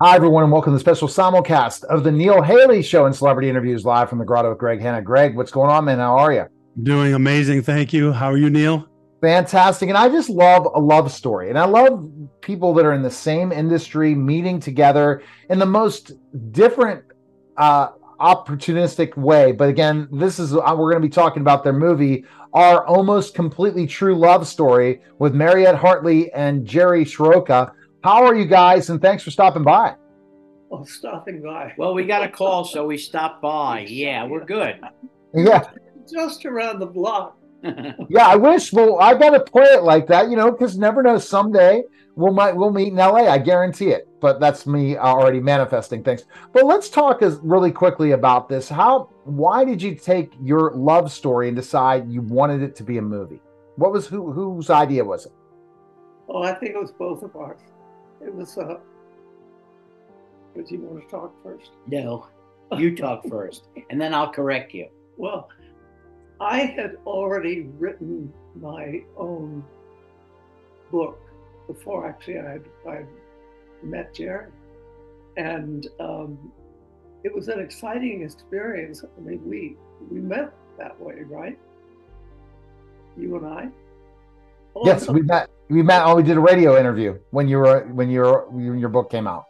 Hi, 0.00 0.14
everyone, 0.14 0.44
and 0.44 0.52
welcome 0.52 0.72
to 0.72 0.76
the 0.76 0.78
special 0.80 1.08
simulcast 1.08 1.82
of 1.86 2.04
the 2.04 2.12
Neil 2.12 2.40
Haley 2.40 2.84
Show 2.84 3.06
and 3.06 3.16
Celebrity 3.16 3.50
Interviews 3.50 3.84
live 3.84 4.08
from 4.08 4.20
the 4.20 4.24
Grotto 4.24 4.50
with 4.50 4.58
Greg 4.58 4.80
Hanna. 4.80 5.02
Greg, 5.02 5.34
what's 5.34 5.50
going 5.50 5.72
on, 5.72 5.86
man? 5.86 5.98
How 5.98 6.16
are 6.16 6.32
you? 6.32 6.46
Doing 6.84 7.14
amazing. 7.14 7.62
Thank 7.62 7.92
you. 7.92 8.12
How 8.12 8.30
are 8.30 8.36
you, 8.36 8.48
Neil? 8.48 8.86
Fantastic. 9.20 9.88
And 9.88 9.98
I 9.98 10.08
just 10.08 10.30
love 10.30 10.68
a 10.72 10.78
love 10.78 11.10
story. 11.10 11.48
And 11.48 11.58
I 11.58 11.64
love 11.64 12.08
people 12.42 12.72
that 12.74 12.86
are 12.86 12.92
in 12.92 13.02
the 13.02 13.10
same 13.10 13.50
industry 13.50 14.14
meeting 14.14 14.60
together 14.60 15.20
in 15.50 15.58
the 15.58 15.66
most 15.66 16.12
different, 16.52 17.02
uh, 17.56 17.88
opportunistic 18.20 19.16
way. 19.16 19.50
But 19.50 19.68
again, 19.68 20.06
this 20.12 20.38
is, 20.38 20.54
uh, 20.54 20.60
we're 20.78 20.92
going 20.92 21.02
to 21.02 21.08
be 21.08 21.12
talking 21.12 21.40
about 21.40 21.64
their 21.64 21.72
movie, 21.72 22.24
Our 22.52 22.86
Almost 22.86 23.34
Completely 23.34 23.88
True 23.88 24.16
Love 24.16 24.46
Story 24.46 25.00
with 25.18 25.34
Mariette 25.34 25.74
Hartley 25.74 26.32
and 26.34 26.64
Jerry 26.64 27.04
Sroka. 27.04 27.72
How 28.02 28.24
are 28.24 28.34
you 28.34 28.46
guys? 28.46 28.90
And 28.90 29.00
thanks 29.00 29.22
for 29.22 29.30
stopping 29.30 29.64
by. 29.64 29.96
Oh, 30.70 30.84
stopping 30.84 31.42
by. 31.42 31.72
Well, 31.76 31.94
we 31.94 32.04
got 32.04 32.22
a 32.22 32.28
call, 32.28 32.64
so 32.64 32.86
we 32.86 32.96
stopped 32.98 33.42
by. 33.42 33.80
Yeah, 33.88 34.26
we're 34.26 34.44
good. 34.44 34.80
Yeah. 35.34 35.70
Just 36.10 36.44
around 36.44 36.78
the 36.78 36.86
block. 36.86 37.36
Yeah, 38.08 38.26
I 38.28 38.36
wish. 38.36 38.72
Well, 38.72 39.00
I 39.00 39.14
got 39.14 39.30
to 39.30 39.40
play 39.40 39.64
it 39.64 39.82
like 39.82 40.06
that, 40.06 40.30
you 40.30 40.36
know, 40.36 40.52
because 40.52 40.78
never 40.78 41.02
know. 41.02 41.18
Someday 41.18 41.82
we'll 42.14 42.32
might 42.32 42.54
we'll 42.54 42.70
meet 42.70 42.88
in 42.88 42.96
LA. 42.96 43.26
I 43.28 43.38
guarantee 43.38 43.90
it. 43.90 44.08
But 44.20 44.38
that's 44.38 44.64
me 44.66 44.96
already 44.96 45.40
manifesting 45.40 46.04
things. 46.04 46.24
But 46.52 46.66
let's 46.66 46.88
talk 46.88 47.20
as 47.20 47.38
really 47.42 47.72
quickly 47.72 48.12
about 48.12 48.48
this. 48.48 48.68
How? 48.68 49.10
Why 49.24 49.64
did 49.64 49.82
you 49.82 49.96
take 49.96 50.32
your 50.40 50.70
love 50.74 51.10
story 51.10 51.48
and 51.48 51.56
decide 51.56 52.08
you 52.08 52.22
wanted 52.22 52.62
it 52.62 52.76
to 52.76 52.84
be 52.84 52.98
a 52.98 53.02
movie? 53.02 53.40
What 53.74 53.90
was 53.90 54.06
who 54.06 54.30
whose 54.30 54.70
idea 54.70 55.04
was 55.04 55.26
it? 55.26 55.32
Oh, 56.28 56.42
I 56.42 56.54
think 56.54 56.76
it 56.76 56.80
was 56.80 56.92
both 56.92 57.24
of 57.24 57.34
ours. 57.34 57.60
It 58.20 58.34
was, 58.34 58.58
uh, 58.58 58.78
but 60.54 60.70
you 60.70 60.80
want 60.80 61.04
to 61.04 61.08
talk 61.08 61.32
first? 61.42 61.70
No, 61.86 62.26
you 62.76 62.96
talk 62.96 63.26
first, 63.28 63.64
and 63.90 64.00
then 64.00 64.14
I'll 64.14 64.32
correct 64.32 64.74
you. 64.74 64.88
Well, 65.16 65.48
I 66.40 66.60
had 66.60 66.96
already 67.06 67.62
written 67.78 68.32
my 68.54 69.02
own 69.16 69.64
book 70.90 71.20
before 71.66 72.08
actually 72.08 72.38
I 72.38 72.52
had, 72.52 72.64
I 72.88 73.04
met 73.82 74.14
Jerry. 74.14 74.46
And 75.36 75.86
um, 76.00 76.52
it 77.24 77.34
was 77.34 77.48
an 77.48 77.60
exciting 77.60 78.22
experience. 78.22 79.04
I 79.04 79.20
mean, 79.20 79.40
we, 79.44 79.76
we 80.10 80.20
met 80.20 80.52
that 80.78 80.98
way, 81.00 81.22
right? 81.28 81.58
You 83.16 83.36
and 83.36 83.46
I? 83.46 83.68
Oh, 84.76 84.82
yes, 84.84 85.08
we 85.08 85.22
met. 85.22 85.50
We 85.68 85.82
met. 85.82 86.02
Oh, 86.04 86.16
we 86.16 86.22
did 86.22 86.36
a 86.36 86.40
radio 86.40 86.78
interview 86.78 87.18
when 87.30 87.48
you 87.48 87.58
were 87.58 87.86
when 87.92 88.10
your 88.10 88.48
when 88.50 88.78
your 88.78 88.88
book 88.88 89.10
came 89.10 89.26
out. 89.26 89.46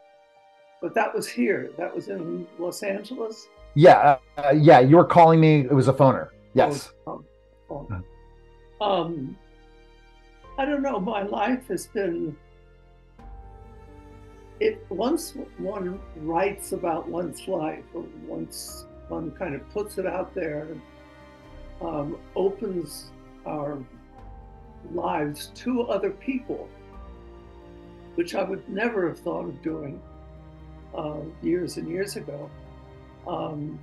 But 0.80 0.94
that 0.94 1.14
was 1.14 1.28
here. 1.28 1.70
That 1.77 1.94
was 1.94 2.08
in 2.08 2.47
Los 2.58 2.83
Angeles. 2.83 3.48
Yeah, 3.75 4.19
uh, 4.36 4.50
yeah. 4.50 4.80
You 4.80 4.97
were 4.97 5.05
calling 5.05 5.41
me. 5.41 5.60
It 5.60 5.72
was 5.72 5.88
a 5.88 5.93
phoner. 5.93 6.28
Yes. 6.54 6.93
Oh, 7.06 7.25
um, 7.70 8.04
oh. 8.81 8.84
Um, 8.84 9.37
I 10.59 10.65
don't 10.65 10.82
know. 10.82 10.98
My 10.98 11.22
life 11.22 11.69
has 11.69 11.87
been. 11.87 12.37
It 14.60 14.84
once 14.88 15.34
one 15.59 16.00
writes 16.16 16.72
about 16.72 17.09
one's 17.09 17.47
life, 17.47 17.84
or 17.94 18.04
once 18.26 18.87
one 19.09 19.31
kind 19.32 19.54
of 19.54 19.69
puts 19.70 19.98
it 19.98 20.06
out 20.06 20.34
there, 20.34 20.66
um, 21.81 22.19
opens 22.34 23.10
our 23.47 23.78
lives 24.93 25.50
to 25.55 25.83
other 25.83 26.11
people, 26.11 26.69
which 28.15 28.34
I 28.34 28.43
would 28.43 28.69
never 28.69 29.09
have 29.09 29.19
thought 29.19 29.44
of 29.44 29.62
doing 29.62 30.00
uh, 30.94 31.21
years 31.43 31.77
and 31.77 31.89
years 31.89 32.16
ago. 32.16 32.50
Um, 33.27 33.78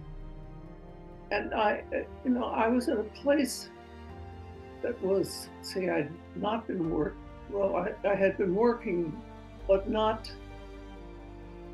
and 1.32 1.54
I, 1.54 1.84
you 2.24 2.32
know, 2.32 2.46
I 2.46 2.68
was 2.68 2.88
in 2.88 2.98
a 2.98 3.04
place 3.04 3.70
that 4.82 5.02
was, 5.04 5.50
see, 5.62 5.90
I'd 5.90 6.12
not 6.36 6.68
been 6.68 6.90
work. 6.90 7.16
Well, 7.50 7.76
I, 7.76 8.08
I 8.08 8.16
had 8.16 8.38
been 8.38 8.56
working, 8.56 9.16
but 9.68 9.90
not, 9.90 10.32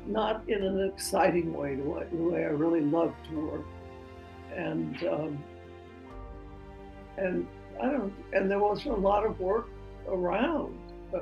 not 0.06 0.42
in 0.48 0.62
an 0.62 0.88
exciting 0.88 1.52
way, 1.54 1.74
the 1.76 1.82
way, 1.82 2.06
the 2.10 2.22
way 2.22 2.44
I 2.44 2.48
really 2.48 2.80
loved 2.80 3.16
to 3.30 3.40
work, 3.40 3.66
and 4.54 5.02
um, 5.04 5.44
and 7.16 7.46
I 7.80 7.86
don't, 7.86 8.12
and 8.32 8.50
there 8.50 8.58
was 8.58 8.84
a 8.86 8.92
lot 8.92 9.24
of 9.24 9.38
work 9.40 9.68
around 10.08 10.78
uh, 11.14 11.18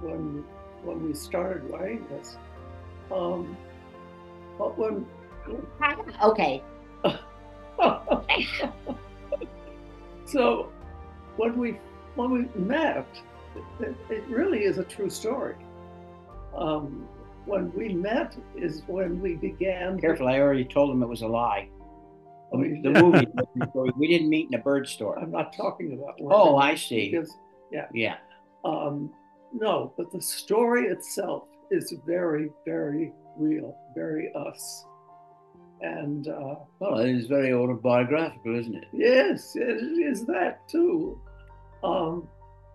when 0.00 0.44
when 0.82 1.06
we 1.06 1.14
started 1.14 1.64
writing 1.70 2.06
this. 2.10 2.36
Um, 3.12 3.56
but 4.58 4.78
when 4.78 5.06
Okay. 6.22 6.62
so 10.24 10.70
when 11.36 11.58
we 11.58 11.78
when 12.14 12.30
we 12.30 12.48
met, 12.54 13.06
it, 13.80 13.94
it 14.08 14.24
really 14.28 14.64
is 14.64 14.78
a 14.78 14.84
true 14.84 15.10
story. 15.10 15.56
Um, 16.56 17.08
when 17.46 17.72
we 17.74 17.88
met 17.92 18.36
is 18.56 18.82
when 18.86 19.20
we 19.20 19.34
began. 19.34 20.00
Careful, 20.00 20.28
I 20.28 20.38
already 20.38 20.64
told 20.64 20.90
him 20.90 21.02
it 21.02 21.08
was 21.08 21.22
a 21.22 21.26
lie. 21.26 21.68
Oh, 22.54 22.62
you 22.62 22.82
The 22.82 22.90
movie, 22.90 23.26
we 23.96 24.08
didn't 24.08 24.28
meet 24.28 24.48
in 24.50 24.54
a 24.58 24.62
bird 24.62 24.88
store. 24.88 25.18
I'm 25.18 25.30
not 25.30 25.52
talking 25.56 25.92
about. 25.92 26.18
Oh, 26.22 26.56
I 26.56 26.74
see. 26.74 27.10
Because, 27.10 27.36
yeah. 27.72 27.86
Yeah. 27.92 28.16
Um, 28.64 29.12
no, 29.52 29.92
but 29.96 30.10
the 30.10 30.20
story 30.20 30.86
itself 30.86 31.44
is 31.70 31.94
very, 32.06 32.50
very 32.64 33.12
real, 33.36 33.76
very 33.94 34.32
us. 34.34 34.84
And 35.80 36.28
uh, 36.28 36.56
Well, 36.78 36.98
it 36.98 37.10
is 37.10 37.26
very 37.26 37.52
autobiographical, 37.52 38.58
isn't 38.58 38.74
it? 38.74 38.84
yes, 38.92 39.54
it 39.56 39.82
is 39.98 40.24
that 40.26 40.66
too. 40.68 41.20
Um, 41.82 42.26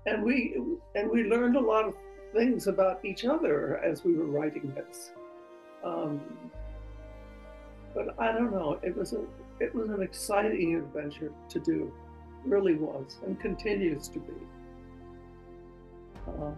and 0.05 0.23
we 0.23 0.55
and 0.95 1.09
we 1.09 1.23
learned 1.23 1.55
a 1.55 1.59
lot 1.59 1.85
of 1.85 1.95
things 2.33 2.67
about 2.67 3.03
each 3.03 3.25
other 3.25 3.79
as 3.83 4.03
we 4.03 4.13
were 4.15 4.25
writing 4.27 4.73
this. 4.75 5.11
Um, 5.83 6.21
but 7.93 8.15
I 8.19 8.31
don't 8.31 8.51
know. 8.51 8.79
It 8.83 8.95
was 8.95 9.13
a 9.13 9.21
it 9.59 9.73
was 9.75 9.89
an 9.89 10.01
exciting 10.01 10.75
adventure 10.75 11.31
to 11.49 11.59
do, 11.59 11.91
really 12.45 12.75
was, 12.75 13.17
and 13.25 13.39
continues 13.39 14.07
to 14.09 14.19
be. 14.19 14.33
Um, 16.27 16.55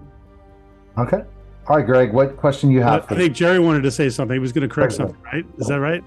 Okay. 0.97 1.23
All 1.67 1.77
right, 1.77 1.85
Greg. 1.85 2.11
What 2.13 2.37
question 2.37 2.69
you 2.69 2.81
I 2.83 2.91
have? 2.91 3.07
For 3.07 3.15
think 3.15 3.33
Jerry 3.33 3.59
wanted 3.59 3.83
to 3.83 3.91
say 3.91 4.09
something. 4.09 4.35
He 4.35 4.39
was 4.39 4.51
going 4.51 4.67
to 4.67 4.73
correct 4.73 4.93
Sorry. 4.93 5.09
something, 5.09 5.23
right? 5.23 5.45
Is 5.57 5.67
that 5.67 5.79
right? 5.79 6.03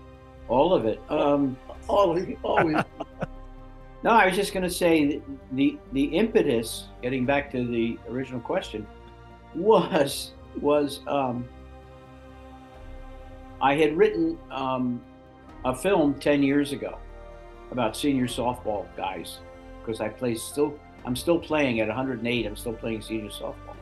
All 0.48 0.74
of 0.74 0.84
it. 0.84 1.00
Um, 1.08 1.56
always, 1.88 2.36
always. 2.42 2.76
no, 4.02 4.10
I 4.10 4.26
was 4.26 4.36
just 4.36 4.52
going 4.52 4.64
to 4.64 4.70
say 4.70 5.22
the 5.52 5.78
the 5.92 6.04
impetus, 6.04 6.88
getting 7.02 7.24
back 7.24 7.50
to 7.52 7.66
the 7.66 7.98
original 8.10 8.40
question, 8.40 8.86
was 9.54 10.32
was 10.60 11.00
um, 11.06 11.48
I 13.62 13.74
had 13.76 13.96
written 13.96 14.36
um, 14.50 15.00
a 15.64 15.74
film 15.74 16.14
ten 16.14 16.42
years 16.42 16.72
ago 16.72 16.98
about 17.70 17.96
senior 17.96 18.26
softball 18.26 18.86
guys 18.96 19.38
because 19.80 20.00
I 20.00 20.08
play 20.08 20.34
still 20.34 20.78
I'm 21.04 21.16
still 21.16 21.38
playing 21.38 21.80
at 21.80 21.88
108. 21.88 22.46
I'm 22.46 22.56
still 22.56 22.72
playing 22.72 23.02
senior 23.02 23.30
softball, 23.30 23.76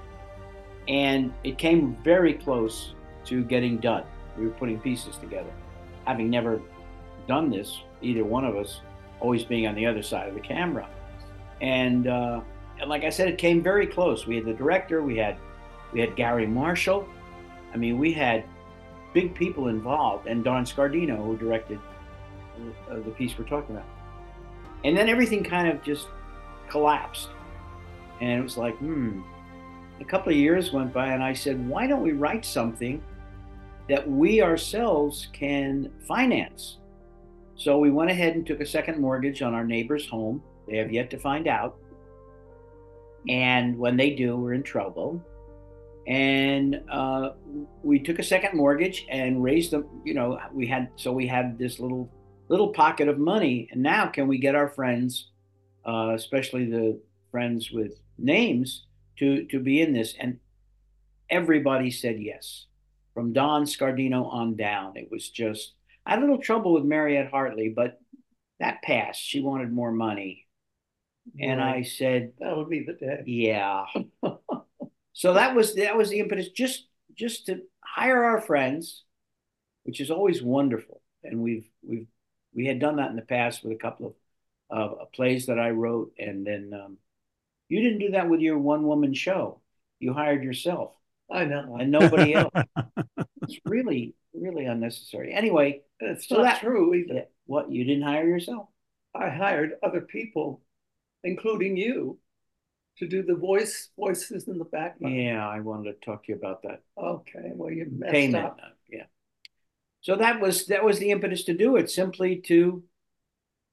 and 0.88 1.32
it 1.44 1.58
came 1.58 1.96
very 2.02 2.34
close 2.34 2.94
to 3.26 3.44
getting 3.44 3.78
done. 3.78 4.04
We 4.36 4.46
were 4.46 4.52
putting 4.52 4.80
pieces 4.80 5.16
together, 5.16 5.52
having 6.06 6.30
never 6.30 6.60
done 7.28 7.50
this, 7.50 7.80
either 8.00 8.24
one 8.24 8.44
of 8.44 8.56
us, 8.56 8.80
always 9.20 9.44
being 9.44 9.66
on 9.68 9.74
the 9.74 9.86
other 9.86 10.02
side 10.02 10.28
of 10.28 10.34
the 10.34 10.40
camera, 10.40 10.88
and 11.60 12.08
uh, 12.08 12.40
and 12.80 12.90
like 12.90 13.04
I 13.04 13.10
said, 13.10 13.28
it 13.28 13.38
came 13.38 13.62
very 13.62 13.86
close. 13.86 14.26
We 14.26 14.36
had 14.36 14.44
the 14.44 14.54
director, 14.54 15.02
we 15.02 15.16
had 15.16 15.36
we 15.92 16.00
had 16.00 16.16
Gary 16.16 16.46
Marshall. 16.46 17.06
I 17.72 17.76
mean, 17.76 17.98
we 17.98 18.12
had 18.12 18.44
big 19.12 19.34
people 19.34 19.68
involved, 19.68 20.26
and 20.26 20.42
Don 20.42 20.64
Scardino, 20.64 21.16
who 21.24 21.36
directed 21.36 21.78
uh, 22.90 22.94
the 22.96 23.10
piece 23.10 23.36
we're 23.38 23.44
talking 23.44 23.76
about. 23.76 23.88
And 24.84 24.96
then 24.96 25.08
everything 25.08 25.44
kind 25.44 25.68
of 25.68 25.82
just 25.82 26.08
collapsed, 26.68 27.28
and 28.20 28.40
it 28.40 28.42
was 28.42 28.56
like, 28.56 28.76
hmm. 28.76 29.20
a 30.00 30.04
couple 30.04 30.32
of 30.32 30.38
years 30.38 30.72
went 30.72 30.92
by, 30.92 31.08
and 31.12 31.22
I 31.22 31.32
said, 31.32 31.68
why 31.68 31.86
don't 31.86 32.02
we 32.02 32.12
write 32.12 32.44
something 32.44 33.02
that 33.88 34.08
we 34.08 34.42
ourselves 34.42 35.28
can 35.32 35.90
finance? 36.06 36.78
So 37.54 37.78
we 37.78 37.90
went 37.90 38.10
ahead 38.10 38.34
and 38.34 38.46
took 38.46 38.60
a 38.60 38.66
second 38.66 38.98
mortgage 39.00 39.42
on 39.42 39.54
our 39.54 39.64
neighbor's 39.64 40.06
home. 40.08 40.42
They 40.66 40.78
have 40.78 40.92
yet 40.92 41.10
to 41.10 41.18
find 41.18 41.46
out. 41.46 41.76
And 43.28 43.78
when 43.78 43.96
they 43.96 44.10
do, 44.10 44.36
we're 44.36 44.54
in 44.54 44.62
trouble. 44.62 45.22
And 46.06 46.80
uh, 46.90 47.30
we 47.82 48.00
took 48.00 48.18
a 48.18 48.22
second 48.24 48.56
mortgage 48.56 49.06
and 49.08 49.42
raised 49.42 49.70
them. 49.70 50.02
You 50.04 50.14
know, 50.14 50.38
we 50.52 50.66
had 50.66 50.88
so 50.96 51.12
we 51.12 51.26
had 51.26 51.58
this 51.58 51.78
little 51.78 52.10
little 52.48 52.72
pocket 52.72 53.08
of 53.08 53.18
money. 53.18 53.68
And 53.70 53.82
now, 53.82 54.06
can 54.08 54.26
we 54.28 54.38
get 54.38 54.54
our 54.54 54.68
friends, 54.68 55.30
uh, 55.86 56.12
especially 56.14 56.66
the 56.66 57.00
friends 57.30 57.70
with 57.70 57.92
names, 58.18 58.86
to 59.18 59.44
to 59.46 59.60
be 59.60 59.80
in 59.80 59.92
this? 59.92 60.14
And 60.18 60.38
everybody 61.30 61.90
said 61.90 62.20
yes, 62.20 62.66
from 63.14 63.32
Don 63.32 63.64
Scardino 63.64 64.26
on 64.32 64.56
down. 64.56 64.96
It 64.96 65.08
was 65.10 65.30
just 65.30 65.74
I 66.04 66.10
had 66.10 66.18
a 66.18 66.22
little 66.22 66.38
trouble 66.38 66.72
with 66.74 66.84
Mariette 66.84 67.30
Hartley, 67.30 67.68
but 67.68 68.00
that 68.60 68.82
passed. 68.82 69.20
She 69.22 69.40
wanted 69.40 69.72
more 69.72 69.92
money. 69.92 70.46
And 71.40 71.60
Right. 71.60 71.76
I 71.76 71.82
said, 71.82 72.32
That 72.40 72.56
would 72.56 72.68
be 72.68 72.84
the 72.84 72.94
day. 72.94 73.22
yeah. 73.26 73.84
so 75.12 75.34
that 75.34 75.54
was 75.54 75.74
that 75.76 75.96
was 75.96 76.10
the 76.10 76.20
impetus 76.20 76.48
just 76.50 76.86
just 77.14 77.46
to 77.46 77.62
hire 77.84 78.24
our 78.24 78.40
friends, 78.40 79.04
which 79.84 80.00
is 80.00 80.10
always 80.10 80.42
wonderful. 80.42 81.00
And 81.24 81.40
we've 81.42 81.68
we've 81.82 82.06
we 82.54 82.66
had 82.66 82.78
done 82.80 82.96
that 82.96 83.10
in 83.10 83.16
the 83.16 83.22
past 83.22 83.62
with 83.62 83.72
a 83.72 83.76
couple 83.76 84.16
of 84.70 84.92
uh, 85.00 85.04
plays 85.14 85.46
that 85.46 85.58
I 85.58 85.70
wrote, 85.70 86.12
and 86.18 86.46
then 86.46 86.72
um, 86.74 86.96
you 87.68 87.82
didn't 87.82 87.98
do 88.00 88.10
that 88.12 88.28
with 88.28 88.40
your 88.40 88.58
one 88.58 88.84
woman 88.86 89.14
show. 89.14 89.60
You 90.00 90.12
hired 90.14 90.42
yourself 90.42 90.92
I 91.30 91.44
know. 91.44 91.76
and 91.78 91.90
nobody 91.90 92.34
else. 92.40 92.50
it's 93.42 93.58
really 93.64 94.14
really 94.34 94.64
unnecessary. 94.64 95.32
Anyway, 95.34 95.82
It's 96.00 96.26
So 96.26 96.36
not 96.36 96.42
that- 96.44 96.60
true 96.60 96.94
either. 96.94 97.26
what 97.46 97.70
you 97.70 97.84
didn't 97.84 98.02
hire 98.04 98.26
yourself? 98.26 98.68
I 99.14 99.28
hired 99.28 99.74
other 99.82 100.00
people, 100.00 100.62
including 101.22 101.76
you, 101.76 102.18
to 102.98 103.08
do 103.08 103.22
the 103.22 103.34
voice 103.34 103.88
voices 103.98 104.48
in 104.48 104.58
the 104.58 104.64
background. 104.64 105.16
Yeah, 105.16 105.46
I 105.48 105.60
wanted 105.60 106.00
to 106.00 106.04
talk 106.04 106.24
to 106.24 106.32
you 106.32 106.38
about 106.38 106.62
that. 106.62 106.82
Okay, 106.96 107.50
well 107.54 107.70
you 107.70 107.86
messed 107.90 108.12
payment. 108.12 108.44
up. 108.46 108.58
uh, 108.62 108.68
Yeah. 108.88 109.04
So 110.02 110.16
that 110.16 110.40
was 110.40 110.66
that 110.66 110.84
was 110.84 110.98
the 110.98 111.10
impetus 111.10 111.44
to 111.44 111.54
do 111.54 111.76
it, 111.76 111.90
simply 111.90 112.36
to 112.48 112.82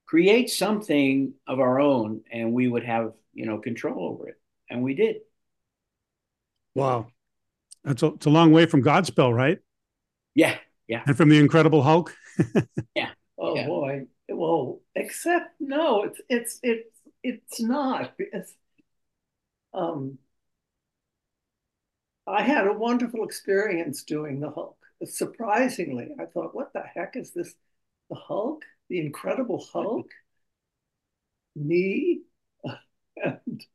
create 0.06 0.50
something 0.50 1.34
of 1.48 1.60
our 1.60 1.80
own, 1.80 2.22
and 2.32 2.54
we 2.54 2.68
would 2.68 2.84
have 2.86 3.14
you 3.34 3.46
know 3.46 3.58
control 3.60 4.08
over 4.10 4.30
it, 4.30 4.40
and 4.70 4.84
we 4.84 4.94
did. 4.96 5.18
Wow. 6.76 7.08
That's 7.84 8.04
a, 8.04 8.08
it's 8.08 8.26
a 8.26 8.30
long 8.30 8.52
way 8.52 8.66
from 8.66 8.84
Godspell, 8.84 9.34
right? 9.36 9.60
Yeah, 10.36 10.58
yeah. 10.88 11.04
And 11.06 11.18
from 11.18 11.30
the 11.30 11.40
Incredible 11.40 11.82
Hulk. 11.82 12.16
Yeah. 12.96 13.10
Oh 13.38 13.56
Yeah. 13.56 13.68
boy. 13.68 14.08
Well, 14.28 14.82
except 14.96 15.60
no, 15.60 16.04
it's 16.04 16.22
it's 16.30 16.60
it's 16.64 17.00
it's 17.24 17.62
not. 17.62 18.14
It's 18.20 18.54
um 19.74 20.18
I 22.28 22.44
had 22.44 22.66
a 22.66 22.72
wonderful 22.74 23.26
experience 23.26 24.04
doing 24.04 24.40
the 24.40 24.52
Hulk. 24.52 24.78
Surprisingly, 25.04 26.16
I 26.18 26.26
thought, 26.28 26.56
what 26.56 26.72
the 26.72 26.82
heck 26.84 27.16
is 27.18 27.32
this? 27.32 27.56
The 28.10 28.16
Hulk? 28.16 28.64
The 28.88 29.00
Incredible 29.00 29.60
Hulk? 29.74 30.08
Me? 31.56 32.22
and 33.24 33.66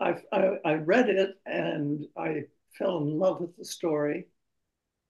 I, 0.00 0.16
I 0.32 0.58
I 0.64 0.74
read 0.74 1.08
it 1.08 1.38
and 1.46 2.06
I 2.16 2.44
fell 2.78 2.98
in 2.98 3.18
love 3.18 3.40
with 3.40 3.56
the 3.56 3.64
story 3.64 4.28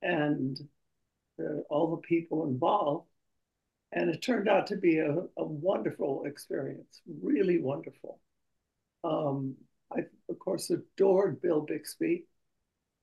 and 0.02 0.58
the, 1.38 1.64
all 1.70 1.90
the 1.92 2.02
people 2.02 2.46
involved. 2.46 3.08
And 3.92 4.10
it 4.10 4.22
turned 4.22 4.48
out 4.48 4.68
to 4.68 4.76
be 4.76 4.98
a, 4.98 5.10
a 5.38 5.44
wonderful 5.44 6.24
experience, 6.26 7.02
really 7.22 7.60
wonderful. 7.60 8.20
Um, 9.04 9.54
I, 9.92 10.00
of 10.28 10.38
course, 10.38 10.70
adored 10.70 11.40
Bill 11.40 11.60
Bixby. 11.60 12.24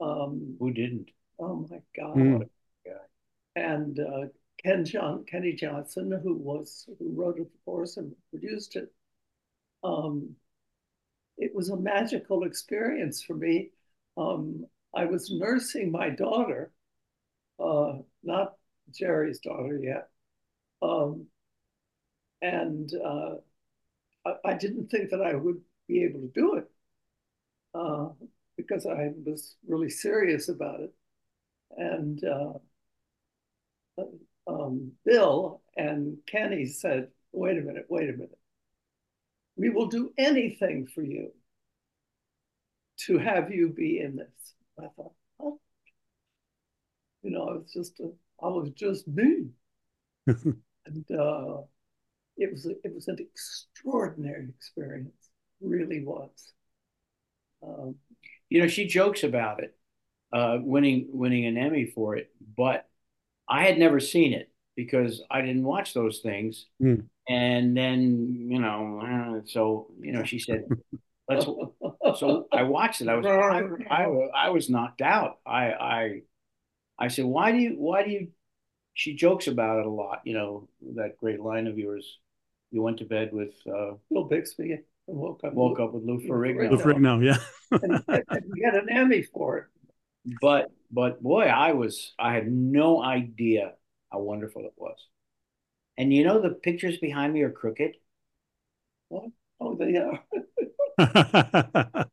Um, 0.01 0.55
Who 0.59 0.71
didn't? 0.71 1.11
oh 1.39 1.67
my 1.69 1.81
God. 1.95 2.17
Mm. 2.17 2.33
what 2.33 2.41
a 2.43 2.89
guy. 2.89 3.61
And 3.61 3.99
uh, 3.99 4.27
Ken 4.63 4.85
John, 4.85 5.25
Kenny 5.25 5.53
Johnson, 5.53 6.11
who 6.23 6.35
was 6.35 6.87
who 6.99 7.13
wrote 7.13 7.39
it 7.39 7.47
for 7.65 7.83
us 7.83 7.97
and 7.97 8.13
produced 8.29 8.75
it. 8.75 8.91
Um, 9.83 10.35
it 11.37 11.55
was 11.55 11.69
a 11.69 11.77
magical 11.77 12.43
experience 12.43 13.23
for 13.23 13.33
me. 13.33 13.69
Um, 14.17 14.65
I 14.93 15.05
was 15.05 15.31
nursing 15.31 15.91
my 15.91 16.09
daughter, 16.09 16.71
uh, 17.59 17.93
not 18.23 18.55
Jerry's 18.93 19.39
daughter 19.39 19.79
yet. 19.81 20.09
Um, 20.81 21.27
and 22.41 22.91
uh, 22.93 23.35
I, 24.25 24.33
I 24.45 24.53
didn't 24.55 24.89
think 24.89 25.11
that 25.11 25.21
I 25.21 25.35
would 25.35 25.61
be 25.89 26.03
able 26.03 26.21
to 26.21 26.31
do 26.33 26.55
it 26.55 26.71
uh, 27.73 28.09
because 28.55 28.85
I 28.85 29.11
was 29.25 29.55
really 29.67 29.89
serious 29.89 30.47
about 30.47 30.79
it. 30.81 30.93
And 31.75 32.23
uh, 32.23 32.53
um, 34.47 34.91
Bill 35.03 35.61
and 35.75 36.17
Kenny 36.27 36.65
said, 36.65 37.09
wait 37.31 37.57
a 37.57 37.61
minute, 37.61 37.87
wait 37.89 38.09
a 38.09 38.13
minute. 38.13 38.37
We 39.57 39.69
will 39.69 39.87
do 39.87 40.11
anything 40.17 40.87
for 40.93 41.01
you 41.01 41.31
to 43.05 43.17
have 43.17 43.51
you 43.51 43.69
be 43.69 43.99
in 43.99 44.15
this. 44.15 44.53
I 44.79 44.87
thought, 44.95 45.13
oh, 45.39 45.59
you 47.23 47.31
know, 47.31 47.49
I 47.49 47.53
was 47.53 47.71
just, 47.73 47.99
a, 47.99 48.11
I 48.41 48.47
was 48.47 48.69
just 48.75 49.07
me. 49.07 49.47
and 50.27 51.05
uh, 51.11 51.61
it 52.37 52.51
was, 52.51 52.65
it 52.65 52.93
was 52.93 53.07
an 53.07 53.17
extraordinary 53.19 54.47
experience, 54.49 55.28
really 55.61 56.03
was. 56.03 56.53
Um, 57.63 57.95
You 58.49 58.61
know, 58.61 58.67
she 58.67 58.87
jokes 58.87 59.23
about 59.23 59.61
it, 59.61 59.77
uh, 60.33 60.57
winning 60.59 61.07
winning 61.11 61.45
an 61.45 61.57
Emmy 61.57 61.85
for 61.85 62.15
it, 62.15 62.31
but 62.57 62.87
I 63.47 63.65
had 63.65 63.77
never 63.77 63.99
seen 63.99 64.33
it 64.33 64.51
because 64.75 65.21
I 65.29 65.41
didn't 65.41 65.63
watch 65.63 65.93
those 65.93 66.19
things. 66.19 66.65
Mm. 66.81 67.05
And 67.27 67.77
then, 67.77 68.47
you 68.49 68.59
know, 68.59 69.01
uh, 69.03 69.45
so 69.45 69.91
you 70.01 70.13
know, 70.13 70.23
she 70.23 70.39
said, 70.39 70.65
"Let's." 71.27 71.45
So 71.45 72.47
I 72.51 72.63
watched 72.63 73.01
it. 73.01 73.07
I 73.07 73.15
was 73.15 73.25
I, 73.25 73.61
I, 73.93 74.47
I 74.47 74.49
was 74.49 74.67
knocked 74.67 75.01
out. 75.01 75.37
I 75.45 75.71
I 75.73 76.21
I 76.97 77.07
said, 77.09 77.25
"Why 77.25 77.51
do 77.51 77.59
you 77.59 77.75
why 77.77 78.03
do 78.03 78.09
you?" 78.09 78.29
She 78.95 79.13
jokes 79.13 79.47
about 79.47 79.79
it 79.79 79.85
a 79.85 79.89
lot. 79.91 80.21
You 80.25 80.33
know 80.33 80.69
that 80.95 81.17
great 81.17 81.39
line 81.39 81.67
of 81.67 81.77
yours. 81.77 82.17
You 82.71 82.81
went 82.81 82.97
to 82.97 83.05
bed 83.05 83.31
with 83.31 83.53
uh, 83.67 83.93
Bill 84.09 84.23
Bixby 84.23 84.79
woke 85.13 85.43
up. 85.43 85.53
woke 85.53 85.79
up 85.79 85.93
with 85.93 86.03
Lou 86.03 86.19
Ferrigno. 86.19 86.71
Lou 86.71 86.77
Ferrigno, 86.77 87.23
yeah. 87.23 87.37
and, 87.83 88.03
and 88.07 88.43
we 88.51 88.61
got 88.61 88.75
an 88.75 88.89
Emmy 88.89 89.23
for 89.23 89.57
it. 89.57 89.65
but 90.41 90.71
but 90.91 91.21
boy, 91.21 91.43
I 91.43 91.73
was 91.73 92.13
I 92.19 92.33
had 92.33 92.51
no 92.51 93.01
idea 93.01 93.73
how 94.11 94.19
wonderful 94.19 94.65
it 94.65 94.73
was. 94.75 94.97
And 95.97 96.13
you 96.13 96.23
know 96.23 96.41
the 96.41 96.51
pictures 96.51 96.97
behind 96.97 97.33
me 97.33 97.41
are 97.41 97.51
crooked. 97.51 97.95
What? 99.09 99.29
Oh, 99.59 99.75
they 99.75 99.97
are. 99.97 100.19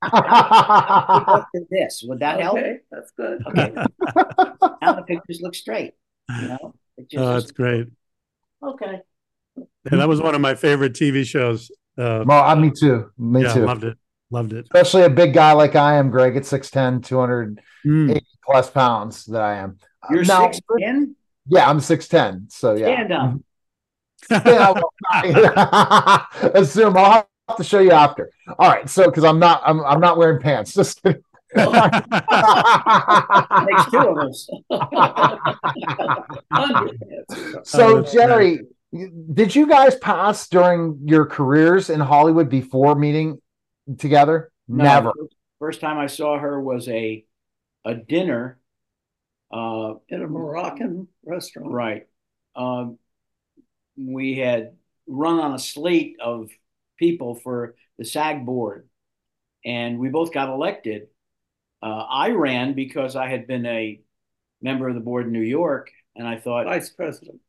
This. 1.71 2.05
Would 2.07 2.21
that 2.21 2.41
help? 2.41 2.59
That's 2.91 3.11
good. 3.17 3.43
Okay. 3.47 3.73
now 4.83 4.93
the 4.95 5.05
pictures 5.07 5.41
look 5.43 5.55
straight. 5.55 5.95
You 6.41 6.49
know? 6.49 6.59
Oh, 6.63 6.75
just 7.11 7.17
Oh, 7.17 7.35
that's 7.35 7.51
great. 7.53 7.89
okay. 8.63 9.01
Yeah, 9.57 9.99
that 9.99 10.09
was 10.09 10.21
one 10.21 10.35
of 10.35 10.41
my 10.41 10.55
favorite 10.55 10.93
TV 10.95 11.25
shows. 11.25 11.71
Uh, 11.99 12.25
Well, 12.27 12.45
uh, 12.45 12.55
me 12.57 12.71
too. 12.71 13.11
Me 13.19 13.43
yeah, 13.43 13.53
too. 13.55 13.65
loved 13.67 13.85
it. 13.85 13.97
Loved 14.31 14.53
it. 14.53 14.65
Especially 14.65 15.03
a 15.03 15.11
big 15.11 15.33
guy 15.33 15.53
like 15.53 15.77
I 15.77 15.95
am, 15.97 16.11
Greg, 16.11 16.37
at 16.37 16.45
6'10, 16.45 17.01
280 17.03 17.63
Mm. 17.87 18.21
plus 18.45 18.69
pounds 18.71 19.25
that 19.27 19.41
I 19.41 19.57
am. 19.57 19.79
Uh, 20.03 20.09
You're 20.15 20.25
now- 20.25 20.51
six 20.51 20.61
ten? 20.81 21.15
Yeah, 21.49 21.69
I'm 21.71 21.79
6'10. 21.81 22.47
So 22.51 22.75
yeah. 22.75 22.87
Stand 23.07 23.13
up. 23.13 23.35
Yeah, 24.47 24.73
well, 24.73 24.91
assume 26.55 26.97
I'll 26.97 27.29
have 27.49 27.57
to 27.59 27.63
show 27.65 27.79
you 27.79 27.93
after. 27.93 28.31
All 28.59 28.69
right, 28.69 28.89
so 28.91 29.05
because 29.05 29.23
I'm 29.25 29.39
not 29.39 29.63
I'm 29.65 29.85
I'm 29.85 30.01
not 30.01 30.17
wearing 30.19 30.41
pants. 30.43 30.75
Just 30.79 31.01
kidding. 31.03 31.23
Makes 31.55 31.71
two 33.91 33.99
of 33.99 34.19
us. 34.19 34.49
So 37.65 38.03
Jerry, 38.03 38.61
did 39.33 39.55
you 39.55 39.67
guys 39.67 39.97
pass 39.97 40.49
during 40.49 41.01
your 41.05 41.27
careers 41.27 41.91
in 41.91 42.01
Hollywood 42.01 42.49
before 42.49 42.95
meeting 42.95 43.41
together? 43.99 44.51
No, 44.69 44.85
Never. 44.85 45.13
First 45.59 45.81
time 45.81 45.99
I 45.99 46.07
saw 46.07 46.39
her 46.39 46.61
was 46.61 46.89
a 46.89 47.25
a 47.85 47.95
dinner. 47.95 48.59
Uh, 49.53 49.95
In 50.09 50.23
a 50.23 50.27
Moroccan 50.27 51.07
restaurant. 51.25 51.71
Right. 51.71 52.07
Um, 52.57 52.99
we 53.97 54.37
had 54.39 54.73
run 55.07 55.39
on 55.39 55.55
a 55.55 55.59
slate 55.59 56.17
of 56.21 56.51
people 56.99 57.37
for 57.37 57.77
the 57.97 58.05
SAG 58.05 58.45
board, 58.45 58.89
and 59.65 59.99
we 59.99 60.09
both 60.09 60.33
got 60.33 60.49
elected. 60.49 61.07
Uh, 61.83 62.05
I 62.11 62.31
ran 62.31 62.75
because 62.75 63.15
I 63.15 63.29
had 63.29 63.47
been 63.47 63.67
a 63.67 64.01
member 64.61 64.89
of 64.89 64.95
the 64.95 65.01
board 65.01 65.27
in 65.27 65.33
New 65.33 65.41
York, 65.41 65.91
and 66.17 66.27
I 66.27 66.39
thought, 66.39 66.65
Vice 66.67 66.91
president. 66.91 67.41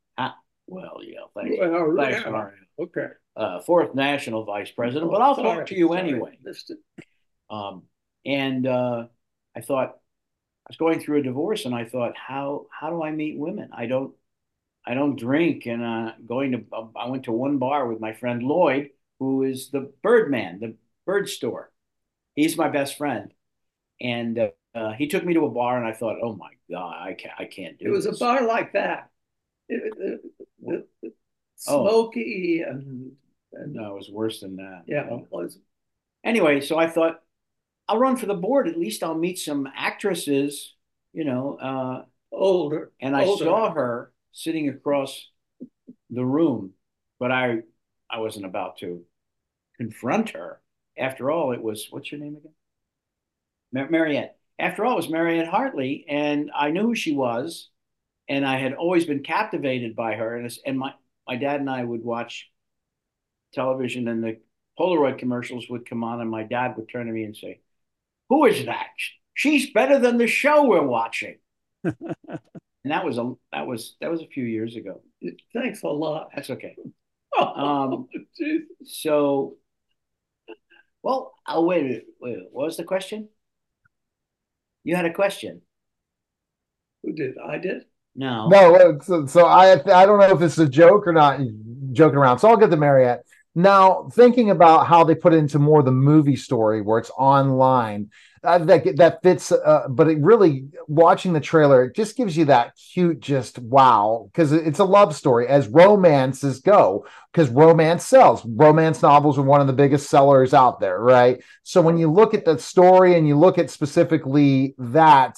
Well, 0.68 1.00
yeah, 1.02 1.20
thanks, 1.36 1.58
Well, 1.60 1.96
thanks, 1.98 2.22
yeah. 2.24 2.30
Mario. 2.30 2.54
Okay. 2.80 3.08
Uh, 3.36 3.60
fourth 3.62 3.96
national 3.96 4.44
vice 4.44 4.72
president, 4.72 5.12
but 5.12 5.22
I'll 5.22 5.36
Sorry, 5.36 5.58
talk 5.58 5.68
to 5.68 5.76
you 5.76 5.88
sorry, 5.90 6.00
anyway. 6.00 6.38
Um, 7.50 7.84
and 8.26 8.68
uh, 8.68 9.06
I 9.56 9.62
thought 9.62 9.90
I 9.90 10.70
was 10.70 10.78
going 10.78 11.00
through 11.00 11.20
a 11.20 11.24
divorce, 11.24 11.66
and 11.66 11.74
I 11.74 11.86
thought, 11.86 12.14
how 12.18 12.68
how 12.72 12.90
do 12.90 13.04
I 13.04 13.12
meet 13.12 13.38
women? 13.38 13.70
I 13.74 13.86
don't 13.86 14.14
I 14.86 14.94
don't 14.94 15.18
drink, 15.18 15.66
and 15.66 15.84
uh, 15.84 16.12
going 16.26 16.52
to 16.54 16.92
I 16.96 17.08
went 17.10 17.26
to 17.26 17.32
one 17.32 17.58
bar 17.58 17.88
with 17.88 18.00
my 18.00 18.14
friend 18.14 18.44
Lloyd, 18.44 18.90
who 19.20 19.44
is 19.44 19.70
the 19.70 19.92
Birdman, 20.04 20.60
the 20.60 20.76
bird 21.06 21.30
store. 21.30 21.72
He's 22.36 22.58
my 22.58 22.70
best 22.70 22.98
friend, 22.98 23.34
and 24.02 24.38
uh, 24.40 24.50
uh, 24.76 24.94
he 24.94 25.08
took 25.08 25.26
me 25.26 25.34
to 25.34 25.46
a 25.46 25.50
bar, 25.52 25.78
and 25.78 25.88
I 25.88 25.94
thought, 25.94 26.18
oh 26.22 26.36
my 26.36 26.52
god, 26.70 26.96
I 27.02 27.14
can't 27.14 27.34
I 27.40 27.46
can't 27.46 27.80
do 27.80 27.86
It 27.86 27.90
It 27.90 27.92
was 27.92 28.06
a 28.06 28.14
bar 28.14 28.46
like 28.46 28.74
that. 28.74 29.10
It, 29.70 29.94
it, 29.98 30.22
it, 30.64 30.90
it- 31.04 31.14
Oh. 31.68 31.88
smoky 31.88 32.62
and, 32.62 33.14
and 33.52 33.74
No, 33.74 33.94
it 33.94 33.96
was 33.96 34.12
worse 34.12 34.42
than 34.42 34.58
that. 34.58 34.84
yeah, 34.86 35.08
it 35.12 35.26
was. 35.32 35.58
anyway, 36.24 36.62
so 36.62 36.78
I 36.78 36.88
thought 36.88 37.20
I'll 37.88 37.98
run 37.98 38.16
for 38.16 38.28
the 38.28 38.36
board. 38.36 38.68
At 38.68 38.78
least 38.78 39.02
I'll 39.02 39.18
meet 39.18 39.40
some 39.40 39.68
actresses, 39.76 40.76
you 41.14 41.26
know. 41.26 41.56
Uh, 41.60 42.06
older. 42.32 42.92
and 43.02 43.16
I 43.16 43.26
older. 43.26 43.46
saw 43.46 43.72
her 43.74 44.12
sitting 44.34 44.70
across 44.70 45.30
the 46.12 46.24
room, 46.24 46.74
but 47.20 47.32
I 47.32 47.62
I 48.08 48.20
wasn't 48.20 48.46
about 48.46 48.78
to 48.80 49.04
confront 49.78 50.30
her. 50.32 50.62
After 50.96 51.32
all, 51.32 51.54
it 51.54 51.62
was 51.64 51.88
what's 51.90 52.12
your 52.12 52.22
name 52.22 52.36
again? 52.38 52.54
Mar- 53.74 53.90
Mariette. 53.90 54.38
After 54.60 54.86
all, 54.86 54.94
it 54.94 54.98
was 54.98 55.10
Mariette 55.10 55.48
Hartley, 55.48 56.06
and 56.08 56.52
I 56.56 56.70
knew 56.70 56.84
who 56.84 56.96
she 56.96 57.14
was, 57.16 57.70
and 58.30 58.46
I 58.46 58.58
had 58.60 58.74
always 58.74 59.06
been 59.06 59.24
captivated 59.24 59.96
by 59.96 60.16
her. 60.16 60.36
And 60.38 60.52
and 60.66 60.80
my 60.80 60.94
my 61.28 61.36
dad 61.36 61.60
and 61.60 61.70
I 61.70 61.84
would 61.84 62.04
watch 62.04 62.50
television, 63.54 64.08
and 64.08 64.24
the 64.24 64.40
Polaroid 64.80 65.18
commercials 65.20 65.68
would 65.70 65.88
come 65.90 66.04
on, 66.04 66.22
and 66.22 66.30
my 66.30 66.44
dad 66.44 66.76
would 66.78 66.90
turn 66.90 67.08
to 67.08 67.12
me 67.14 67.24
and 67.24 67.36
say, 67.36 67.60
"Who 68.30 68.46
is 68.46 68.66
that? 68.66 68.90
She's 69.34 69.72
better 69.72 70.00
than 70.00 70.18
the 70.18 70.28
show 70.28 70.66
we're 70.66 70.86
watching." 70.88 71.38
And 72.84 72.94
that 72.94 73.06
was 73.06 73.18
a 73.18 73.34
that 73.52 73.68
was 73.68 73.98
that 74.02 74.10
was 74.12 74.22
a 74.22 74.28
few 74.28 74.46
years 74.46 74.76
ago. 74.76 75.02
Thanks 75.54 75.84
a 75.84 75.88
lot. 75.88 76.30
That's 76.36 76.50
okay. 76.52 76.76
Um, 77.38 78.08
So, 78.86 79.58
well, 81.04 81.34
I'll 81.46 81.66
wait, 81.66 81.82
a 81.82 81.84
minute, 81.84 82.06
wait, 82.20 82.40
what 82.52 82.66
was 82.66 82.78
the 82.78 82.84
question? 82.84 83.30
You 84.84 84.96
had 84.96 85.06
a 85.06 85.14
question? 85.14 85.62
who 87.04 87.14
did? 87.14 87.38
I 87.40 87.58
did. 87.58 87.86
No. 88.18 88.48
No, 88.48 89.00
so, 89.04 89.26
so 89.28 89.46
I 89.46 89.74
I 89.74 90.06
don't 90.06 90.20
know 90.20 90.36
if 90.36 90.42
it's 90.42 90.58
a 90.58 90.68
joke 90.68 91.08
or 91.08 91.14
not 91.14 91.40
joking 91.94 92.18
around. 92.18 92.40
So 92.40 92.50
I'll 92.50 92.58
get 92.58 92.72
the 92.72 92.78
Mariette. 92.78 93.24
Now, 93.54 94.10
thinking 94.14 94.52
about 94.52 94.86
how 94.86 95.04
they 95.04 95.16
put 95.16 95.34
it 95.34 95.38
into 95.38 95.58
more 95.58 95.82
the 95.82 95.92
movie 95.92 96.36
story 96.36 96.82
where 96.82 97.00
it's 97.00 97.10
online, 97.12 98.12
uh, 98.44 98.60
that 98.60 98.98
that 98.98 99.22
fits. 99.24 99.52
Uh, 99.52 99.88
but 99.90 100.08
it 100.08 100.20
really 100.20 100.68
watching 100.88 101.34
the 101.34 101.40
trailer, 101.40 101.86
it 101.86 101.96
just 101.96 102.16
gives 102.18 102.36
you 102.36 102.46
that 102.46 102.74
cute, 102.76 103.20
just 103.20 103.60
wow, 103.60 104.30
because 104.32 104.52
it's 104.52 104.80
a 104.80 104.84
love 104.84 105.16
story 105.16 105.48
as 105.48 105.68
romances 105.68 106.60
go. 106.60 107.06
Because 107.32 107.50
romance 107.50 108.06
sells. 108.06 108.44
Romance 108.46 109.04
novels 109.04 109.38
are 109.38 109.44
one 109.44 109.62
of 109.62 109.68
the 109.68 109.74
biggest 109.74 110.10
sellers 110.10 110.56
out 110.56 110.80
there, 110.80 111.00
right? 111.00 111.44
So 111.62 111.82
when 111.82 111.98
you 112.00 112.12
look 112.12 112.34
at 112.34 112.46
the 112.46 112.58
story 112.58 113.16
and 113.16 113.28
you 113.28 113.38
look 113.38 113.60
at 113.60 113.70
specifically 113.70 114.74
that 114.80 115.36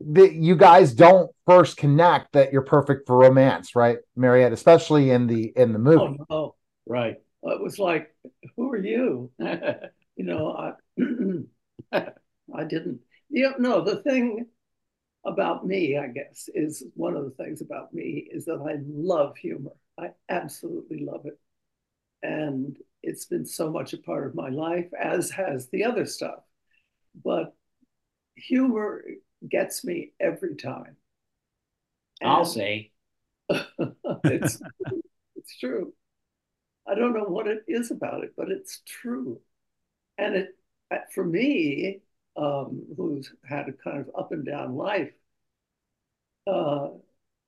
that 0.00 0.32
you 0.34 0.56
guys 0.56 0.92
don't 0.92 1.30
first 1.46 1.76
connect 1.76 2.32
that 2.32 2.52
you're 2.52 2.62
perfect 2.62 3.06
for 3.06 3.16
romance, 3.16 3.74
right, 3.76 3.98
Mariette? 4.16 4.52
Especially 4.52 5.10
in 5.10 5.26
the 5.26 5.52
in 5.56 5.72
the 5.72 5.78
movie. 5.78 6.18
Oh 6.18 6.26
no, 6.30 6.54
Right. 6.86 7.16
it 7.44 7.62
was 7.62 7.78
like, 7.78 8.14
who 8.56 8.70
are 8.72 8.78
you? 8.78 9.30
You 10.16 10.24
know, 10.24 10.52
I 10.52 10.74
I 12.54 12.64
didn't. 12.64 13.00
Yeah, 13.30 13.54
no. 13.58 13.80
The 13.80 13.96
thing 13.96 14.46
about 15.26 15.66
me, 15.66 15.98
I 15.98 16.06
guess, 16.06 16.48
is 16.54 16.84
one 16.94 17.16
of 17.16 17.24
the 17.24 17.30
things 17.32 17.62
about 17.62 17.92
me 17.92 18.28
is 18.30 18.44
that 18.44 18.60
I 18.64 18.76
love 18.86 19.36
humor. 19.36 19.72
I 19.98 20.10
absolutely 20.28 21.00
love 21.04 21.26
it, 21.26 21.36
and 22.22 22.76
it's 23.02 23.26
been 23.26 23.44
so 23.44 23.70
much 23.72 23.92
a 23.92 23.98
part 23.98 24.26
of 24.26 24.36
my 24.36 24.50
life, 24.50 24.88
as 24.98 25.30
has 25.32 25.68
the 25.70 25.84
other 25.84 26.06
stuff. 26.06 26.40
But 27.24 27.54
humor 28.36 29.04
gets 29.48 29.84
me 29.84 30.12
every 30.20 30.56
time. 30.56 30.96
I'll 32.22 32.44
say. 32.44 32.92
it's 33.48 34.62
it's 35.36 35.58
true. 35.58 35.92
I 36.86 36.94
don't 36.94 37.14
know 37.14 37.24
what 37.24 37.46
it 37.46 37.64
is 37.66 37.90
about 37.90 38.24
it, 38.24 38.34
but 38.36 38.50
it's 38.50 38.80
true. 38.86 39.40
And 40.18 40.36
it 40.36 40.48
uh, 40.90 40.98
for 41.14 41.24
me, 41.24 42.00
um, 42.36 42.82
who's 42.96 43.32
had 43.48 43.68
a 43.68 43.72
kind 43.72 44.00
of 44.00 44.10
up 44.18 44.32
and 44.32 44.44
down 44.44 44.74
life, 44.76 45.12
uh, 46.46 46.88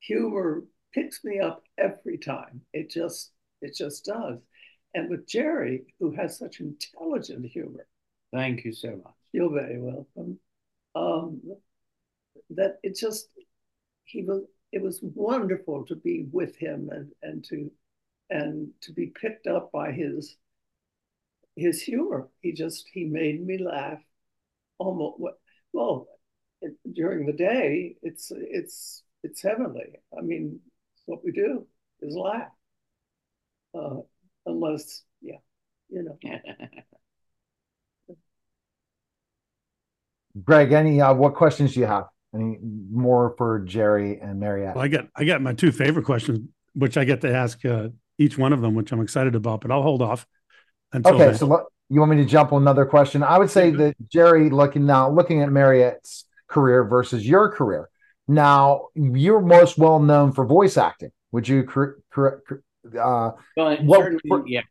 humor 0.00 0.64
picks 0.92 1.24
me 1.24 1.38
up 1.40 1.62
every 1.78 2.18
time. 2.18 2.62
It 2.72 2.90
just 2.90 3.32
it 3.60 3.74
just 3.76 4.04
does. 4.04 4.38
And 4.94 5.10
with 5.10 5.26
Jerry, 5.26 5.84
who 6.00 6.12
has 6.12 6.38
such 6.38 6.60
intelligent 6.60 7.46
humor, 7.46 7.86
Thank 8.32 8.64
you 8.64 8.72
so 8.72 9.00
much. 9.04 9.14
you're 9.32 9.52
very 9.52 9.78
welcome. 9.78 10.38
Um, 10.94 11.42
that 12.50 12.78
it 12.82 12.96
just 12.96 13.28
he 14.04 14.22
was 14.22 14.42
it 14.72 14.82
was 14.82 15.00
wonderful 15.02 15.84
to 15.86 15.96
be 15.96 16.26
with 16.30 16.56
him 16.56 16.88
and 16.92 17.10
and 17.22 17.44
to 17.44 17.70
and 18.30 18.68
to 18.82 18.92
be 18.92 19.12
picked 19.20 19.46
up 19.46 19.70
by 19.72 19.92
his 19.92 20.36
his 21.56 21.82
humor. 21.82 22.28
He 22.40 22.52
just 22.52 22.86
he 22.92 23.04
made 23.04 23.44
me 23.44 23.58
laugh 23.58 24.00
almost 24.78 25.20
well 25.72 26.08
it, 26.60 26.74
during 26.92 27.26
the 27.26 27.32
day. 27.32 27.96
It's 28.02 28.30
it's 28.34 29.02
it's 29.22 29.42
heavenly. 29.42 30.00
I 30.16 30.20
mean, 30.22 30.60
what 31.06 31.24
we 31.24 31.32
do 31.32 31.66
is 32.00 32.14
laugh. 32.14 32.50
Uh, 33.74 34.00
unless 34.46 35.02
yeah, 35.20 35.38
you 35.88 36.02
know. 36.02 36.18
Greg, 40.44 40.72
any 40.72 41.00
uh, 41.00 41.14
what 41.14 41.34
questions 41.34 41.72
do 41.74 41.80
you 41.80 41.86
have? 41.86 42.08
Any 42.34 42.58
more 42.60 43.34
for 43.38 43.60
Jerry 43.60 44.20
and 44.20 44.38
Mariette? 44.40 44.74
Well, 44.74 44.84
I 44.84 44.88
got 44.88 45.08
I 45.16 45.24
got 45.24 45.40
my 45.40 45.54
two 45.54 45.72
favorite 45.72 46.04
questions, 46.04 46.40
which 46.74 46.96
I 46.96 47.04
get 47.04 47.20
to 47.22 47.34
ask 47.34 47.64
uh, 47.64 47.88
each 48.18 48.36
one 48.36 48.52
of 48.52 48.60
them, 48.60 48.74
which 48.74 48.92
I'm 48.92 49.00
excited 49.00 49.34
about. 49.34 49.60
But 49.62 49.70
I'll 49.70 49.82
hold 49.82 50.02
off 50.02 50.26
until 50.92 51.14
Okay, 51.14 51.26
then. 51.26 51.34
so 51.36 51.46
what, 51.46 51.66
you 51.88 52.00
want 52.00 52.10
me 52.12 52.16
to 52.18 52.24
jump 52.26 52.52
on 52.52 52.62
another 52.62 52.84
question? 52.84 53.22
I 53.22 53.38
would 53.38 53.50
say 53.50 53.70
that 53.70 53.94
Jerry, 54.10 54.50
looking 54.50 54.84
now, 54.86 55.08
looking 55.08 55.42
at 55.42 55.48
Mariette's 55.50 56.24
career 56.48 56.84
versus 56.84 57.26
your 57.26 57.50
career. 57.50 57.88
Now, 58.28 58.88
you're 58.94 59.40
most 59.40 59.78
well 59.78 60.00
known 60.00 60.32
for 60.32 60.44
voice 60.44 60.76
acting. 60.76 61.12
Would 61.32 61.48
you 61.48 61.62
correct? 61.62 62.00
Uh, 62.52 63.30
Well, 63.56 63.76
What- 63.84 64.00
certainly, 64.00 64.42
yeah. 64.52 64.62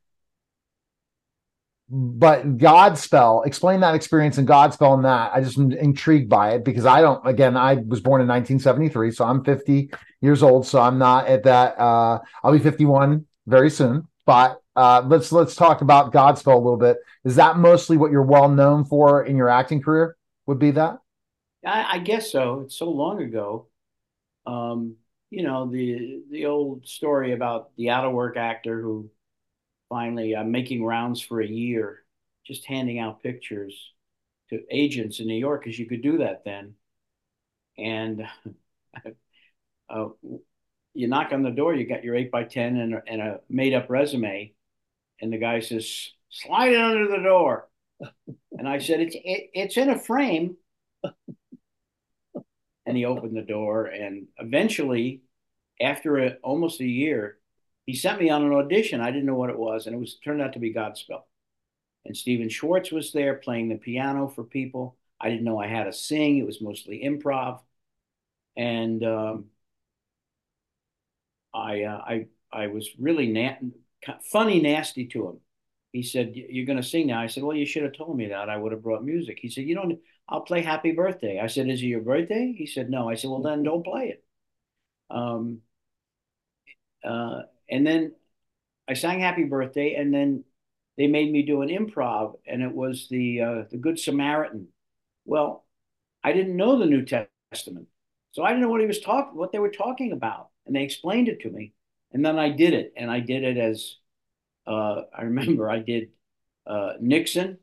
But 1.87 2.57
Godspell, 2.57 3.45
explain 3.45 3.81
that 3.81 3.93
experience 3.93 4.37
in 4.37 4.45
Godspell 4.45 4.95
and 4.95 5.05
that. 5.05 5.31
I 5.33 5.41
just 5.41 5.57
am 5.57 5.71
intrigued 5.71 6.29
by 6.29 6.53
it 6.53 6.65
because 6.65 6.85
I 6.85 7.01
don't, 7.01 7.25
again, 7.27 7.55
I 7.55 7.75
was 7.75 8.01
born 8.01 8.21
in 8.21 8.27
1973, 8.27 9.11
so 9.11 9.25
I'm 9.25 9.43
50 9.43 9.91
years 10.21 10.41
old. 10.41 10.65
So 10.65 10.81
I'm 10.81 10.97
not 10.97 11.27
at 11.27 11.43
that. 11.43 11.79
Uh, 11.79 12.19
I'll 12.43 12.53
be 12.53 12.59
51 12.59 13.25
very 13.45 13.69
soon. 13.69 14.07
But 14.25 14.59
uh, 14.75 15.03
let's 15.05 15.31
let's 15.31 15.55
talk 15.55 15.81
about 15.81 16.11
Godspell 16.11 16.55
a 16.55 16.57
little 16.57 16.77
bit. 16.77 16.97
Is 17.23 17.35
that 17.35 17.57
mostly 17.57 17.97
what 17.97 18.11
you're 18.11 18.23
well 18.23 18.49
known 18.49 18.83
for 18.83 19.23
in 19.23 19.37
your 19.37 19.49
acting 19.49 19.81
career? 19.81 20.17
Would 20.47 20.59
be 20.59 20.71
that? 20.71 20.97
I, 21.65 21.85
I 21.93 21.99
guess 21.99 22.31
so. 22.31 22.61
It's 22.61 22.77
so 22.77 22.89
long 22.89 23.21
ago. 23.21 23.67
Um, 24.47 24.95
you 25.29 25.43
know, 25.43 25.69
the 25.69 26.23
the 26.31 26.47
old 26.47 26.87
story 26.87 27.33
about 27.33 27.69
the 27.77 27.91
out 27.91 28.05
of 28.05 28.13
work 28.13 28.37
actor 28.37 28.81
who 28.81 29.09
finally 29.89 30.35
I'm 30.35 30.51
making 30.51 30.83
rounds 30.83 31.21
for 31.21 31.41
a 31.41 31.47
year, 31.47 32.03
just 32.45 32.65
handing 32.65 32.99
out 32.99 33.23
pictures 33.23 33.93
to 34.49 34.61
agents 34.71 35.19
in 35.19 35.27
New 35.27 35.37
York 35.39 35.63
because 35.63 35.79
you 35.79 35.87
could 35.87 36.01
do 36.01 36.19
that 36.19 36.43
then. 36.45 36.75
And 37.77 38.25
uh, 39.89 40.07
you 40.93 41.07
knock 41.07 41.31
on 41.33 41.43
the 41.43 41.51
door, 41.51 41.73
you 41.73 41.85
got 41.87 42.03
your 42.03 42.15
eight 42.15 42.31
by 42.31 42.43
ten 42.43 42.77
and, 42.77 42.93
a- 42.95 43.03
and 43.07 43.21
a 43.21 43.39
made 43.49 43.73
up 43.73 43.89
resume, 43.89 44.53
and 45.21 45.33
the 45.33 45.37
guy 45.37 45.59
says, 45.59 46.11
"Slide 46.29 46.73
it 46.73 46.81
under 46.81 47.07
the 47.07 47.23
door." 47.23 47.69
And 48.57 48.69
I 48.69 48.79
said, 48.79 49.01
"It's 49.01 49.15
it, 49.15 49.49
it's 49.53 49.77
in 49.77 49.89
a 49.89 49.99
frame." 49.99 50.55
and 52.85 52.95
he 52.97 53.05
opened 53.05 53.35
the 53.35 53.41
door 53.41 53.85
and 53.85 54.27
eventually 54.37 55.21
after 55.81 56.17
a, 56.19 56.29
almost 56.43 56.79
a 56.81 56.85
year 56.85 57.37
he 57.85 57.95
sent 57.95 58.19
me 58.19 58.29
on 58.29 58.43
an 58.43 58.53
audition 58.53 59.01
i 59.01 59.11
didn't 59.11 59.25
know 59.25 59.35
what 59.35 59.49
it 59.49 59.57
was 59.57 59.85
and 59.85 59.95
it 59.95 59.99
was 59.99 60.17
turned 60.23 60.41
out 60.41 60.53
to 60.53 60.59
be 60.59 60.73
godspell 60.73 61.23
and 62.05 62.15
Stephen 62.15 62.49
Schwartz 62.49 62.91
was 62.91 63.11
there 63.11 63.35
playing 63.35 63.69
the 63.69 63.75
piano 63.75 64.27
for 64.27 64.43
people. 64.43 64.95
I 65.19 65.29
didn't 65.29 65.43
know 65.43 65.59
I 65.59 65.67
had 65.67 65.85
to 65.85 65.93
sing. 65.93 66.37
It 66.37 66.45
was 66.45 66.61
mostly 66.61 67.01
improv, 67.03 67.61
and 68.55 69.03
um, 69.03 69.45
I 71.53 71.83
uh, 71.83 71.97
I 71.97 72.27
I 72.51 72.67
was 72.67 72.89
really 72.99 73.27
na- 73.27 73.55
funny 74.31 74.61
nasty 74.61 75.07
to 75.07 75.29
him. 75.29 75.39
He 75.93 76.03
said, 76.03 76.33
"You're 76.35 76.65
going 76.65 76.77
to 76.81 76.83
sing 76.83 77.07
now." 77.07 77.21
I 77.21 77.27
said, 77.27 77.43
"Well, 77.43 77.57
you 77.57 77.65
should 77.65 77.83
have 77.83 77.93
told 77.93 78.17
me 78.17 78.27
that. 78.27 78.49
I 78.49 78.57
would 78.57 78.71
have 78.71 78.83
brought 78.83 79.03
music." 79.03 79.39
He 79.41 79.49
said, 79.49 79.65
"You 79.65 79.75
don't. 79.75 79.99
I'll 80.29 80.41
play 80.41 80.61
Happy 80.61 80.91
Birthday." 80.91 81.39
I 81.39 81.47
said, 81.47 81.69
"Is 81.69 81.81
it 81.81 81.85
your 81.87 82.01
birthday?" 82.01 82.53
He 82.55 82.67
said, 82.67 82.89
"No." 82.89 83.09
I 83.09 83.15
said, 83.15 83.29
"Well, 83.31 83.41
then 83.41 83.63
don't 83.63 83.83
play 83.83 84.09
it." 84.09 84.23
Um, 85.09 85.61
uh, 87.03 87.43
and 87.69 87.85
then 87.85 88.13
I 88.87 88.93
sang 88.93 89.19
Happy 89.19 89.43
Birthday, 89.43 89.95
and 89.95 90.13
then 90.13 90.43
they 90.97 91.07
made 91.07 91.31
me 91.31 91.43
do 91.43 91.61
an 91.61 91.69
improv, 91.69 92.35
and 92.47 92.61
it 92.61 92.71
was 92.71 93.07
the 93.09 93.41
uh, 93.41 93.63
the 93.69 93.77
Good 93.77 93.99
Samaritan. 93.99 94.67
Well, 95.25 95.65
I 96.23 96.33
didn't 96.33 96.55
know 96.55 96.77
the 96.79 96.85
New 96.85 97.05
Testament, 97.05 97.87
so 98.31 98.43
I 98.43 98.49
didn't 98.49 98.61
know 98.61 98.69
what 98.69 98.81
he 98.81 98.87
was 98.87 98.99
talking, 98.99 99.37
what 99.37 99.51
they 99.51 99.59
were 99.59 99.71
talking 99.71 100.11
about, 100.11 100.49
and 100.65 100.75
they 100.75 100.83
explained 100.83 101.27
it 101.27 101.41
to 101.41 101.49
me, 101.49 101.73
and 102.11 102.23
then 102.25 102.39
I 102.39 102.49
did 102.49 102.73
it, 102.73 102.93
and 102.95 103.09
I 103.11 103.19
did 103.19 103.43
it 103.43 103.57
as 103.57 103.95
uh, 104.67 105.01
I 105.15 105.23
remember 105.23 105.69
I 105.69 105.79
did 105.79 106.09
uh, 106.65 106.93
Nixon, 106.99 107.57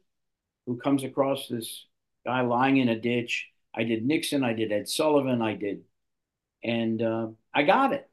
who 0.67 0.77
comes 0.77 1.05
across 1.05 1.49
this 1.49 1.87
guy 2.25 2.43
lying 2.43 2.77
in 2.77 2.89
a 2.89 2.99
ditch. 2.99 3.49
I 3.75 3.85
did 3.85 4.05
Nixon, 4.05 4.45
I 4.45 4.53
did 4.53 4.71
Ed 4.71 4.89
Sullivan, 4.89 5.41
I 5.43 5.55
did, 5.55 5.83
and 6.63 7.01
uh, 7.03 7.29
I 7.55 7.63
got 7.63 7.93
it, 7.93 8.09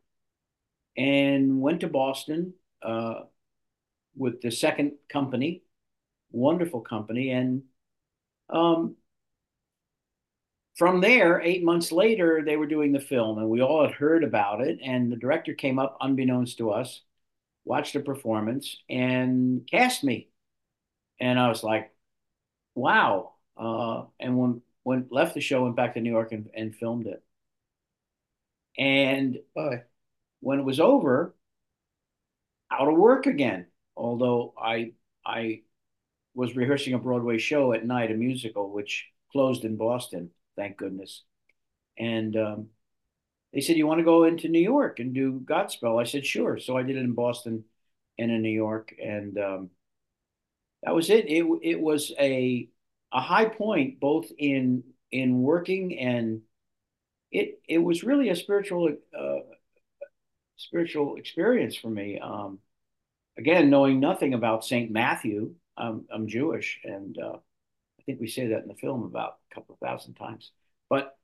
and 0.97 1.61
went 1.61 1.81
to 1.81 1.87
Boston 1.87 2.53
uh, 2.81 3.21
with 4.15 4.41
the 4.41 4.51
second 4.51 4.93
company, 5.09 5.63
wonderful 6.31 6.81
company, 6.81 7.31
and 7.31 7.63
um, 8.49 8.95
from 10.79 11.01
there, 11.01 11.41
eight 11.41 11.63
months 11.63 11.91
later, 11.91 12.41
they 12.45 12.55
were 12.55 12.65
doing 12.65 12.93
the 12.93 13.01
film, 13.01 13.37
and 13.37 13.49
we 13.49 13.61
all 13.61 13.83
had 13.85 13.91
heard 13.93 14.23
about 14.23 14.61
it. 14.61 14.79
And 14.81 15.11
the 15.11 15.17
director 15.17 15.53
came 15.53 15.77
up, 15.77 15.97
unbeknownst 15.99 16.57
to 16.59 16.71
us, 16.71 17.01
watched 17.65 17.93
the 17.93 17.99
performance, 17.99 18.77
and 18.89 19.67
cast 19.69 20.03
me. 20.05 20.29
And 21.19 21.37
I 21.39 21.49
was 21.49 21.63
like, 21.63 21.93
"Wow!" 22.75 23.33
Uh, 23.57 24.05
and 24.19 24.37
when 24.83 25.07
left 25.11 25.35
the 25.35 25.41
show, 25.41 25.63
went 25.63 25.75
back 25.75 25.95
to 25.95 26.01
New 26.01 26.11
York 26.11 26.31
and, 26.31 26.49
and 26.53 26.75
filmed 26.75 27.07
it. 27.07 27.23
And 28.77 29.39
uh, 29.57 29.77
when 30.39 30.59
it 30.59 30.65
was 30.65 30.79
over, 30.79 31.35
out 32.71 32.87
of 32.87 32.97
work 32.97 33.25
again. 33.25 33.67
Although 33.95 34.53
I 34.61 34.93
I 35.25 35.61
was 36.33 36.55
rehearsing 36.55 36.93
a 36.93 36.99
Broadway 36.99 37.37
show 37.37 37.73
at 37.73 37.85
night, 37.85 38.11
a 38.11 38.15
musical, 38.15 38.71
which 38.71 39.07
closed 39.31 39.65
in 39.65 39.75
Boston, 39.77 40.31
thank 40.55 40.77
goodness. 40.77 41.23
And 41.97 42.35
um, 42.37 42.67
they 43.53 43.61
said, 43.61 43.77
"You 43.77 43.87
want 43.87 43.99
to 43.99 44.05
go 44.05 44.23
into 44.23 44.47
New 44.47 44.61
York 44.61 44.99
and 44.99 45.13
do 45.13 45.41
Godspell?" 45.43 45.99
I 45.99 46.05
said, 46.05 46.25
"Sure." 46.25 46.57
So 46.57 46.77
I 46.77 46.83
did 46.83 46.95
it 46.95 46.99
in 46.99 47.13
Boston 47.13 47.65
and 48.17 48.31
in 48.31 48.41
New 48.41 48.49
York, 48.49 48.93
and 49.01 49.37
um, 49.37 49.69
that 50.83 50.95
was 50.95 51.09
it. 51.09 51.25
It 51.27 51.45
it 51.61 51.79
was 51.79 52.13
a 52.19 52.69
a 53.11 53.21
high 53.21 53.45
point 53.45 53.99
both 53.99 54.27
in 54.37 54.83
in 55.11 55.41
working 55.41 55.97
and 55.97 56.41
it 57.31 57.59
it 57.67 57.79
was 57.79 58.03
really 58.03 58.29
a 58.29 58.35
spiritual 58.35 58.95
uh, 59.17 59.39
spiritual 60.59 61.15
experience 61.15 61.75
for 61.75 61.89
me. 61.89 62.19
Um, 62.19 62.59
again, 63.37 63.69
knowing 63.69 63.99
nothing 63.99 64.33
about 64.33 64.65
Saint 64.65 64.91
Matthew, 64.91 65.55
I'm, 65.77 66.05
I'm 66.13 66.27
Jewish, 66.27 66.79
and 66.83 67.17
uh, 67.17 67.37
I 67.37 68.03
think 68.05 68.19
we 68.19 68.27
say 68.27 68.47
that 68.47 68.61
in 68.61 68.67
the 68.67 68.75
film 68.75 69.03
about 69.03 69.37
a 69.49 69.55
couple 69.55 69.75
of 69.75 69.79
thousand 69.79 70.15
times. 70.15 70.51
But 70.89 71.15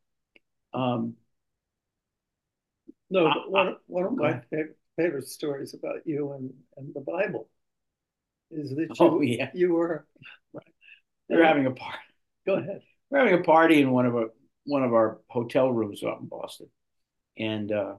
um, 0.73 1.15
no, 3.09 3.25
but 3.25 3.51
one, 3.51 3.75
one 3.87 4.05
of 4.05 4.13
my 4.13 4.41
favorite, 4.49 4.77
favorite 4.95 5.27
stories 5.27 5.73
about 5.73 6.05
you 6.05 6.31
and, 6.31 6.53
and 6.77 6.93
the 6.93 7.01
Bible 7.01 7.49
is 8.51 8.69
that 8.71 8.87
you, 8.89 8.95
oh, 8.99 9.21
yeah. 9.21 9.49
you 9.53 9.73
were 9.73 10.05
right. 10.53 10.73
They're 11.27 11.43
having 11.43 11.65
a 11.65 11.71
party. 11.71 11.97
Go 12.45 12.55
ahead. 12.55 12.81
We're 13.09 13.19
having 13.19 13.39
a 13.39 13.43
party 13.43 13.81
in 13.81 13.91
one 13.91 14.05
of 14.05 14.15
our 14.15 14.29
one 14.65 14.83
of 14.83 14.93
our 14.93 15.19
hotel 15.29 15.71
rooms 15.71 16.03
out 16.03 16.21
in 16.21 16.27
Boston, 16.27 16.67
and 17.37 17.71
uh, 17.71 17.95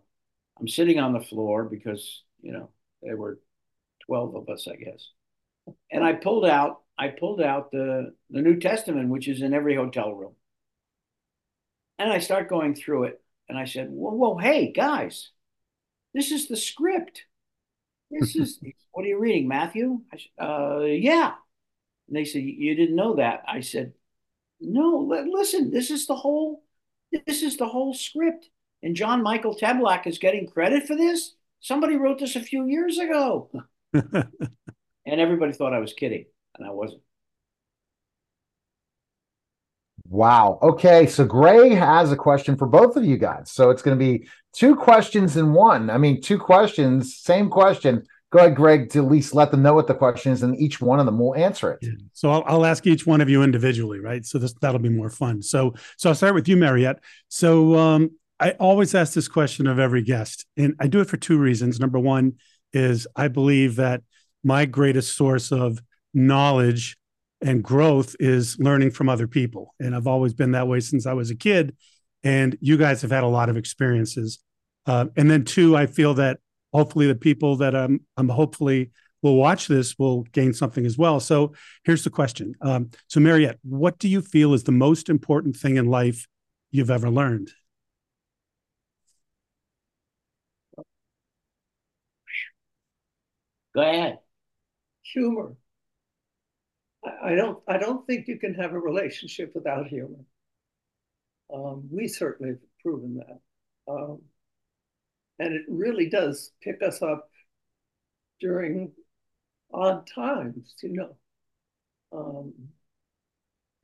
I'm 0.59 0.69
sitting 0.69 0.99
on 0.99 1.13
the 1.13 1.21
floor 1.21 1.65
because 1.65 2.23
you 2.41 2.53
know 2.53 2.71
there 3.03 3.17
were 3.17 3.41
twelve 4.07 4.35
of 4.35 4.49
us, 4.49 4.69
I 4.69 4.77
guess, 4.77 5.11
and 5.91 6.05
I 6.05 6.15
pulled 6.15 6.47
out 6.47 6.83
I 6.99 7.09
pulled 7.09 7.41
out 7.41 7.71
the 7.71 8.15
the 8.31 8.41
New 8.43 8.59
Testament, 8.59 9.11
which 9.11 9.29
is 9.29 9.43
in 9.43 9.55
every 9.55 9.77
hotel 9.77 10.13
room, 10.15 10.35
and 11.99 12.11
I 12.11 12.19
start 12.19 12.49
going 12.49 12.75
through 12.75 13.05
it, 13.05 13.23
and 13.49 13.59
I 13.59 13.65
said, 13.65 13.89
"Whoa, 13.91 14.13
whoa, 14.13 14.37
hey 14.39 14.73
guys, 14.73 15.31
this 16.15 16.31
is 16.31 16.49
the 16.49 16.57
script. 16.57 17.25
This 18.11 18.37
is 18.37 18.61
what 18.93 19.05
are 19.05 19.09
you 19.09 19.19
reading, 19.19 19.49
Matthew?" 19.49 20.01
I 20.13 20.17
said, 20.17 20.45
uh, 20.45 20.81
"Yeah." 20.85 21.35
And 22.09 22.17
they 22.17 22.25
said, 22.25 22.43
"You 22.43 22.75
didn't 22.75 22.97
know 22.97 23.17
that?" 23.17 23.43
I 23.47 23.61
said, 23.61 23.93
"No. 24.61 24.99
Listen, 25.31 25.71
this 25.71 25.91
is 25.91 26.07
the 26.07 26.17
whole 26.17 26.65
this 27.27 27.43
is 27.43 27.57
the 27.57 27.69
whole 27.69 27.93
script." 27.95 28.49
And 28.83 28.95
John 28.95 29.23
Michael 29.23 29.57
Tebelak 29.57 30.07
is 30.07 30.19
getting 30.19 30.47
credit 30.47 30.87
for 30.87 30.97
this. 30.97 31.35
Somebody 31.61 31.97
wrote 31.97 32.19
this 32.19 32.37
a 32.37 32.41
few 32.41 32.67
years 32.67 32.99
ago. 32.99 33.51
and 33.93 34.27
everybody 35.07 35.53
thought 35.53 35.75
I 35.75 35.81
was 35.81 35.93
kidding, 35.93 36.27
and 36.57 36.67
I 36.67 36.71
wasn't. 36.71 37.03
Wow. 40.09 40.59
Okay. 40.63 41.07
So 41.07 41.25
Greg 41.25 41.73
has 41.73 42.13
a 42.13 42.17
question 42.17 42.57
for 42.57 42.67
both 42.67 42.97
of 42.97 43.05
you 43.05 43.17
guys. 43.17 43.51
So 43.51 43.71
it's 43.71 43.83
going 43.83 43.99
to 43.99 44.05
be 44.05 44.29
two 44.53 44.77
questions 44.77 45.37
in 45.37 45.53
one. 45.53 45.91
I 45.91 45.99
mean, 45.99 46.21
two 46.21 46.39
questions, 46.39 47.17
same 47.17 47.51
question. 47.51 48.05
Go 48.31 48.41
ahead, 48.41 48.57
Greg, 48.57 48.91
to 48.91 49.05
at 49.05 49.11
least 49.11 49.35
let 49.35 49.51
them 49.51 49.63
know 49.63 49.73
what 49.73 49.87
the 49.87 49.95
question 49.95 50.33
is, 50.33 50.43
and 50.43 50.57
each 50.57 50.81
one 50.81 50.99
of 50.99 51.07
them 51.07 51.19
will 51.19 51.35
answer 51.37 51.73
it. 51.73 51.79
Yeah. 51.83 51.93
So 52.13 52.31
I'll, 52.31 52.43
I'll, 52.47 52.67
ask 52.67 52.87
each 52.87 53.07
one 53.07 53.21
of 53.21 53.29
you 53.29 53.43
individually, 53.43 54.01
right? 54.01 54.27
So 54.27 54.39
this 54.39 54.53
that'll 54.55 54.81
be 54.81 54.89
more 54.89 55.11
fun. 55.11 55.43
So 55.43 55.75
so 55.97 56.11
I'll 56.11 56.15
start 56.15 56.35
with 56.35 56.49
you, 56.49 56.57
Mariette. 56.57 57.01
So 57.29 57.77
um, 57.77 58.11
I 58.39 58.51
always 58.53 58.95
ask 58.95 59.15
this 59.15 59.29
question 59.29 59.67
of 59.67 59.79
every 59.79 60.03
guest, 60.03 60.47
and 60.57 60.75
I 60.79 60.89
do 60.89 61.01
it 61.01 61.09
for 61.09 61.17
two 61.17 61.39
reasons. 61.39 61.81
Number 61.81 61.99
one 61.99 62.35
is 62.73 63.07
I 63.17 63.29
believe 63.29 63.77
that 63.77 64.03
my 64.45 64.67
greatest 64.67 65.17
source 65.17 65.51
of 65.51 65.81
knowledge 66.13 66.97
and 67.41 67.63
growth 67.63 68.15
is 68.21 68.59
learning 68.59 68.91
from 68.91 69.09
other 69.09 69.27
people. 69.27 69.75
And 69.81 69.95
I've 69.95 70.07
always 70.07 70.35
been 70.35 70.53
that 70.53 70.69
way 70.69 70.81
since 70.81 71.07
I 71.07 71.13
was 71.13 71.31
a 71.31 71.35
kid. 71.37 71.77
And 72.23 72.57
you 72.61 72.77
guys 72.77 73.03
have 73.03 73.11
had 73.11 73.25
a 73.25 73.29
lot 73.29 73.49
of 73.49 73.57
experiences. 73.57 74.39
Uh, 74.87 75.07
and 75.17 75.31
then, 75.31 75.45
two, 75.45 75.77
I 75.77 75.87
feel 75.87 76.15
that 76.15 76.39
hopefully 76.73 77.07
the 77.07 77.15
people 77.15 77.57
that 77.57 77.75
I'm, 77.75 78.01
I'm 78.17 78.29
hopefully 78.29 78.91
will 79.23 79.37
watch 79.37 79.67
this 79.67 79.99
will 79.99 80.23
gain 80.23 80.53
something 80.53 80.87
as 80.87 80.97
well. 80.97 81.21
So 81.21 81.55
here's 81.85 82.05
the 82.05 82.11
question. 82.11 82.55
Um, 82.61 82.91
so, 83.09 83.21
Mariette, 83.21 83.59
what 83.63 83.99
do 83.99 84.09
you 84.09 84.23
feel 84.23 84.55
is 84.55 84.65
the 84.65 84.73
most 84.73 85.09
important 85.09 85.57
thing 85.57 85.77
in 85.77 85.87
life 85.87 86.27
you've 86.71 86.91
ever 86.91 87.11
learned? 87.11 87.51
Go 93.77 93.83
ahead. 93.83 94.19
Humor. 95.13 95.55
I, 97.23 97.35
don't. 97.35 97.63
I 97.69 97.77
don't 97.77 98.07
think 98.07 98.27
you 98.27 98.39
can 98.39 98.55
have 98.55 98.73
a 98.73 98.79
relationship 98.79 99.53
without 99.55 99.87
humor. 99.87 100.25
Um, 101.53 101.87
we 101.93 102.09
certainly 102.09 102.53
have 102.53 102.59
proven 102.83 103.19
that, 103.19 103.39
um, 103.87 104.23
and 105.39 105.55
it 105.55 105.63
really 105.69 106.09
does 106.09 106.53
pick 106.63 106.83
us 106.83 107.03
up 107.03 107.29
during 108.41 108.93
odd 109.73 110.09
times, 110.13 110.75
you 110.83 110.95
know. 110.95 111.17
Um, 112.13 112.55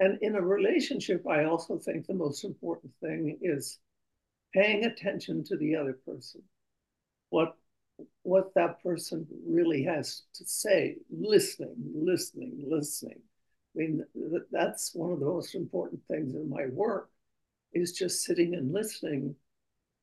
and 0.01 0.19
in 0.23 0.35
a 0.35 0.43
relationship, 0.43 1.29
I 1.29 1.45
also 1.45 1.79
think 1.79 2.07
the 2.07 2.15
most 2.15 2.45
important 2.45 2.93
thing 3.01 3.39
is 3.43 3.79
paying 4.55 4.85
attention 4.87 5.45
to 5.45 5.57
the 5.57 5.77
other 5.77 5.99
person. 6.05 6.43
What 7.29 7.57
what 8.23 8.55
that 8.55 8.83
person 8.83 9.27
really 9.47 9.83
has 9.85 10.23
to 10.35 10.45
say, 10.45 10.97
listening, 11.11 11.75
listening, 11.95 12.65
listening. 12.69 13.21
I 13.75 13.79
mean, 13.79 14.05
that's 14.51 14.95
one 14.95 15.13
of 15.13 15.21
the 15.21 15.27
most 15.27 15.55
important 15.55 16.03
things 16.09 16.35
in 16.35 16.49
my 16.49 16.67
work 16.67 17.11
is 17.73 17.93
just 17.93 18.23
sitting 18.23 18.55
and 18.55 18.73
listening 18.73 19.35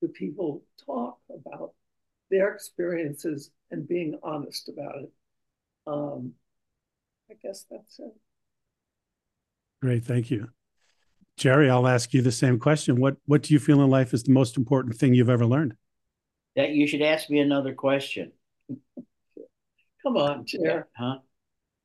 to 0.02 0.08
people 0.08 0.64
talk 0.86 1.20
about 1.30 1.74
their 2.32 2.54
experiences 2.54 3.52
and 3.72 3.88
being 3.88 4.18
honest 4.24 4.70
about 4.70 4.96
it. 5.04 5.12
Um, 5.86 6.34
I 7.30 7.36
guess 7.42 7.66
that's 7.70 8.00
it. 8.00 8.16
Great, 9.82 10.04
thank 10.04 10.32
you. 10.32 10.50
Jerry, 11.38 11.70
I'll 11.70 11.88
ask 11.88 12.14
you 12.14 12.22
the 12.22 12.32
same 12.32 12.60
question. 12.60 13.00
What 13.00 13.16
what 13.26 13.44
do 13.44 13.54
you 13.54 13.60
feel 13.60 13.82
in 13.82 13.90
life 13.90 14.14
is 14.14 14.24
the 14.24 14.34
most 14.34 14.58
important 14.58 14.98
thing 14.98 15.14
you've 15.14 15.30
ever 15.30 15.46
learned? 15.46 15.76
That 16.56 16.72
you 16.72 16.88
should 16.88 17.02
ask 17.02 17.30
me 17.30 17.40
another 17.40 17.74
question. 17.74 18.32
Come 20.04 20.18
on, 20.18 20.46
Chair. 20.46 20.88
Huh? 20.96 21.20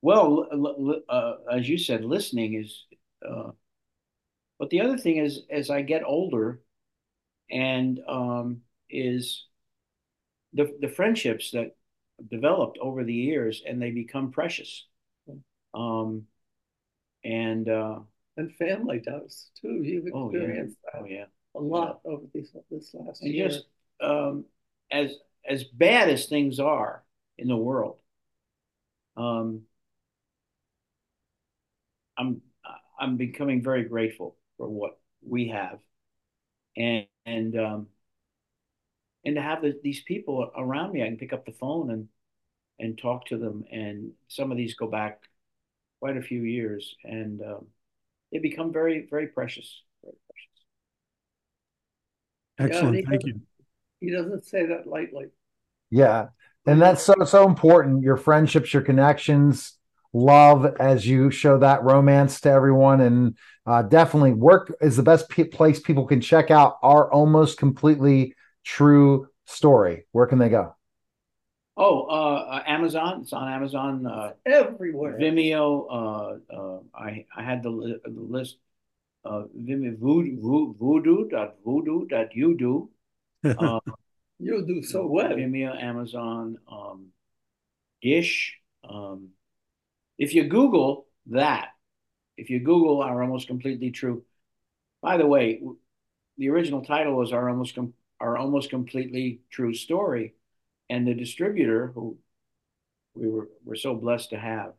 Well, 0.03 1.03
uh, 1.09 1.33
as 1.51 1.69
you 1.69 1.79
said, 1.79 2.05
listening 2.05 2.55
is. 2.55 2.85
Uh, 3.27 3.53
but 4.59 4.71
the 4.71 4.83
other 4.83 4.97
thing 4.99 5.17
is, 5.17 5.43
as 5.51 5.71
I 5.71 5.83
get 5.83 6.05
older, 6.05 6.61
and 7.51 8.01
um, 8.09 8.61
is 8.89 9.47
the 10.53 10.77
the 10.81 10.89
friendships 10.89 11.51
that 11.53 11.77
developed 12.31 12.79
over 12.81 13.05
the 13.05 13.15
years, 13.15 13.63
and 13.67 13.81
they 13.81 13.91
become 13.91 14.31
precious. 14.31 14.87
Um, 15.75 16.27
and 17.25 17.69
uh, 17.69 18.01
and 18.37 18.55
family 18.57 19.01
does 19.01 19.51
too. 19.61 19.81
You've 19.83 20.07
experienced 20.07 20.77
oh, 20.95 21.05
yeah. 21.07 21.25
that 21.25 21.27
oh, 21.57 21.59
yeah. 21.59 21.61
a 21.61 21.61
lot 21.61 22.01
yeah. 22.05 22.13
over 22.13 22.25
this 22.33 22.55
this 22.71 22.95
last 22.95 23.23
and 23.23 23.33
year. 23.33 23.49
Just 23.49 23.65
um, 24.01 24.45
as 24.91 25.15
as 25.49 25.65
bad 25.65 26.09
as 26.09 26.27
things 26.27 26.59
are 26.59 27.05
in 27.37 27.49
the 27.49 27.57
world, 27.57 27.99
um, 29.17 29.63
I'm 32.17 32.41
I'm 32.99 33.17
becoming 33.17 33.63
very 33.63 33.85
grateful 33.85 34.37
for 34.57 34.69
what 34.69 34.99
we 35.27 35.49
have, 35.49 35.79
and 36.77 37.07
and 37.27 37.59
um, 37.59 37.87
and 39.25 39.37
to 39.37 39.43
have 39.43 39.63
the, 39.63 39.79
these 39.83 40.03
people 40.03 40.51
around 40.57 40.93
me, 40.93 41.03
I 41.03 41.07
can 41.07 41.17
pick 41.17 41.33
up 41.33 41.45
the 41.45 41.53
phone 41.53 41.91
and 41.91 42.09
and 42.79 42.99
talk 42.99 43.27
to 43.27 43.39
them, 43.39 43.65
and 43.71 44.13
some 44.29 44.51
of 44.51 44.57
these 44.57 44.75
go 44.75 44.87
back 44.87 45.23
quite 46.01 46.17
a 46.17 46.23
few 46.23 46.43
years, 46.43 46.95
and 47.05 47.41
um, 47.41 47.67
they 48.33 48.39
become 48.39 48.73
very 48.73 49.07
very 49.11 49.29
precious, 49.29 49.83
very 50.03 50.17
precious. 52.59 52.75
Excellent, 52.77 52.97
yeah, 52.97 53.03
thank 53.09 53.27
you. 53.27 53.41
He 54.05 54.11
doesn't 54.11 54.45
say 54.45 54.67
that 54.67 54.87
lightly. 54.87 55.27
Yeah, 55.91 56.29
and 56.67 56.81
that's 56.81 57.03
so 57.03 57.15
so 57.27 57.47
important. 57.47 58.03
Your 58.03 58.17
friendships, 58.17 58.73
your 58.73 58.83
connections 58.83 59.79
love 60.13 60.65
as 60.79 61.07
you 61.07 61.31
show 61.31 61.59
that 61.59 61.83
romance 61.83 62.41
to 62.43 62.51
everyone. 62.51 63.01
And 63.01 63.37
uh, 63.67 63.83
definitely 63.83 64.33
work 64.33 64.73
is 64.81 64.97
the 64.97 65.03
best 65.03 65.29
p- 65.29 65.45
place 65.45 65.81
people 65.81 66.07
can 66.07 66.21
check 66.21 66.51
out 66.51 66.79
our 66.83 67.11
almost 67.13 67.59
completely 67.59 68.35
true 68.65 69.29
story. 69.47 70.07
Where 70.13 70.27
can 70.27 70.39
they 70.39 70.49
go? 70.49 70.75
Oh 71.77 72.03
uh, 72.05 72.63
amazon. 72.67 73.23
It's 73.23 73.33
on 73.33 73.49
amazon 73.49 74.07
uh, 74.07 74.33
everywhere. 74.47 75.19
Vimeo 75.19 75.87
uh, 75.91 76.57
uh, 76.57 76.79
i 76.95 77.27
i 77.37 77.43
had 77.43 77.63
the, 77.63 77.71
li- 77.71 77.99
the 78.05 78.11
list 78.21 78.59
uh, 79.25 79.45
vimeo 79.59 79.97
voodoo 79.99 80.75
voodoo 80.75 81.29
dot 81.29 81.57
voodoo 81.65 82.07
dot 82.07 82.29
you 82.35 82.57
do 82.57 82.89
uh, 83.59 83.81
you 84.39 84.65
do 84.67 84.83
so 84.83 85.07
well 85.07 85.31
vimeo 85.31 85.81
amazon 85.83 86.57
um, 86.71 87.09
dish 88.03 88.59
um, 88.89 89.31
if 90.19 90.35
you 90.35 90.45
Google 90.45 91.07
that, 91.27 91.69
if 92.37 92.51
you 92.51 92.61
Google 92.61 93.03
"Are 93.03 93.23
Almost 93.23 93.47
Completely 93.47 93.91
True," 93.91 94.25
by 95.03 95.17
the 95.17 95.27
way, 95.27 95.61
the 96.39 96.51
original 96.51 96.85
title 96.85 97.15
was 97.15 97.33
"Our 97.33 97.49
Almost 97.49 97.75
Com- 97.75 97.95
Our 98.21 98.37
Almost 98.37 98.71
Completely 98.71 99.41
True 99.51 99.75
Story," 99.75 100.35
and 100.89 101.07
the 101.07 101.15
distributor, 101.15 101.89
who 101.89 102.19
we 103.15 103.29
were 103.29 103.49
were 103.65 103.77
so 103.77 103.95
blessed 103.95 104.31
to 104.31 104.39
have, 104.39 104.75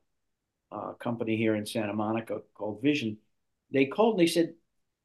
a 0.72 0.94
company 1.00 1.38
here 1.38 1.56
in 1.56 1.66
Santa 1.66 1.94
Monica 1.94 2.42
called 2.54 2.82
Vision, 2.82 3.18
they 3.72 3.86
called 3.86 4.16
and 4.16 4.22
they 4.22 4.32
said, 4.32 4.56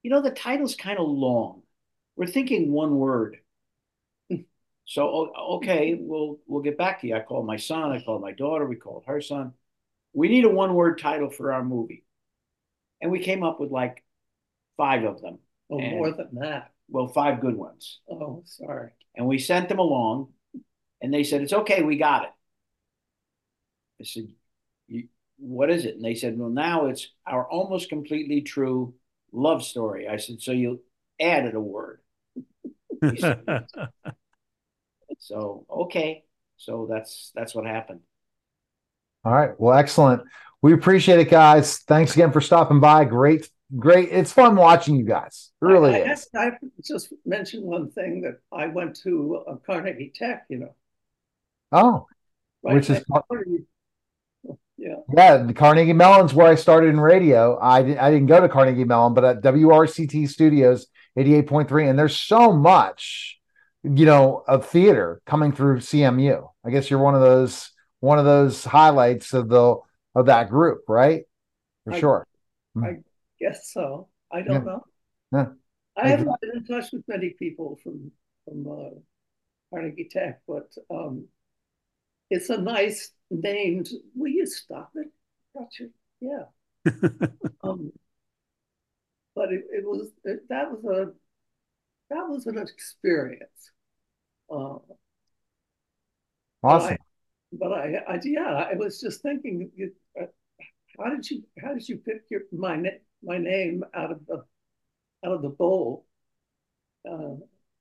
"You 0.03 0.11
know, 0.11 0.23
the 0.23 0.31
title's 0.31 0.77
kind 0.77 0.99
of 0.99 1.09
long. 1.09 1.63
We're 2.17 2.27
thinking 2.27 2.73
one 2.73 2.97
word." 2.97 3.39
So 4.91 5.33
okay, 5.57 5.93
mm-hmm. 5.93 6.07
we'll 6.07 6.39
we'll 6.47 6.63
get 6.63 6.79
back 6.79 7.01
to 7.01 7.07
you. 7.07 7.17
I 7.17 7.21
called 7.21 7.47
my 7.47 7.57
son. 7.57 7.93
I 7.93 8.03
called 8.03 8.23
my 8.23 8.33
daughter. 8.33 8.67
We 8.67 8.77
called 8.77 9.05
her 9.07 9.21
son 9.21 9.55
we 10.13 10.29
need 10.29 10.45
a 10.45 10.51
one 10.51 10.75
word 10.75 10.99
title 10.99 11.31
for 11.31 11.53
our 11.53 11.65
movie. 11.65 12.05
And 13.01 13.11
we 13.11 13.21
came 13.21 13.43
up 13.43 13.61
with 13.61 13.71
like 13.71 14.05
five 14.77 15.05
of 15.05 15.21
them. 15.21 15.39
Oh, 15.71 15.79
and, 15.79 15.97
more 15.97 16.13
than 16.13 16.35
that. 16.41 16.73
Well, 16.89 17.09
five 17.09 17.41
good 17.41 17.57
ones. 17.57 18.01
Oh, 18.11 18.43
sorry. 18.47 18.91
And 19.15 19.27
we 19.27 19.39
sent 19.39 19.69
them 19.69 19.79
along 19.79 20.29
and 21.01 21.15
they 21.15 21.25
said, 21.25 21.43
it's 21.43 21.53
okay, 21.53 21.83
we 21.83 21.97
got 21.97 22.25
it. 22.25 22.31
I 24.01 24.05
said, 24.05 24.29
what 25.39 25.71
is 25.71 25.85
it? 25.85 25.95
And 25.95 26.05
they 26.05 26.15
said, 26.15 26.39
well, 26.39 26.51
now 26.51 26.87
it's 26.87 27.09
our 27.27 27.49
almost 27.49 27.89
completely 27.89 28.43
true 28.43 28.95
love 29.33 29.63
story. 29.63 30.09
I 30.09 30.17
said, 30.17 30.41
so 30.41 30.53
you 30.53 30.83
added 31.21 31.55
a 31.55 31.61
word. 31.61 32.01
said, 33.19 33.45
so, 35.21 35.65
okay. 35.71 36.25
So 36.57 36.89
that's, 36.91 37.31
that's 37.35 37.55
what 37.55 37.65
happened. 37.65 38.01
All 39.25 39.33
right. 39.33 39.53
Well, 39.59 39.79
excellent. 39.79 40.23
We 40.63 40.75
appreciate 40.75 41.21
it, 41.21 41.31
guys. 41.31 41.79
Thanks 41.79 42.13
again 42.13 42.33
for 42.33 42.43
stopping 42.43 42.81
by. 42.81 43.07
Great, 43.07 43.49
great. 43.79 44.11
It's 44.11 44.31
fun 44.31 44.57
watching 44.57 44.97
you 44.97 45.05
guys. 45.05 45.53
It 45.63 45.65
really 45.65 45.95
I, 45.95 46.13
is. 46.13 46.29
I, 46.35 46.49
I 46.49 46.51
just 46.85 47.15
mentioned 47.25 47.65
one 47.65 47.91
thing 47.91 48.21
that 48.23 48.41
I 48.53 48.67
went 48.67 48.97
to 49.05 49.43
uh, 49.49 49.57
Carnegie 49.65 50.13
Tech, 50.15 50.45
you 50.51 50.59
know. 50.59 50.75
Oh, 51.73 52.07
right 52.63 52.75
which 52.75 52.91
is 52.91 53.03
yeah, 54.77 54.97
yeah. 55.15 55.37
The 55.39 55.55
Carnegie 55.55 55.95
Mellon's 55.95 56.35
where 56.35 56.47
I 56.47 56.57
started 56.57 56.89
in 56.89 57.01
radio. 57.01 57.59
I 57.59 57.83
didn't, 57.83 57.99
I 57.99 58.11
didn't 58.11 58.27
go 58.27 58.41
to 58.41 58.49
Carnegie 58.49 58.85
Mellon, 58.85 59.15
but 59.15 59.25
at 59.25 59.43
WRCT 59.43 60.29
Studios, 60.29 60.89
eighty-eight 61.17 61.47
point 61.47 61.71
three, 61.71 61.89
and 61.89 61.99
there's 61.99 62.17
so 62.19 62.53
much, 62.53 63.40
you 63.83 64.05
know, 64.05 64.45
of 64.47 64.67
theater 64.67 65.23
coming 65.27 65.53
through 65.53 65.79
CMU. 65.79 66.49
I 66.65 66.71
guess 66.71 66.91
you're 66.91 67.01
one 67.01 67.15
of 67.15 67.21
those 67.21 67.71
one 68.01 68.19
of 68.19 68.25
those 68.25 68.65
highlights 68.65 69.33
of 69.33 69.49
the 69.49 69.77
of 70.15 70.27
that 70.27 70.51
group, 70.51 70.83
right? 70.89 71.23
For 71.85 71.95
I, 71.95 72.01
sure. 72.01 72.27
I 72.83 72.97
guess 73.41 73.71
so. 73.73 74.09
I 74.33 74.43
don't 74.43 74.65
yeah. 74.67 74.73
know. 74.73 74.85
Yeah. 75.33 75.47
I 75.97 76.09
haven't 76.09 76.41
been 76.41 76.51
in 76.57 76.65
touch 76.65 76.93
with 76.93 77.03
many 77.09 77.31
people 77.31 77.79
from 77.83 78.11
from 78.45 78.67
uh, 78.67 78.99
Carnegie 79.71 80.09
Tech, 80.11 80.41
but 80.47 80.73
um, 80.91 81.27
it's 82.31 82.51
a 82.51 82.59
nice 82.59 83.13
named. 83.31 83.89
Will 84.15 84.31
you 84.31 84.47
stop 84.47 84.93
it? 84.95 85.09
Gotcha. 85.57 85.89
Yeah. 86.21 86.45
um, 87.63 87.93
but 89.35 89.53
it, 89.53 89.65
it 89.71 89.85
was 89.85 90.11
it, 90.25 90.49
that 90.49 90.71
was 90.71 90.85
a 90.85 91.13
that 92.11 92.29
was 92.29 92.47
an 92.47 92.59
experience. 92.59 93.71
Uh, 94.51 94.79
awesome 96.63 96.97
but 97.53 97.73
I, 97.73 97.95
I, 98.09 98.21
yeah, 98.25 98.67
I 98.71 98.75
was 98.75 99.01
just 99.01 99.23
thinking, 99.23 99.71
uh, 100.21 100.27
how 100.99 101.11
did 101.11 101.29
you, 101.31 101.43
how 101.63 101.75
did 101.75 101.89
you 101.89 101.97
pick 101.97 102.23
your 102.31 102.43
my 102.53 102.81
my 103.23 103.39
name 103.39 103.85
out 103.95 104.13
of 104.13 104.21
the 104.27 104.45
out 105.25 105.33
of 105.33 105.43
the 105.43 105.49
bowl, 105.49 106.07
uh, 107.11 107.35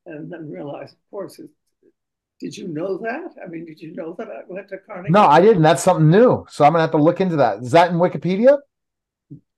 and 0.06 0.32
then 0.32 0.50
realize, 0.50 0.92
of 0.92 0.98
course, 1.12 1.40
it, 1.40 1.50
did 2.40 2.58
you 2.58 2.68
know 2.68 2.98
that? 2.98 3.36
I 3.44 3.48
mean, 3.48 3.66
did 3.66 3.80
you 3.80 3.94
know 3.94 4.16
that 4.18 4.28
I 4.28 4.42
went 4.48 4.70
to 4.70 4.78
Carnegie? 4.80 5.12
No, 5.12 5.22
I 5.22 5.40
didn't. 5.42 5.62
That's 5.62 5.84
something 5.84 6.10
new. 6.10 6.46
So 6.50 6.66
I'm 6.66 6.72
gonna 6.72 6.82
have 6.82 6.92
to 6.92 6.98
look 6.98 7.22
into 7.22 7.36
that. 7.38 7.60
Is 7.60 7.72
that 7.72 7.92
in 7.92 7.98
Wikipedia? 7.98 8.58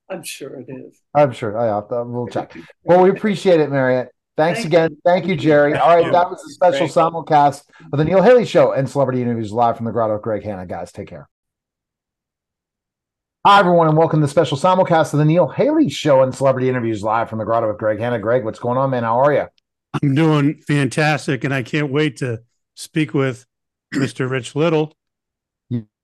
I'm 0.10 0.24
sure 0.24 0.60
it 0.60 0.68
is. 0.68 1.00
I'm 1.16 1.32
sure. 1.32 1.58
I 1.58 1.68
have 1.68 1.88
to. 1.88 2.04
We'll 2.04 2.28
check. 2.28 2.54
Well, 2.84 3.02
we 3.02 3.10
appreciate 3.10 3.62
it, 3.62 3.70
Mariette. 3.70 4.12
Thanks 4.42 4.62
Thank 4.62 4.74
again. 4.74 4.90
You. 4.90 4.98
Thank 5.06 5.28
you, 5.28 5.36
Jerry. 5.36 5.76
All 5.76 5.96
right, 5.96 6.12
that 6.12 6.32
was 6.32 6.44
a 6.44 6.50
special 6.50 6.88
Great. 6.88 6.92
simulcast 6.92 7.62
of 7.94 8.00
the 8.00 8.04
Neil 8.04 8.24
Haley 8.24 8.44
Show 8.44 8.72
and 8.72 8.90
celebrity 8.90 9.22
interviews 9.22 9.52
live 9.52 9.78
from 9.78 9.86
the 9.86 9.92
Grotto 9.92 10.16
of 10.16 10.24
Greg 10.24 10.44
Hanna. 10.44 10.66
Guys, 10.66 10.92
take 10.92 11.10
care. 11.10 11.30
Hi, 13.46 13.60
everyone, 13.60 13.88
and 13.88 13.96
welcome 13.96 14.20
to 14.20 14.26
the 14.26 14.32
special 14.32 14.58
simulcast 14.58 15.14
of 15.14 15.20
the 15.20 15.26
Neil 15.26 15.48
Haley 15.48 15.90
Show 15.90 16.24
and 16.24 16.34
celebrity 16.34 16.70
interviews 16.70 17.04
live 17.04 17.30
from 17.30 17.38
the 17.38 17.46
Grotto 17.46 17.70
of 17.70 17.78
Greg 17.78 18.00
Hanna. 18.00 18.18
Greg, 18.18 18.44
what's 18.44 18.58
going 18.58 18.80
on, 18.80 18.90
man? 18.90 19.04
How 19.04 19.20
are 19.20 19.32
you? 19.32 19.46
I'm 20.02 20.16
doing 20.16 20.56
fantastic, 20.68 21.44
and 21.44 21.54
I 21.54 21.62
can't 21.62 21.92
wait 21.92 22.18
to 22.18 22.42
speak 22.74 23.14
with 23.14 23.46
Mr. 23.94 24.28
Rich 24.28 24.56
Little. 24.56 24.98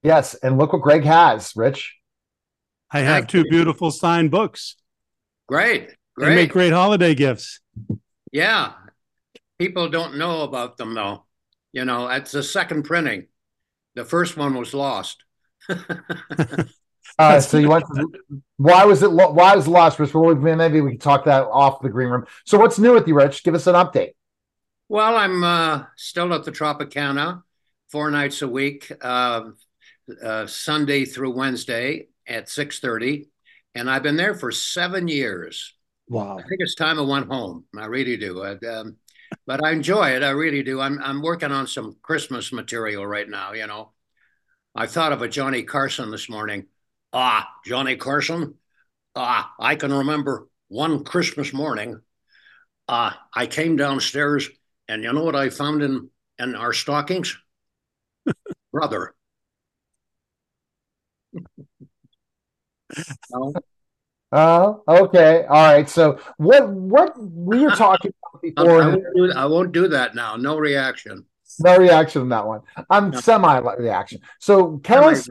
Yes, 0.03 0.35
and 0.35 0.59
look 0.59 0.73
what 0.73 0.83
Greg 0.83 1.05
has, 1.05 1.53
Rich. 1.55 1.95
I 2.91 2.99
have 2.99 3.25
two 3.25 3.45
beautiful 3.45 3.89
signed 3.89 4.29
books. 4.29 4.75
Great, 5.47 5.89
great. 6.15 6.29
They 6.29 6.35
make 6.35 6.51
great 6.51 6.71
holiday 6.71 7.15
gifts. 7.15 7.61
Yeah. 8.31 8.73
People 9.59 9.89
don't 9.89 10.17
know 10.17 10.41
about 10.41 10.77
them 10.77 10.93
though. 10.93 11.25
You 11.73 11.85
know, 11.85 12.07
it's 12.07 12.31
the 12.31 12.43
second 12.43 12.83
printing. 12.83 13.27
The 13.95 14.05
first 14.05 14.37
one 14.37 14.55
was 14.55 14.73
lost. 14.73 15.23
uh, 17.19 17.39
so 17.39 17.57
you 17.57 17.69
went. 17.69 17.85
To, 17.95 18.07
why 18.57 18.85
was 18.85 19.03
it? 19.03 19.11
Why 19.11 19.55
was 19.55 19.67
it 19.67 19.71
lost? 19.71 19.99
Well, 19.99 20.35
maybe 20.35 20.81
we 20.81 20.91
can 20.91 20.99
talk 20.99 21.25
that 21.25 21.43
off 21.43 21.81
the 21.81 21.89
green 21.89 22.09
room. 22.09 22.25
So 22.45 22.57
what's 22.57 22.79
new 22.79 22.93
with 22.93 23.07
you, 23.07 23.15
Rich? 23.15 23.43
Give 23.43 23.55
us 23.55 23.67
an 23.67 23.75
update. 23.75 24.11
Well, 24.89 25.15
I'm 25.15 25.43
uh, 25.43 25.83
still 25.97 26.33
at 26.33 26.45
the 26.45 26.51
Tropicana, 26.51 27.43
four 27.91 28.09
nights 28.09 28.41
a 28.41 28.47
week, 28.47 28.91
uh, 29.01 29.49
uh, 30.23 30.47
Sunday 30.47 31.05
through 31.05 31.31
Wednesday 31.31 32.07
at 32.25 32.49
six 32.49 32.79
thirty, 32.79 33.29
and 33.75 33.89
I've 33.89 34.03
been 34.03 34.17
there 34.17 34.35
for 34.35 34.51
seven 34.51 35.07
years. 35.07 35.76
Wow. 36.09 36.37
I 36.37 36.41
think 36.43 36.61
it's 36.61 36.75
time 36.75 36.99
I 36.99 37.01
went 37.01 37.27
home. 37.27 37.65
I 37.77 37.85
really 37.85 38.17
do. 38.17 38.43
I, 38.43 38.51
um, 38.67 38.97
but 39.45 39.63
I 39.63 39.71
enjoy 39.71 40.09
it. 40.09 40.23
I 40.23 40.29
really 40.29 40.63
do. 40.63 40.79
I'm 40.79 40.99
I'm 41.01 41.21
working 41.21 41.51
on 41.51 41.67
some 41.67 41.97
Christmas 42.01 42.53
material 42.53 43.05
right 43.05 43.27
now. 43.27 43.53
You 43.53 43.67
know, 43.67 43.91
I 44.75 44.87
thought 44.87 45.13
of 45.13 45.21
a 45.21 45.29
Johnny 45.29 45.63
Carson 45.63 46.11
this 46.11 46.29
morning. 46.29 46.67
Ah, 47.13 47.49
Johnny 47.65 47.97
Carson. 47.97 48.55
Ah, 49.15 49.53
I 49.59 49.75
can 49.75 49.93
remember 49.93 50.47
one 50.69 51.03
Christmas 51.03 51.53
morning. 51.53 52.01
Ah, 52.89 53.27
I 53.33 53.47
came 53.47 53.77
downstairs, 53.77 54.49
and 54.87 55.03
you 55.03 55.13
know 55.13 55.23
what 55.23 55.35
I 55.35 55.49
found 55.49 55.83
in 55.83 56.09
in 56.39 56.55
our 56.55 56.73
stockings? 56.73 57.37
Brother. 58.71 59.13
no? 63.29 63.53
Uh, 64.31 64.73
okay. 64.87 65.45
All 65.45 65.63
right. 65.63 65.89
So 65.89 66.19
what 66.37 66.69
what 66.69 67.13
we 67.19 67.59
were 67.59 67.71
talking 67.75 68.11
about 68.21 68.41
before. 68.41 68.81
I, 68.81 68.87
won't 68.87 69.03
do, 69.15 69.31
I 69.33 69.45
won't 69.45 69.71
do 69.71 69.87
that 69.89 70.15
now. 70.15 70.35
No 70.35 70.57
reaction. 70.57 71.25
No 71.59 71.77
reaction 71.77 72.21
on 72.23 72.29
that 72.29 72.45
one. 72.45 72.61
I'm 72.89 73.11
no. 73.11 73.19
semi 73.19 73.57
reaction. 73.59 74.19
So 74.39 74.79
tell 74.83 75.05
us, 75.05 75.29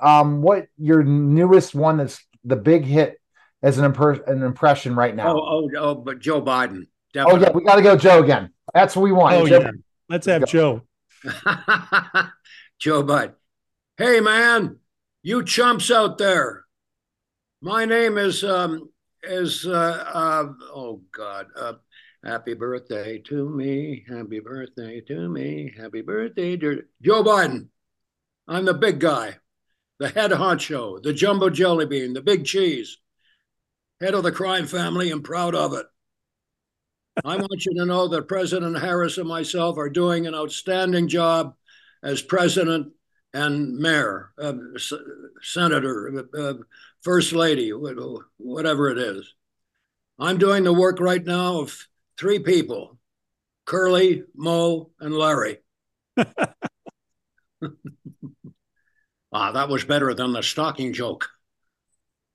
um, 0.00 0.42
what 0.42 0.66
your 0.78 1.02
newest 1.02 1.74
one 1.74 1.98
that's 1.98 2.20
the 2.44 2.56
big 2.56 2.84
hit 2.84 3.20
as 3.62 3.78
an, 3.78 3.92
imper- 3.92 4.26
an 4.26 4.42
impression 4.42 4.94
right 4.94 5.14
now. 5.14 5.36
Oh, 5.36 5.40
oh, 5.40 5.70
oh, 5.78 5.94
but 5.94 6.18
Joe 6.18 6.40
Biden. 6.40 6.86
Definitely. 7.12 7.40
Oh 7.40 7.42
yeah, 7.42 7.52
we 7.52 7.64
got 7.64 7.76
to 7.76 7.82
go 7.82 7.96
Joe 7.96 8.22
again. 8.22 8.50
That's 8.74 8.96
what 8.96 9.02
we 9.02 9.12
want. 9.12 9.34
Oh 9.34 9.46
Joe. 9.46 9.60
yeah, 9.60 9.70
let's 10.08 10.26
have 10.26 10.46
Joe. 10.46 10.82
Joe 12.78 13.02
Biden. 13.02 13.34
Hey 13.96 14.20
man, 14.20 14.78
you 15.22 15.42
chumps 15.44 15.90
out 15.90 16.18
there. 16.18 16.64
My 17.60 17.84
name 17.84 18.18
is 18.18 18.44
um 18.44 18.88
is 19.24 19.66
uh, 19.66 20.04
uh 20.14 20.52
oh 20.72 21.02
god 21.12 21.46
uh 21.56 21.74
happy 22.24 22.54
birthday 22.54 23.18
to 23.18 23.48
me 23.48 24.04
happy 24.08 24.38
birthday 24.38 25.00
to 25.00 25.28
me 25.28 25.74
happy 25.76 26.02
birthday 26.02 26.56
to 26.56 26.84
Joe 27.02 27.24
Biden. 27.24 27.68
I'm 28.46 28.64
the 28.64 28.74
big 28.74 29.00
guy, 29.00 29.38
the 29.98 30.08
head 30.08 30.30
honcho, 30.30 31.02
the 31.02 31.12
jumbo 31.12 31.50
jelly 31.50 31.86
bean, 31.86 32.12
the 32.12 32.22
big 32.22 32.44
cheese, 32.44 32.98
head 34.00 34.14
of 34.14 34.22
the 34.22 34.32
crime 34.32 34.68
family, 34.68 35.10
and 35.10 35.24
proud 35.24 35.56
of 35.56 35.74
it. 35.74 35.86
I 37.24 37.36
want 37.36 37.66
you 37.66 37.74
to 37.74 37.84
know 37.84 38.06
that 38.06 38.28
President 38.28 38.78
Harris 38.78 39.18
and 39.18 39.28
myself 39.28 39.76
are 39.78 39.90
doing 39.90 40.28
an 40.28 40.34
outstanding 40.34 41.08
job 41.08 41.54
as 42.04 42.22
president 42.22 42.92
and 43.34 43.76
mayor, 43.76 44.30
uh, 44.40 44.54
senator, 45.42 46.24
uh, 46.36 46.54
first 47.08 47.32
lady, 47.32 47.70
whatever 47.70 48.90
it 48.90 48.98
is. 48.98 49.34
I'm 50.18 50.36
doing 50.36 50.62
the 50.62 50.74
work 50.74 51.00
right 51.00 51.24
now 51.24 51.60
of 51.60 51.86
three 52.18 52.38
people 52.38 52.98
Curly, 53.64 54.24
Moe, 54.34 54.90
and 55.00 55.14
Larry. 55.14 55.56
ah, 59.32 59.52
that 59.52 59.70
was 59.70 59.84
better 59.84 60.12
than 60.12 60.34
the 60.34 60.42
stocking 60.42 60.92
joke. 60.92 61.30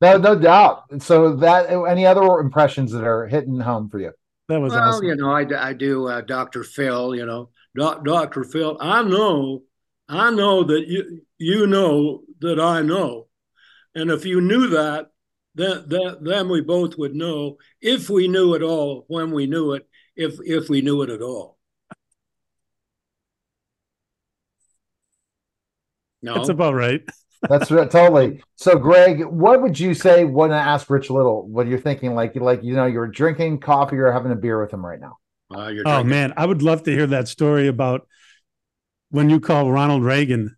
no, 0.00 0.18
no 0.18 0.38
doubt. 0.38 1.02
So, 1.02 1.34
that 1.36 1.68
any 1.88 2.06
other 2.06 2.38
impressions 2.38 2.92
that 2.92 3.04
are 3.04 3.26
hitting 3.26 3.58
home 3.58 3.88
for 3.88 3.98
you? 3.98 4.12
That 4.48 4.60
was 4.60 4.74
well, 4.74 4.90
awesome. 4.90 5.06
you 5.06 5.16
know, 5.16 5.32
I, 5.32 5.44
I 5.70 5.72
do 5.72 6.06
uh, 6.06 6.20
Dr. 6.20 6.62
Phil. 6.62 7.16
You 7.16 7.26
know, 7.26 7.50
Dr. 7.74 8.44
Phil. 8.44 8.76
I 8.80 9.02
know 9.02 9.64
I 10.08 10.30
know 10.30 10.62
that 10.62 10.86
you 10.86 11.22
you 11.38 11.66
know 11.66 12.22
that 12.40 12.60
I 12.60 12.82
know. 12.82 13.25
And 13.96 14.10
if 14.10 14.26
you 14.26 14.42
knew 14.42 14.68
that, 14.68 15.06
then, 15.54 15.84
then, 15.86 16.18
then 16.20 16.48
we 16.50 16.60
both 16.60 16.98
would 16.98 17.14
know 17.14 17.56
if 17.80 18.10
we 18.10 18.28
knew 18.28 18.54
it 18.54 18.62
all, 18.62 19.06
when 19.08 19.30
we 19.30 19.46
knew 19.46 19.72
it, 19.72 19.88
if 20.14 20.34
if 20.44 20.68
we 20.68 20.82
knew 20.82 21.00
it 21.00 21.08
at 21.08 21.22
all. 21.22 21.56
No, 26.20 26.34
that's 26.34 26.50
about 26.50 26.74
right. 26.74 27.00
that's 27.48 27.70
right, 27.70 27.90
totally. 27.90 28.42
So, 28.56 28.78
Greg, 28.78 29.24
what 29.24 29.62
would 29.62 29.80
you 29.80 29.94
say 29.94 30.24
when 30.24 30.52
I 30.52 30.58
ask 30.58 30.90
Rich 30.90 31.08
Little 31.08 31.48
what 31.48 31.66
you're 31.66 31.78
thinking? 31.78 32.14
Like, 32.14 32.36
like 32.36 32.62
you 32.62 32.74
know, 32.74 32.84
you're 32.84 33.06
drinking 33.06 33.60
coffee 33.60 33.96
or 33.96 34.12
having 34.12 34.32
a 34.32 34.36
beer 34.36 34.60
with 34.60 34.72
him 34.72 34.84
right 34.84 35.00
now. 35.00 35.16
Uh, 35.50 35.72
oh 35.86 36.04
man, 36.04 36.34
I 36.36 36.44
would 36.44 36.60
love 36.60 36.82
to 36.82 36.90
hear 36.90 37.06
that 37.06 37.28
story 37.28 37.66
about 37.66 38.06
when 39.08 39.30
you 39.30 39.40
call 39.40 39.72
Ronald 39.72 40.04
Reagan. 40.04 40.55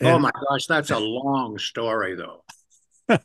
And... 0.00 0.08
oh 0.08 0.18
my 0.18 0.30
gosh, 0.30 0.66
that's 0.66 0.90
a 0.90 0.98
long 0.98 1.58
story, 1.58 2.16
though. 2.16 2.44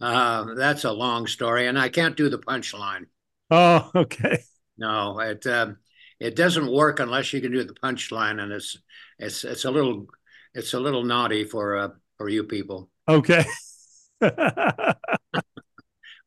uh, 0.00 0.54
that's 0.54 0.84
a 0.84 0.92
long 0.92 1.26
story, 1.26 1.66
and 1.66 1.78
I 1.78 1.88
can't 1.88 2.16
do 2.16 2.28
the 2.28 2.38
punchline. 2.38 3.06
Oh, 3.50 3.90
okay. 3.94 4.38
No, 4.76 5.18
it 5.20 5.46
um, 5.46 5.78
it 6.20 6.36
doesn't 6.36 6.70
work 6.72 7.00
unless 7.00 7.32
you 7.32 7.40
can 7.40 7.52
do 7.52 7.64
the 7.64 7.74
punchline, 7.74 8.40
and 8.40 8.52
it's 8.52 8.76
it's 9.18 9.44
it's 9.44 9.64
a 9.64 9.70
little 9.70 10.06
it's 10.54 10.74
a 10.74 10.80
little 10.80 11.04
naughty 11.04 11.44
for 11.44 11.76
uh, 11.76 11.88
for 12.16 12.28
you 12.28 12.44
people. 12.44 12.90
Okay. 13.08 13.44
but 14.20 14.96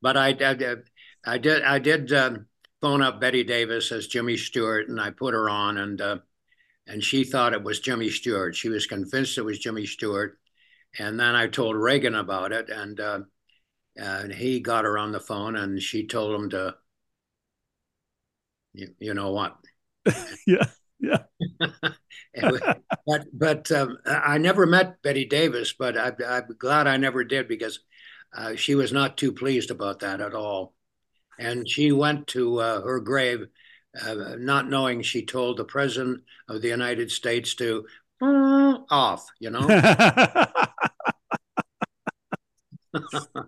I, 0.03 0.29
I, 0.29 0.75
I 1.25 1.37
did 1.37 1.63
I 1.63 1.79
did 1.79 2.11
um, 2.13 2.45
phone 2.81 3.01
up 3.01 3.21
Bette 3.21 3.43
Davis 3.43 3.91
as 3.91 4.07
Jimmy 4.07 4.37
Stewart, 4.37 4.89
and 4.89 4.99
I 4.99 5.11
put 5.11 5.33
her 5.33 5.49
on, 5.49 5.77
and 5.77 6.01
uh, 6.01 6.17
and 6.91 7.01
she 7.01 7.23
thought 7.23 7.53
it 7.53 7.63
was 7.63 7.79
Jimmy 7.79 8.09
Stewart. 8.09 8.53
She 8.53 8.67
was 8.67 8.85
convinced 8.85 9.37
it 9.37 9.43
was 9.43 9.59
Jimmy 9.59 9.85
Stewart, 9.85 10.37
and 10.99 11.17
then 11.17 11.35
I 11.35 11.47
told 11.47 11.77
Reagan 11.77 12.15
about 12.15 12.51
it, 12.51 12.69
and 12.69 12.99
uh, 12.99 13.19
and 13.95 14.31
he 14.31 14.59
got 14.59 14.83
her 14.83 14.97
on 14.97 15.13
the 15.13 15.19
phone, 15.19 15.55
and 15.55 15.81
she 15.81 16.05
told 16.05 16.35
him 16.35 16.49
to, 16.49 16.75
you, 18.73 18.89
you 18.99 19.13
know 19.13 19.31
what? 19.31 19.55
yeah, 20.45 20.67
yeah. 20.99 21.19
but 23.07 23.25
but 23.31 23.71
um, 23.71 23.97
I 24.05 24.37
never 24.37 24.65
met 24.65 25.01
Bette 25.01 25.25
Davis, 25.25 25.73
but 25.73 25.97
I, 25.97 26.11
I'm 26.27 26.55
glad 26.57 26.87
I 26.87 26.97
never 26.97 27.23
did 27.23 27.47
because 27.47 27.79
uh, 28.35 28.55
she 28.55 28.75
was 28.75 28.91
not 28.91 29.17
too 29.17 29.31
pleased 29.31 29.71
about 29.71 29.99
that 29.99 30.19
at 30.19 30.33
all, 30.33 30.73
and 31.39 31.69
she 31.69 31.93
went 31.93 32.27
to 32.27 32.59
uh, 32.59 32.81
her 32.81 32.99
grave 32.99 33.47
uh, 33.99 34.35
not 34.37 34.69
knowing 34.69 35.01
she 35.01 35.25
told 35.25 35.57
the 35.57 35.65
president 35.65 36.21
of 36.47 36.61
the 36.61 36.67
United 36.67 37.11
States 37.11 37.55
to 37.55 37.85
off, 38.21 39.25
you 39.39 39.49
know? 39.49 39.67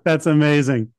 That's 0.04 0.26
amazing. 0.26 0.92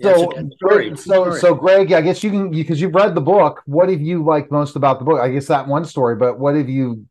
So, 0.00 0.32
yeah, 0.32 0.94
so, 0.94 1.34
so, 1.34 1.54
Greg, 1.54 1.92
I 1.92 2.00
guess 2.00 2.22
you 2.22 2.30
can 2.30 2.50
because 2.50 2.80
you've 2.80 2.94
read 2.94 3.16
the 3.16 3.20
book. 3.20 3.62
What 3.66 3.88
have 3.88 4.00
you 4.00 4.24
liked 4.24 4.52
most 4.52 4.76
about 4.76 5.00
the 5.00 5.04
book? 5.04 5.20
I 5.20 5.28
guess 5.28 5.46
that 5.46 5.66
one 5.66 5.84
story, 5.84 6.14
but 6.14 6.38
what 6.38 6.54
have 6.54 6.68
you 6.68 7.04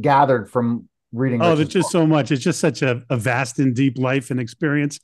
gathered 0.00 0.50
from 0.50 0.88
reading? 1.12 1.42
Oh, 1.42 1.54
there's 1.54 1.68
just 1.68 1.86
book? 1.86 1.92
so 1.92 2.06
much. 2.06 2.30
It's 2.30 2.42
just 2.42 2.58
such 2.58 2.80
a, 2.80 3.02
a, 3.10 3.18
vast 3.18 3.58
and 3.58 3.76
deep 3.76 3.98
life 3.98 4.30
and 4.30 4.40
experience. 4.40 5.00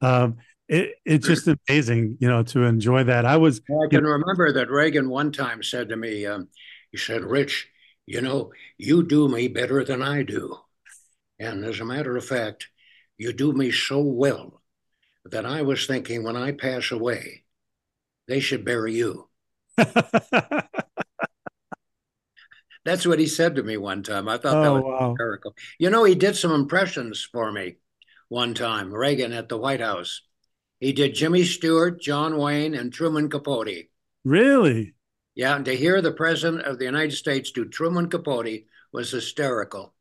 Um, 0.00 0.38
it, 0.70 0.94
it's 1.04 1.26
just 1.26 1.48
amazing, 1.48 2.16
you 2.20 2.28
know, 2.28 2.44
to 2.44 2.62
enjoy 2.62 3.02
that. 3.02 3.26
I 3.26 3.36
was. 3.38 3.60
I 3.60 3.88
can 3.88 4.04
know, 4.04 4.10
remember 4.10 4.52
that 4.52 4.70
Reagan 4.70 5.08
one 5.08 5.32
time 5.32 5.64
said 5.64 5.88
to 5.88 5.96
me, 5.96 6.24
um, 6.26 6.46
he 6.92 6.96
said, 6.96 7.24
Rich, 7.24 7.68
you 8.06 8.20
know, 8.20 8.52
you 8.78 9.02
do 9.02 9.26
me 9.26 9.48
better 9.48 9.82
than 9.84 10.00
I 10.00 10.22
do. 10.22 10.56
And 11.40 11.64
as 11.64 11.80
a 11.80 11.84
matter 11.84 12.16
of 12.16 12.24
fact, 12.24 12.68
you 13.18 13.32
do 13.32 13.52
me 13.52 13.72
so 13.72 14.00
well 14.00 14.62
that 15.24 15.44
I 15.44 15.62
was 15.62 15.88
thinking 15.88 16.22
when 16.22 16.36
I 16.36 16.52
pass 16.52 16.92
away, 16.92 17.42
they 18.28 18.38
should 18.38 18.64
bury 18.64 18.94
you. 18.94 19.28
That's 22.84 23.06
what 23.06 23.18
he 23.18 23.26
said 23.26 23.56
to 23.56 23.64
me 23.64 23.76
one 23.76 24.04
time. 24.04 24.28
I 24.28 24.38
thought 24.38 24.58
oh, 24.58 24.62
that 24.62 24.72
was 24.72 24.84
wow. 24.84 25.10
hysterical. 25.10 25.56
You 25.80 25.90
know, 25.90 26.04
he 26.04 26.14
did 26.14 26.36
some 26.36 26.52
impressions 26.52 27.28
for 27.32 27.50
me 27.50 27.78
one 28.28 28.54
time, 28.54 28.94
Reagan 28.94 29.32
at 29.32 29.48
the 29.48 29.58
White 29.58 29.80
House. 29.80 30.22
He 30.80 30.92
did 30.94 31.14
Jimmy 31.14 31.44
Stewart, 31.44 32.00
John 32.00 32.38
Wayne, 32.38 32.74
and 32.74 32.92
Truman 32.92 33.28
Capote. 33.28 33.88
Really? 34.24 34.94
Yeah, 35.34 35.56
and 35.56 35.64
to 35.66 35.76
hear 35.76 36.00
the 36.00 36.12
president 36.12 36.64
of 36.64 36.78
the 36.78 36.86
United 36.86 37.12
States 37.12 37.52
do 37.52 37.66
Truman 37.66 38.08
Capote 38.08 38.64
was 38.92 39.10
hysterical. 39.10 39.94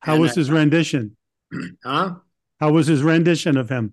How 0.00 0.14
and 0.14 0.22
was 0.22 0.34
his 0.34 0.50
rendition? 0.50 1.16
Huh? 1.84 2.14
How 2.60 2.72
was 2.72 2.86
his 2.86 3.02
rendition 3.02 3.56
of 3.56 3.68
him? 3.68 3.92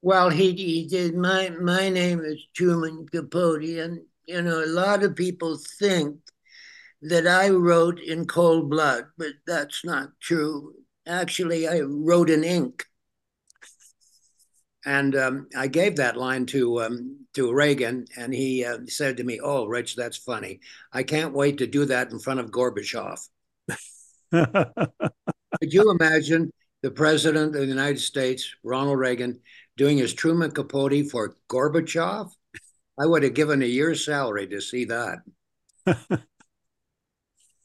Well, 0.00 0.30
he, 0.30 0.52
he 0.52 0.86
did. 0.86 1.14
My 1.16 1.50
my 1.50 1.88
name 1.88 2.20
is 2.20 2.40
Truman 2.54 3.06
Capote, 3.08 3.62
and 3.62 4.00
you 4.26 4.40
know 4.40 4.64
a 4.64 4.66
lot 4.66 5.02
of 5.02 5.16
people 5.16 5.58
think 5.78 6.16
that 7.02 7.26
I 7.26 7.50
wrote 7.50 8.00
in 8.00 8.26
cold 8.26 8.70
blood, 8.70 9.06
but 9.18 9.32
that's 9.46 9.84
not 9.84 10.10
true. 10.20 10.74
Actually, 11.06 11.68
I 11.68 11.80
wrote 11.80 12.30
in 12.30 12.44
ink. 12.44 12.86
And 14.86 15.16
um, 15.16 15.48
I 15.56 15.66
gave 15.66 15.96
that 15.96 16.16
line 16.16 16.46
to 16.46 16.82
um, 16.82 17.26
to 17.34 17.52
Reagan, 17.52 18.06
and 18.16 18.34
he 18.34 18.64
uh, 18.64 18.78
said 18.86 19.16
to 19.16 19.24
me, 19.24 19.40
"Oh, 19.42 19.66
Rich, 19.66 19.96
that's 19.96 20.16
funny. 20.16 20.60
I 20.92 21.02
can't 21.02 21.32
wait 21.32 21.58
to 21.58 21.66
do 21.66 21.84
that 21.86 22.10
in 22.10 22.18
front 22.18 22.40
of 22.40 22.50
Gorbachev." 22.50 23.18
Could 24.32 25.72
you 25.72 25.90
imagine 25.90 26.52
the 26.82 26.90
president 26.90 27.54
of 27.54 27.62
the 27.62 27.66
United 27.66 28.00
States, 28.00 28.54
Ronald 28.62 28.98
Reagan, 28.98 29.40
doing 29.76 29.96
his 29.96 30.12
Truman 30.12 30.50
Capote 30.50 31.10
for 31.10 31.36
Gorbachev? 31.48 32.30
I 32.98 33.06
would 33.06 33.22
have 33.22 33.34
given 33.34 33.62
a 33.62 33.66
year's 33.66 34.04
salary 34.04 34.46
to 34.48 34.60
see 34.60 34.84
that. 34.86 35.18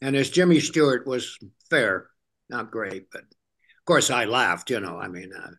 And 0.01 0.15
as 0.15 0.29
Jimmy 0.29 0.59
Stewart 0.59 1.05
was 1.05 1.37
fair, 1.69 2.09
not 2.49 2.71
great, 2.71 3.11
but 3.11 3.21
of 3.21 3.85
course 3.85 4.09
I 4.09 4.25
laughed. 4.25 4.69
You 4.69 4.79
know, 4.79 4.97
I 4.97 5.07
mean, 5.07 5.31
uh, 5.33 5.51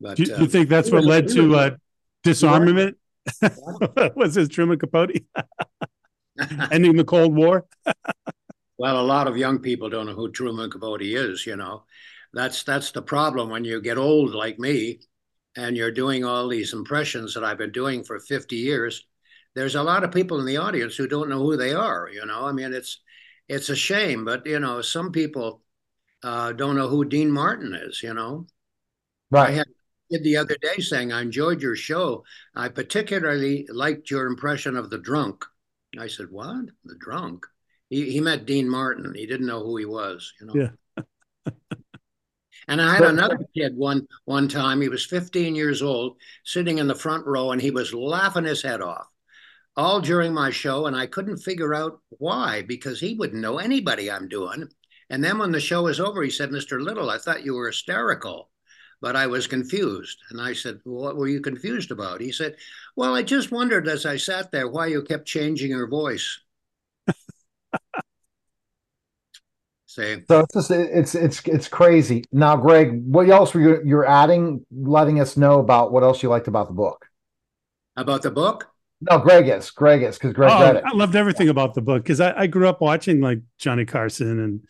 but 0.00 0.16
do 0.16 0.24
you, 0.24 0.36
you, 0.38 0.46
think 0.46 0.68
that's 0.68 0.90
what 0.90 1.04
led 1.04 1.28
to 1.28 1.54
uh, 1.56 1.70
disarmament? 2.22 2.96
was 4.16 4.34
this 4.34 4.48
Truman 4.48 4.78
Capote 4.78 5.22
ending 6.70 6.96
the 6.96 7.04
Cold 7.04 7.34
War? 7.34 7.66
well, 8.78 9.00
a 9.00 9.02
lot 9.02 9.28
of 9.28 9.36
young 9.36 9.58
people 9.58 9.90
don't 9.90 10.06
know 10.06 10.14
who 10.14 10.30
Truman 10.30 10.70
Capote 10.70 11.02
is. 11.02 11.46
You 11.46 11.56
know, 11.56 11.84
that's 12.32 12.62
that's 12.62 12.92
the 12.92 13.02
problem 13.02 13.50
when 13.50 13.64
you 13.64 13.80
get 13.82 13.98
old 13.98 14.34
like 14.34 14.58
me, 14.58 15.00
and 15.56 15.76
you're 15.76 15.92
doing 15.92 16.24
all 16.24 16.48
these 16.48 16.72
impressions 16.72 17.34
that 17.34 17.44
I've 17.44 17.58
been 17.58 17.72
doing 17.72 18.02
for 18.02 18.18
50 18.18 18.56
years. 18.56 19.06
There's 19.54 19.74
a 19.74 19.82
lot 19.82 20.04
of 20.04 20.12
people 20.12 20.40
in 20.40 20.46
the 20.46 20.58
audience 20.58 20.96
who 20.96 21.08
don't 21.08 21.28
know 21.28 21.40
who 21.40 21.56
they 21.56 21.74
are. 21.74 22.08
You 22.10 22.24
know, 22.24 22.46
I 22.46 22.52
mean, 22.52 22.72
it's 22.72 23.00
it's 23.48 23.68
a 23.68 23.76
shame, 23.76 24.24
but 24.24 24.46
you 24.46 24.60
know, 24.60 24.80
some 24.80 25.12
people 25.12 25.62
uh, 26.22 26.52
don't 26.52 26.76
know 26.76 26.88
who 26.88 27.04
Dean 27.04 27.30
Martin 27.30 27.74
is. 27.74 28.02
You 28.02 28.14
know, 28.14 28.46
right? 29.30 29.50
I 29.50 29.52
had 29.52 29.66
did 30.10 30.24
the 30.24 30.36
other 30.36 30.56
day 30.60 30.76
saying 30.78 31.12
I 31.12 31.22
enjoyed 31.22 31.62
your 31.62 31.76
show. 31.76 32.24
I 32.54 32.68
particularly 32.68 33.66
liked 33.70 34.10
your 34.10 34.26
impression 34.26 34.76
of 34.76 34.90
the 34.90 34.98
drunk. 34.98 35.44
I 35.98 36.08
said, 36.08 36.30
"What? 36.30 36.66
The 36.84 36.96
drunk?" 36.96 37.46
He 37.88 38.10
he 38.10 38.20
met 38.20 38.46
Dean 38.46 38.68
Martin. 38.68 39.14
He 39.14 39.26
didn't 39.26 39.46
know 39.46 39.62
who 39.62 39.76
he 39.76 39.84
was. 39.84 40.32
You 40.40 40.46
know. 40.46 40.54
Yeah. 40.54 41.04
and 42.68 42.80
I 42.80 42.94
had 42.94 43.04
another 43.04 43.38
kid 43.56 43.76
one 43.76 44.06
one 44.24 44.48
time. 44.48 44.80
He 44.80 44.88
was 44.88 45.06
15 45.06 45.54
years 45.54 45.82
old, 45.82 46.16
sitting 46.44 46.78
in 46.78 46.86
the 46.86 46.94
front 46.94 47.26
row, 47.26 47.52
and 47.52 47.60
he 47.60 47.70
was 47.70 47.94
laughing 47.94 48.44
his 48.44 48.62
head 48.62 48.80
off 48.80 49.06
all 49.76 50.00
during 50.00 50.34
my 50.34 50.50
show, 50.50 50.86
and 50.86 50.96
I 50.96 51.06
couldn't 51.06 51.38
figure 51.38 51.74
out 51.74 52.00
why 52.10 52.62
because 52.62 53.00
he 53.00 53.14
wouldn't 53.14 53.40
know 53.40 53.58
anybody 53.58 54.10
I'm 54.10 54.28
doing. 54.28 54.68
And 55.08 55.24
then 55.24 55.38
when 55.38 55.52
the 55.52 55.60
show 55.60 55.84
was 55.84 56.00
over, 56.00 56.22
he 56.22 56.30
said, 56.30 56.50
"Mr. 56.50 56.80
Little, 56.80 57.10
I 57.10 57.18
thought 57.18 57.44
you 57.44 57.54
were 57.54 57.68
hysterical." 57.68 58.50
But 59.00 59.16
I 59.16 59.26
was 59.26 59.46
confused. 59.46 60.18
And 60.30 60.40
I 60.40 60.52
said, 60.52 60.80
well, 60.84 61.04
What 61.04 61.16
were 61.16 61.28
you 61.28 61.40
confused 61.40 61.90
about? 61.90 62.20
He 62.20 62.32
said, 62.32 62.56
Well, 62.96 63.14
I 63.14 63.22
just 63.22 63.50
wondered 63.50 63.88
as 63.88 64.04
I 64.06 64.16
sat 64.16 64.52
there 64.52 64.68
why 64.68 64.86
you 64.86 65.02
kept 65.02 65.26
changing 65.26 65.70
your 65.70 65.88
voice. 65.88 66.40
Say, 69.86 70.22
so 70.28 70.40
it's 70.40 70.54
just 70.54 70.70
it's 70.70 71.14
it's 71.16 71.40
it's 71.48 71.66
crazy. 71.66 72.22
Now, 72.30 72.54
Greg, 72.56 73.02
what 73.04 73.28
else 73.28 73.52
were 73.52 73.60
you 73.60 73.82
you're 73.84 74.06
adding, 74.06 74.64
letting 74.70 75.18
us 75.18 75.36
know 75.36 75.58
about 75.58 75.90
what 75.90 76.04
else 76.04 76.22
you 76.22 76.28
liked 76.28 76.46
about 76.46 76.68
the 76.68 76.74
book? 76.74 77.06
About 77.96 78.22
the 78.22 78.30
book? 78.30 78.68
No, 79.00 79.18
Greg 79.18 79.48
is. 79.48 79.68
Greg 79.72 80.04
is 80.04 80.16
because 80.16 80.32
Greg 80.32 80.52
oh, 80.52 80.60
read 80.60 80.76
it. 80.76 80.84
I 80.86 80.94
loved 80.94 81.16
everything 81.16 81.48
about 81.48 81.74
the 81.74 81.82
book 81.82 82.04
because 82.04 82.20
I, 82.20 82.42
I 82.42 82.46
grew 82.46 82.68
up 82.68 82.80
watching 82.80 83.20
like 83.20 83.40
Johnny 83.58 83.84
Carson 83.84 84.38
and 84.38 84.60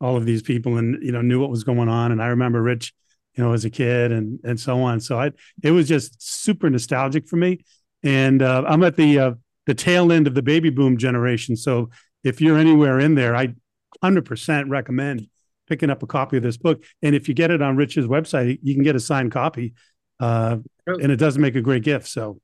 all 0.00 0.16
of 0.16 0.24
these 0.24 0.40
people 0.40 0.78
and 0.78 1.02
you 1.02 1.12
know 1.12 1.20
knew 1.20 1.38
what 1.40 1.50
was 1.50 1.62
going 1.62 1.90
on. 1.90 2.10
And 2.10 2.22
I 2.22 2.28
remember 2.28 2.62
Rich 2.62 2.94
you 3.34 3.44
know, 3.44 3.52
as 3.52 3.64
a 3.64 3.70
kid 3.70 4.12
and 4.12 4.40
and 4.44 4.58
so 4.58 4.82
on. 4.82 5.00
So 5.00 5.18
I 5.18 5.32
it 5.62 5.70
was 5.70 5.88
just 5.88 6.22
super 6.22 6.68
nostalgic 6.70 7.28
for 7.28 7.36
me. 7.36 7.60
And 8.02 8.42
uh, 8.42 8.64
I'm 8.66 8.82
at 8.82 8.96
the 8.96 9.18
uh, 9.18 9.32
the 9.66 9.74
tail 9.74 10.12
end 10.12 10.26
of 10.26 10.34
the 10.34 10.42
baby 10.42 10.70
boom 10.70 10.96
generation. 10.96 11.56
So 11.56 11.90
if 12.24 12.40
you're 12.40 12.58
anywhere 12.58 12.98
in 12.98 13.14
there, 13.14 13.36
I 13.36 13.54
100% 14.02 14.70
recommend 14.70 15.28
picking 15.68 15.90
up 15.90 16.02
a 16.02 16.06
copy 16.06 16.36
of 16.36 16.42
this 16.42 16.56
book. 16.56 16.82
And 17.02 17.14
if 17.14 17.28
you 17.28 17.34
get 17.34 17.50
it 17.50 17.62
on 17.62 17.76
Rich's 17.76 18.06
website, 18.06 18.58
you 18.62 18.74
can 18.74 18.82
get 18.82 18.96
a 18.96 19.00
signed 19.00 19.32
copy. 19.32 19.74
Uh, 20.18 20.58
and 20.86 21.12
it 21.12 21.16
does 21.16 21.38
make 21.38 21.54
a 21.56 21.60
great 21.60 21.82
gift. 21.82 22.08
So 22.08 22.40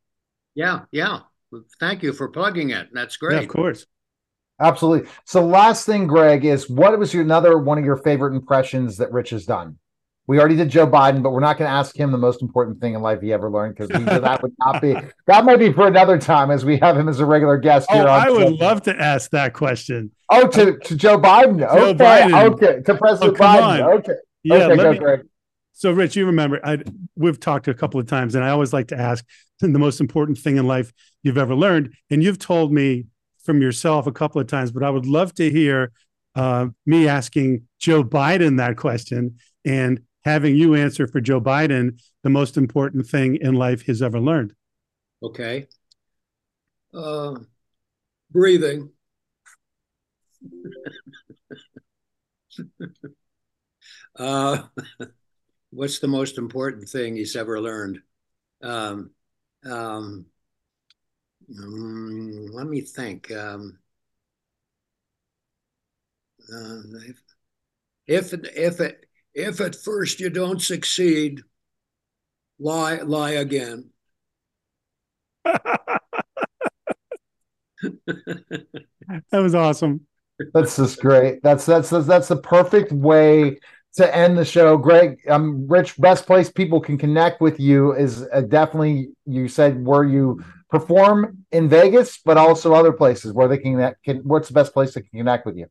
yeah, 0.54 0.82
yeah. 0.90 1.20
Thank 1.80 2.02
you 2.02 2.12
for 2.12 2.28
plugging 2.28 2.70
it. 2.70 2.88
That's 2.92 3.16
great. 3.16 3.36
Yeah, 3.36 3.42
of 3.42 3.48
course. 3.48 3.86
Absolutely. 4.60 5.08
So 5.24 5.44
last 5.44 5.84
thing, 5.84 6.06
Greg, 6.06 6.44
is 6.44 6.68
what 6.68 6.98
was 6.98 7.12
your 7.12 7.22
another 7.22 7.58
one 7.58 7.78
of 7.78 7.84
your 7.84 7.96
favorite 7.96 8.34
impressions 8.34 8.96
that 8.96 9.12
Rich 9.12 9.30
has 9.30 9.44
done? 9.44 9.78
We 10.28 10.40
already 10.40 10.56
did 10.56 10.70
Joe 10.70 10.86
Biden, 10.88 11.22
but 11.22 11.30
we're 11.30 11.40
not 11.40 11.56
going 11.56 11.68
to 11.68 11.72
ask 11.72 11.96
him 11.96 12.10
the 12.10 12.18
most 12.18 12.42
important 12.42 12.80
thing 12.80 12.94
in 12.94 13.00
life 13.00 13.20
he 13.20 13.32
ever 13.32 13.48
learned 13.48 13.76
because 13.76 13.88
that 14.06 14.42
would 14.42 14.54
not 14.58 14.82
be 14.82 14.96
that 15.26 15.44
might 15.44 15.58
be 15.58 15.72
for 15.72 15.86
another 15.86 16.18
time 16.18 16.50
as 16.50 16.64
we 16.64 16.78
have 16.78 16.96
him 16.96 17.08
as 17.08 17.20
a 17.20 17.26
regular 17.26 17.58
guest 17.58 17.90
here. 17.90 18.02
Oh, 18.02 18.06
I 18.06 18.28
would 18.28 18.54
love 18.54 18.82
to 18.82 19.00
ask 19.00 19.30
that 19.30 19.54
question. 19.54 20.10
Oh, 20.28 20.48
to, 20.48 20.78
to 20.78 20.96
Joe 20.96 21.18
Biden. 21.18 21.60
Joe 21.60 21.90
okay, 21.90 22.04
Biden. 22.04 22.52
okay, 22.52 22.82
to 22.82 22.94
President 22.96 23.36
oh, 23.38 23.42
Biden. 23.42 23.84
On. 23.84 23.98
Okay, 23.98 24.12
yeah. 24.42 24.54
Okay, 24.54 24.76
go, 24.76 24.92
me, 24.92 24.98
Greg. 24.98 25.20
So, 25.72 25.92
Rich, 25.92 26.16
you 26.16 26.26
remember 26.26 26.60
I 26.64 26.78
we've 27.14 27.38
talked 27.38 27.68
a 27.68 27.74
couple 27.74 28.00
of 28.00 28.08
times, 28.08 28.34
and 28.34 28.44
I 28.44 28.50
always 28.50 28.72
like 28.72 28.88
to 28.88 28.98
ask 28.98 29.24
the 29.60 29.68
most 29.68 30.00
important 30.00 30.38
thing 30.38 30.56
in 30.56 30.66
life 30.66 30.92
you've 31.22 31.38
ever 31.38 31.54
learned, 31.54 31.94
and 32.10 32.22
you've 32.22 32.38
told 32.38 32.72
me 32.72 33.06
from 33.44 33.62
yourself 33.62 34.08
a 34.08 34.12
couple 34.12 34.40
of 34.40 34.48
times, 34.48 34.72
but 34.72 34.82
I 34.82 34.90
would 34.90 35.06
love 35.06 35.32
to 35.36 35.48
hear 35.48 35.92
uh, 36.34 36.66
me 36.84 37.06
asking 37.06 37.62
Joe 37.78 38.02
Biden 38.02 38.58
that 38.58 38.76
question 38.76 39.38
and 39.64 40.00
having 40.26 40.56
you 40.56 40.74
answer 40.74 41.06
for 41.06 41.20
Joe 41.20 41.40
Biden 41.40 42.00
the 42.24 42.30
most 42.30 42.56
important 42.56 43.06
thing 43.06 43.36
in 43.36 43.54
life 43.54 43.82
he's 43.82 44.02
ever 44.02 44.18
learned. 44.18 44.54
Okay. 45.22 45.68
Uh, 46.92 47.36
breathing. 48.32 48.90
uh, 54.18 54.62
what's 55.70 56.00
the 56.00 56.08
most 56.08 56.38
important 56.38 56.88
thing 56.88 57.14
he's 57.14 57.36
ever 57.36 57.60
learned? 57.60 58.00
Um, 58.62 59.12
um, 59.64 60.26
um, 61.56 62.48
let 62.52 62.66
me 62.66 62.80
think. 62.80 63.30
Um, 63.30 63.78
uh, 66.52 66.80
if 68.08 68.32
if 68.46 68.80
it 68.80 69.05
if 69.36 69.60
at 69.60 69.76
first 69.76 70.18
you 70.18 70.30
don't 70.30 70.62
succeed, 70.62 71.42
lie 72.58 72.96
lie 73.02 73.32
again. 73.32 73.90
that 75.44 75.84
was 79.32 79.54
awesome. 79.54 80.00
That's 80.54 80.76
just 80.76 81.00
great. 81.00 81.42
That's 81.42 81.66
that's 81.66 81.90
that's, 81.90 82.06
that's 82.06 82.28
the 82.28 82.36
perfect 82.38 82.90
way 82.92 83.58
to 83.96 84.16
end 84.16 84.38
the 84.38 84.44
show. 84.44 84.76
Greg, 84.78 85.18
um, 85.28 85.66
Rich, 85.68 85.98
best 85.98 86.26
place 86.26 86.50
people 86.50 86.80
can 86.80 86.96
connect 86.98 87.40
with 87.40 87.60
you 87.60 87.92
is 87.92 88.26
uh, 88.32 88.40
definitely 88.40 89.10
you 89.26 89.48
said 89.48 89.84
where 89.84 90.04
you 90.04 90.42
perform 90.70 91.44
in 91.52 91.68
Vegas, 91.68 92.18
but 92.24 92.38
also 92.38 92.74
other 92.74 92.92
places 92.92 93.32
where 93.32 93.48
they 93.48 93.58
can, 93.58 93.94
can 94.04 94.18
what's 94.18 94.48
the 94.48 94.54
best 94.54 94.72
place 94.72 94.94
to 94.94 95.02
connect 95.02 95.46
with 95.46 95.56
you? 95.56 95.66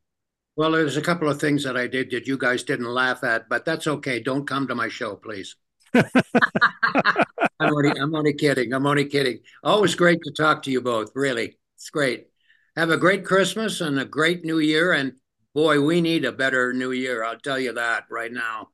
Well, 0.57 0.71
there's 0.71 0.97
a 0.97 1.01
couple 1.01 1.29
of 1.29 1.39
things 1.39 1.63
that 1.63 1.75
I 1.75 1.87
did 1.87 2.11
that 2.11 2.27
you 2.27 2.37
guys 2.37 2.63
didn't 2.63 2.85
laugh 2.85 3.23
at, 3.23 3.49
but 3.49 3.65
that's 3.65 3.87
okay. 3.87 4.21
Don't 4.21 4.47
come 4.47 4.67
to 4.67 4.75
my 4.75 4.87
show, 4.87 5.15
please. 5.15 5.55
I'm 5.93 7.73
only, 7.73 7.91
I'm 7.99 8.15
only 8.15 8.33
kidding. 8.33 8.73
I'm 8.73 8.85
only 8.85 9.05
kidding. 9.05 9.39
Always 9.63 9.95
great 9.95 10.19
to 10.23 10.31
talk 10.31 10.63
to 10.63 10.71
you 10.71 10.81
both. 10.81 11.11
Really, 11.13 11.57
it's 11.75 11.89
great. 11.89 12.27
Have 12.75 12.89
a 12.89 12.97
great 12.97 13.25
Christmas 13.25 13.81
and 13.81 13.99
a 13.99 14.05
great 14.05 14.45
New 14.45 14.59
Year. 14.59 14.93
And 14.93 15.13
boy, 15.53 15.81
we 15.81 16.01
need 16.01 16.25
a 16.25 16.31
better 16.31 16.73
New 16.73 16.91
Year. 16.91 17.23
I'll 17.23 17.39
tell 17.39 17.59
you 17.59 17.73
that 17.73 18.05
right 18.09 18.31
now. 18.31 18.69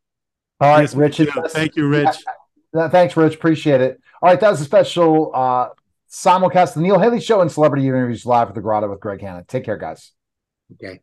All 0.59 0.69
right, 0.69 0.81
yes, 0.81 0.93
Rich. 0.93 1.21
Thank 1.49 1.75
you, 1.75 1.87
Rich. 1.87 2.23
Yeah, 2.73 2.89
thanks, 2.89 3.17
Rich. 3.17 3.35
Appreciate 3.35 3.81
it. 3.81 3.99
All 4.21 4.29
right, 4.29 4.39
that 4.39 4.51
was 4.51 4.61
a 4.61 4.65
special 4.65 5.31
uh, 5.33 5.69
simulcast, 6.11 6.75
the 6.75 6.81
Neil 6.81 6.99
Haley 6.99 7.19
Show 7.19 7.41
and 7.41 7.51
Celebrity 7.51 7.87
Interviews 7.87 8.25
live 8.25 8.49
at 8.49 8.55
the 8.55 8.61
Grotto 8.61 8.89
with 8.89 8.99
Greg 8.99 9.21
Hanna. 9.21 9.43
Take 9.47 9.65
care, 9.65 9.77
guys. 9.77 10.11
Okay. 10.73 11.01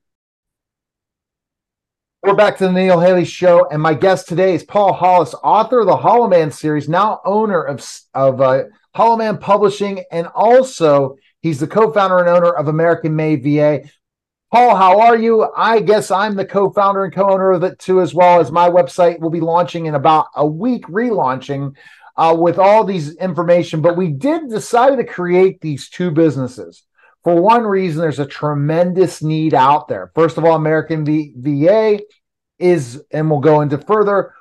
We're 2.24 2.34
back 2.34 2.58
to 2.58 2.64
the 2.64 2.72
Neil 2.72 2.98
Haley 2.98 3.24
Show, 3.24 3.68
and 3.70 3.80
my 3.80 3.94
guest 3.94 4.26
today 4.26 4.52
is 4.52 4.64
Paul 4.64 4.92
Hollis, 4.92 5.34
author 5.34 5.80
of 5.80 5.86
the 5.86 5.96
Hollow 5.96 6.26
Man 6.26 6.50
series, 6.50 6.88
now 6.88 7.20
owner 7.24 7.62
of 7.62 7.88
of 8.12 8.40
uh, 8.40 8.64
Hollow 8.92 9.16
Man 9.16 9.38
Publishing, 9.38 10.02
and 10.10 10.26
also 10.34 11.14
he's 11.42 11.60
the 11.60 11.68
co-founder 11.68 12.18
and 12.18 12.28
owner 12.28 12.50
of 12.50 12.66
American 12.66 13.14
Made 13.14 13.44
VA. 13.44 13.88
Paul, 14.52 14.74
how 14.74 15.00
are 15.00 15.16
you? 15.16 15.48
I 15.56 15.78
guess 15.78 16.10
I'm 16.10 16.34
the 16.34 16.44
co-founder 16.44 17.04
and 17.04 17.14
co-owner 17.14 17.52
of 17.52 17.62
it 17.62 17.78
too, 17.78 18.00
as 18.00 18.12
well 18.12 18.40
as 18.40 18.50
my 18.50 18.68
website 18.68 19.20
will 19.20 19.30
be 19.30 19.40
launching 19.40 19.86
in 19.86 19.94
about 19.94 20.26
a 20.34 20.44
week, 20.44 20.86
relaunching 20.88 21.76
uh, 22.16 22.36
with 22.36 22.58
all 22.58 22.82
these 22.82 23.14
information. 23.14 23.80
But 23.80 23.96
we 23.96 24.08
did 24.08 24.48
decide 24.48 24.96
to 24.96 25.04
create 25.04 25.60
these 25.60 25.88
two 25.88 26.10
businesses. 26.10 26.82
For 27.24 27.40
one 27.40 27.64
reason, 27.64 28.00
there's 28.00 28.20
a 28.20 28.26
tremendous 28.26 29.22
need 29.22 29.52
out 29.52 29.88
there. 29.88 30.10
First 30.14 30.38
of 30.38 30.44
all, 30.44 30.54
American 30.54 31.04
v- 31.04 31.34
VA 31.36 32.00
is, 32.58 33.02
and 33.10 33.30
we'll 33.30 33.40
go 33.40 33.60
into 33.60 33.78
further, 33.78 34.34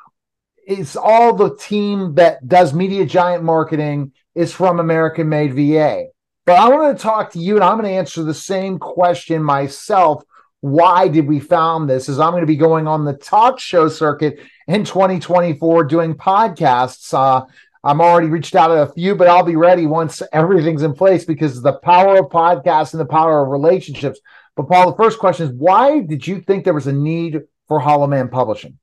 it's 0.66 0.96
all 0.96 1.34
the 1.34 1.56
team 1.56 2.16
that 2.16 2.48
does 2.48 2.74
media 2.74 3.06
giant 3.06 3.44
marketing 3.44 4.12
is 4.36 4.54
from 4.54 4.80
American 4.80 5.30
Made 5.30 5.54
VA. 5.54 6.08
But 6.46 6.60
I 6.60 6.70
want 6.70 6.98
to 6.98 7.02
talk 7.02 7.32
to 7.34 7.40
you, 7.40 7.56
and 7.56 7.64
I'm 7.64 7.78
going 7.78 7.90
to 7.90 7.98
answer 7.98 8.24
the 8.24 8.34
same 8.34 8.80
question 8.80 9.44
myself. 9.44 10.24
Why 10.62 11.08
did 11.08 11.28
we 11.28 11.40
found 11.40 11.90
this? 11.90 12.10
Is 12.10 12.20
I'm 12.20 12.32
going 12.32 12.42
to 12.42 12.48
be 12.48 12.56
going 12.56 12.88
on 12.88 13.06
the 13.06 13.14
talk 13.14 13.60
show 13.60 13.90
circuit 13.90 14.40
in 14.68 14.84
2024 14.84 15.84
doing 15.86 16.16
podcasts. 16.16 17.14
Uh, 17.14 17.46
I'm 17.84 18.02
already 18.02 18.28
reached 18.28 18.56
out 18.56 18.68
to 18.68 18.82
a 18.82 18.94
few, 18.94 19.16
but 19.16 19.28
I'll 19.28 19.44
be 19.44 19.56
ready 19.56 19.86
once 19.86 20.22
everything's 20.34 20.84
in 20.84 20.94
place 20.94 21.26
because 21.26 21.62
the 21.62 21.80
power 21.80 22.20
of 22.20 22.26
podcasts 22.26 22.94
and 22.94 23.00
the 23.00 23.06
power 23.06 23.42
of 23.42 23.50
relationships. 23.50 24.20
But 24.56 24.68
Paul, 24.68 24.92
the 24.92 24.98
first 24.98 25.20
question 25.20 25.48
is 25.48 25.54
why 25.54 26.02
did 26.02 26.26
you 26.26 26.42
think 26.42 26.64
there 26.64 26.74
was 26.74 26.88
a 26.88 26.94
need 26.94 27.42
for 27.68 27.80
Hollow 27.80 28.08
Man 28.08 28.30
Publishing? 28.30 28.80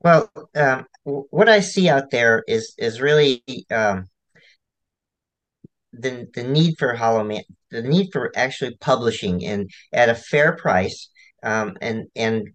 Well, 0.00 0.30
um, 0.54 0.86
what 1.04 1.48
I 1.48 1.60
see 1.60 1.88
out 1.88 2.10
there 2.10 2.44
is 2.46 2.74
is 2.78 3.00
really 3.00 3.42
um, 3.70 4.06
the 5.92 6.28
the 6.34 6.44
need 6.44 6.76
for 6.78 6.94
Hollow 6.94 7.24
Man, 7.24 7.42
the 7.70 7.82
need 7.82 8.10
for 8.12 8.32
actually 8.36 8.76
publishing 8.80 9.44
and 9.44 9.70
at 9.92 10.08
a 10.08 10.14
fair 10.14 10.54
price, 10.56 11.08
um, 11.42 11.76
and 11.80 12.06
and 12.14 12.48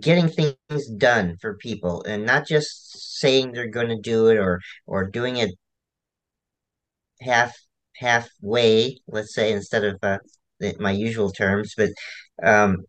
getting 0.00 0.28
things 0.28 0.86
done 0.96 1.36
for 1.40 1.56
people, 1.56 2.02
and 2.04 2.24
not 2.24 2.46
just 2.46 3.18
saying 3.18 3.52
they're 3.52 3.68
going 3.68 3.88
to 3.88 4.00
do 4.00 4.28
it 4.28 4.38
or 4.38 4.60
or 4.86 5.04
doing 5.10 5.36
it 5.38 5.50
half 7.20 7.54
halfway, 7.96 8.98
let's 9.08 9.34
say, 9.34 9.52
instead 9.52 9.84
of 9.84 9.98
uh, 10.02 10.18
my 10.78 10.90
usual 10.92 11.30
terms, 11.32 11.74
but 11.76 11.90
um, 12.42 12.84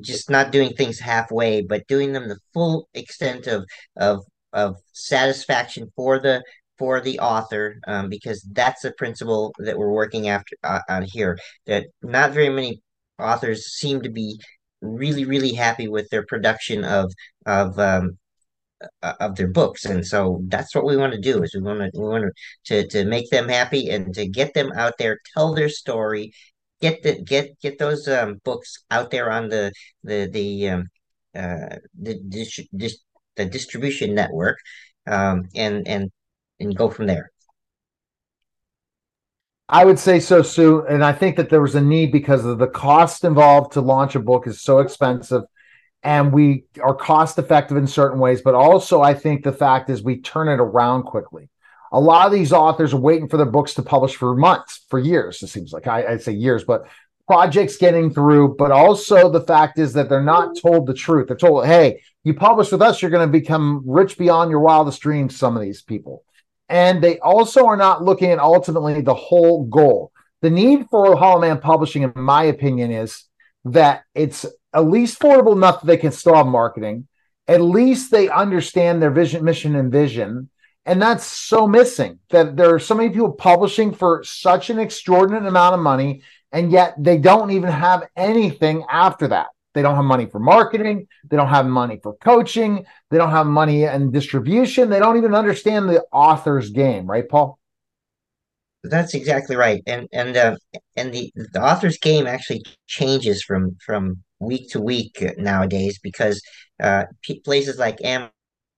just 0.00 0.30
not 0.30 0.52
doing 0.52 0.74
things 0.74 0.98
halfway, 0.98 1.62
but 1.62 1.86
doing 1.88 2.12
them 2.12 2.28
the 2.28 2.38
full 2.52 2.88
extent 2.94 3.46
of 3.46 3.64
of 3.96 4.24
of 4.52 4.76
satisfaction 4.92 5.90
for 5.96 6.18
the 6.18 6.42
for 6.78 7.00
the 7.00 7.18
author, 7.20 7.78
um, 7.86 8.08
because 8.08 8.42
that's 8.52 8.82
the 8.82 8.92
principle 8.92 9.54
that 9.58 9.78
we're 9.78 9.92
working 9.92 10.28
after 10.28 10.56
uh, 10.64 10.80
on 10.88 11.02
here. 11.04 11.38
That 11.66 11.86
not 12.02 12.32
very 12.32 12.48
many 12.50 12.82
authors 13.18 13.66
seem 13.76 14.02
to 14.02 14.10
be 14.10 14.38
really 14.80 15.24
really 15.24 15.52
happy 15.54 15.88
with 15.88 16.08
their 16.10 16.24
production 16.26 16.84
of 16.84 17.12
of 17.46 17.78
um, 17.78 18.18
uh, 19.02 19.14
of 19.20 19.36
their 19.36 19.48
books 19.48 19.84
and 19.84 20.04
so 20.04 20.40
that's 20.48 20.74
what 20.74 20.84
we 20.84 20.96
want 20.96 21.12
to 21.12 21.20
do 21.20 21.42
is 21.42 21.54
we 21.54 21.62
want 21.62 21.78
to 21.78 21.90
we 21.94 22.04
want 22.04 22.24
to, 22.64 22.82
to 22.82 22.88
to 22.88 23.04
make 23.04 23.30
them 23.30 23.48
happy 23.48 23.90
and 23.90 24.12
to 24.14 24.26
get 24.26 24.54
them 24.54 24.72
out 24.74 24.94
there 24.98 25.18
tell 25.34 25.54
their 25.54 25.68
story 25.68 26.32
get 26.82 27.02
the 27.02 27.22
get 27.22 27.58
get 27.60 27.78
those 27.78 28.06
um, 28.08 28.40
books 28.44 28.84
out 28.90 29.10
there 29.10 29.30
on 29.30 29.48
the 29.48 29.72
the 30.04 30.28
the 30.30 30.68
um, 30.68 30.88
uh, 31.34 31.76
the 31.98 32.20
dis- 32.28 32.68
dis- 32.76 32.98
the 33.36 33.46
distribution 33.46 34.14
network 34.14 34.58
um, 35.06 35.48
and 35.54 35.88
and 35.88 36.10
and 36.60 36.76
go 36.76 36.90
from 36.90 37.06
there. 37.06 37.30
I 39.68 39.86
would 39.86 39.98
say 39.98 40.20
so, 40.20 40.42
Sue, 40.42 40.84
and 40.86 41.02
I 41.02 41.12
think 41.12 41.36
that 41.36 41.48
there 41.48 41.62
was 41.62 41.74
a 41.74 41.80
need 41.80 42.12
because 42.12 42.44
of 42.44 42.58
the 42.58 42.66
cost 42.66 43.24
involved 43.24 43.72
to 43.72 43.80
launch 43.80 44.14
a 44.14 44.20
book 44.20 44.46
is 44.46 44.60
so 44.60 44.80
expensive, 44.80 45.44
and 46.02 46.30
we 46.30 46.64
are 46.82 46.94
cost 46.94 47.38
effective 47.38 47.78
in 47.78 47.86
certain 47.86 48.18
ways, 48.18 48.42
but 48.42 48.54
also 48.54 49.00
I 49.00 49.14
think 49.14 49.44
the 49.44 49.52
fact 49.52 49.88
is 49.88 50.02
we 50.02 50.20
turn 50.20 50.48
it 50.48 50.60
around 50.60 51.04
quickly 51.04 51.48
a 51.92 52.00
lot 52.00 52.26
of 52.26 52.32
these 52.32 52.52
authors 52.52 52.94
are 52.94 53.00
waiting 53.00 53.28
for 53.28 53.36
their 53.36 53.46
books 53.46 53.74
to 53.74 53.82
publish 53.82 54.16
for 54.16 54.34
months, 54.34 54.84
for 54.88 54.98
years. 54.98 55.42
It 55.42 55.48
seems 55.48 55.72
like 55.72 55.86
I, 55.86 56.10
would 56.12 56.22
say 56.22 56.32
years, 56.32 56.64
but 56.64 56.88
projects 57.28 57.76
getting 57.76 58.12
through. 58.12 58.56
But 58.56 58.72
also 58.72 59.30
the 59.30 59.42
fact 59.42 59.78
is 59.78 59.92
that 59.92 60.08
they're 60.08 60.22
not 60.22 60.56
told 60.60 60.86
the 60.86 60.94
truth. 60.94 61.28
They're 61.28 61.36
told, 61.36 61.66
"Hey, 61.66 62.02
you 62.24 62.34
publish 62.34 62.72
with 62.72 62.82
us, 62.82 63.02
you're 63.02 63.10
going 63.10 63.28
to 63.28 63.38
become 63.38 63.82
rich 63.86 64.16
beyond 64.16 64.50
your 64.50 64.60
wildest 64.60 65.02
dreams." 65.02 65.36
Some 65.36 65.54
of 65.54 65.62
these 65.62 65.82
people, 65.82 66.24
and 66.68 67.02
they 67.02 67.18
also 67.18 67.66
are 67.66 67.76
not 67.76 68.02
looking 68.02 68.30
at 68.30 68.38
ultimately 68.38 69.02
the 69.02 69.14
whole 69.14 69.64
goal. 69.66 70.12
The 70.40 70.50
need 70.50 70.86
for 70.90 71.16
Hollow 71.16 71.42
Man 71.42 71.60
Publishing, 71.60 72.02
in 72.02 72.12
my 72.16 72.44
opinion, 72.44 72.90
is 72.90 73.24
that 73.66 74.02
it's 74.14 74.46
at 74.74 74.88
least 74.88 75.20
affordable 75.20 75.52
enough 75.52 75.80
that 75.80 75.86
they 75.86 75.98
can 75.98 76.10
still 76.10 76.34
have 76.34 76.46
marketing. 76.46 77.06
At 77.46 77.60
least 77.60 78.10
they 78.10 78.28
understand 78.28 79.02
their 79.02 79.10
vision, 79.10 79.44
mission, 79.44 79.76
and 79.76 79.92
vision 79.92 80.48
and 80.84 81.00
that's 81.00 81.24
so 81.24 81.68
missing 81.68 82.18
that 82.30 82.56
there 82.56 82.74
are 82.74 82.78
so 82.78 82.94
many 82.94 83.10
people 83.10 83.32
publishing 83.32 83.94
for 83.94 84.22
such 84.24 84.70
an 84.70 84.78
extraordinary 84.78 85.46
amount 85.46 85.74
of 85.74 85.80
money, 85.80 86.22
and 86.50 86.72
yet 86.72 86.94
they 86.98 87.18
don't 87.18 87.50
even 87.50 87.70
have 87.70 88.08
anything 88.16 88.84
after 88.90 89.28
that. 89.28 89.48
They 89.74 89.82
don't 89.82 89.94
have 89.94 90.04
money 90.04 90.26
for 90.26 90.38
marketing. 90.38 91.06
They 91.28 91.36
don't 91.36 91.48
have 91.48 91.66
money 91.66 91.98
for 92.02 92.14
coaching. 92.16 92.84
They 93.10 93.16
don't 93.16 93.30
have 93.30 93.46
money 93.46 93.86
and 93.86 94.12
distribution. 94.12 94.90
They 94.90 94.98
don't 94.98 95.16
even 95.16 95.34
understand 95.34 95.88
the 95.88 96.02
author's 96.12 96.70
game, 96.70 97.06
right, 97.06 97.28
Paul? 97.28 97.58
That's 98.84 99.14
exactly 99.14 99.54
right. 99.54 99.80
And 99.86 100.08
and 100.12 100.36
uh, 100.36 100.56
and 100.96 101.14
the 101.14 101.32
the 101.52 101.62
author's 101.62 101.98
game 101.98 102.26
actually 102.26 102.64
changes 102.88 103.42
from 103.44 103.76
from 103.86 104.22
week 104.40 104.70
to 104.70 104.80
week 104.80 105.24
nowadays 105.38 106.00
because 106.02 106.42
uh, 106.82 107.04
places 107.44 107.78
like 107.78 108.02
Amazon 108.04 108.32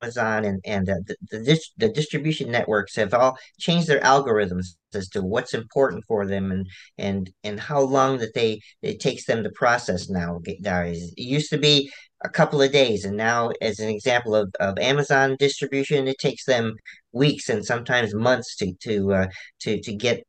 Amazon 0.05 0.45
and 0.45 0.61
and 0.65 0.89
uh, 0.89 0.97
the 1.07 1.39
the, 1.39 1.61
the 1.79 1.89
distribution 1.89 2.51
networks 2.51 2.97
have 2.97 3.15
all 3.15 3.37
changed 3.59 3.89
their 3.89 4.01
algorithms 4.01 4.77
as 4.95 5.09
to 5.09 5.23
what's 5.23 5.55
important 5.55 6.05
for 6.07 6.27
them 6.27 6.53
and 6.53 6.67
and 6.99 7.31
and 7.43 7.59
how 7.59 7.81
long 7.81 8.19
that 8.19 8.35
they 8.35 8.61
it 8.83 9.01
takes 9.01 9.25
them 9.25 9.43
to 9.43 9.51
process 9.51 10.09
now. 10.11 10.41
It 10.45 11.13
used 11.17 11.51
to 11.51 11.59
be 11.59 11.91
a 12.23 12.29
couple 12.29 12.63
of 12.63 12.73
days, 12.73 13.05
and 13.05 13.17
now, 13.17 13.51
as 13.61 13.81
an 13.81 13.89
example 13.89 14.35
of, 14.35 14.51
of 14.61 14.79
Amazon 14.79 15.37
distribution, 15.39 16.09
it 16.09 16.19
takes 16.19 16.45
them 16.45 16.75
weeks 17.13 17.49
and 17.49 17.65
sometimes 17.65 18.15
months 18.15 18.57
to 18.57 18.73
to 18.83 19.13
uh, 19.13 19.27
to 19.61 19.81
to 19.81 19.95
get 19.95 20.23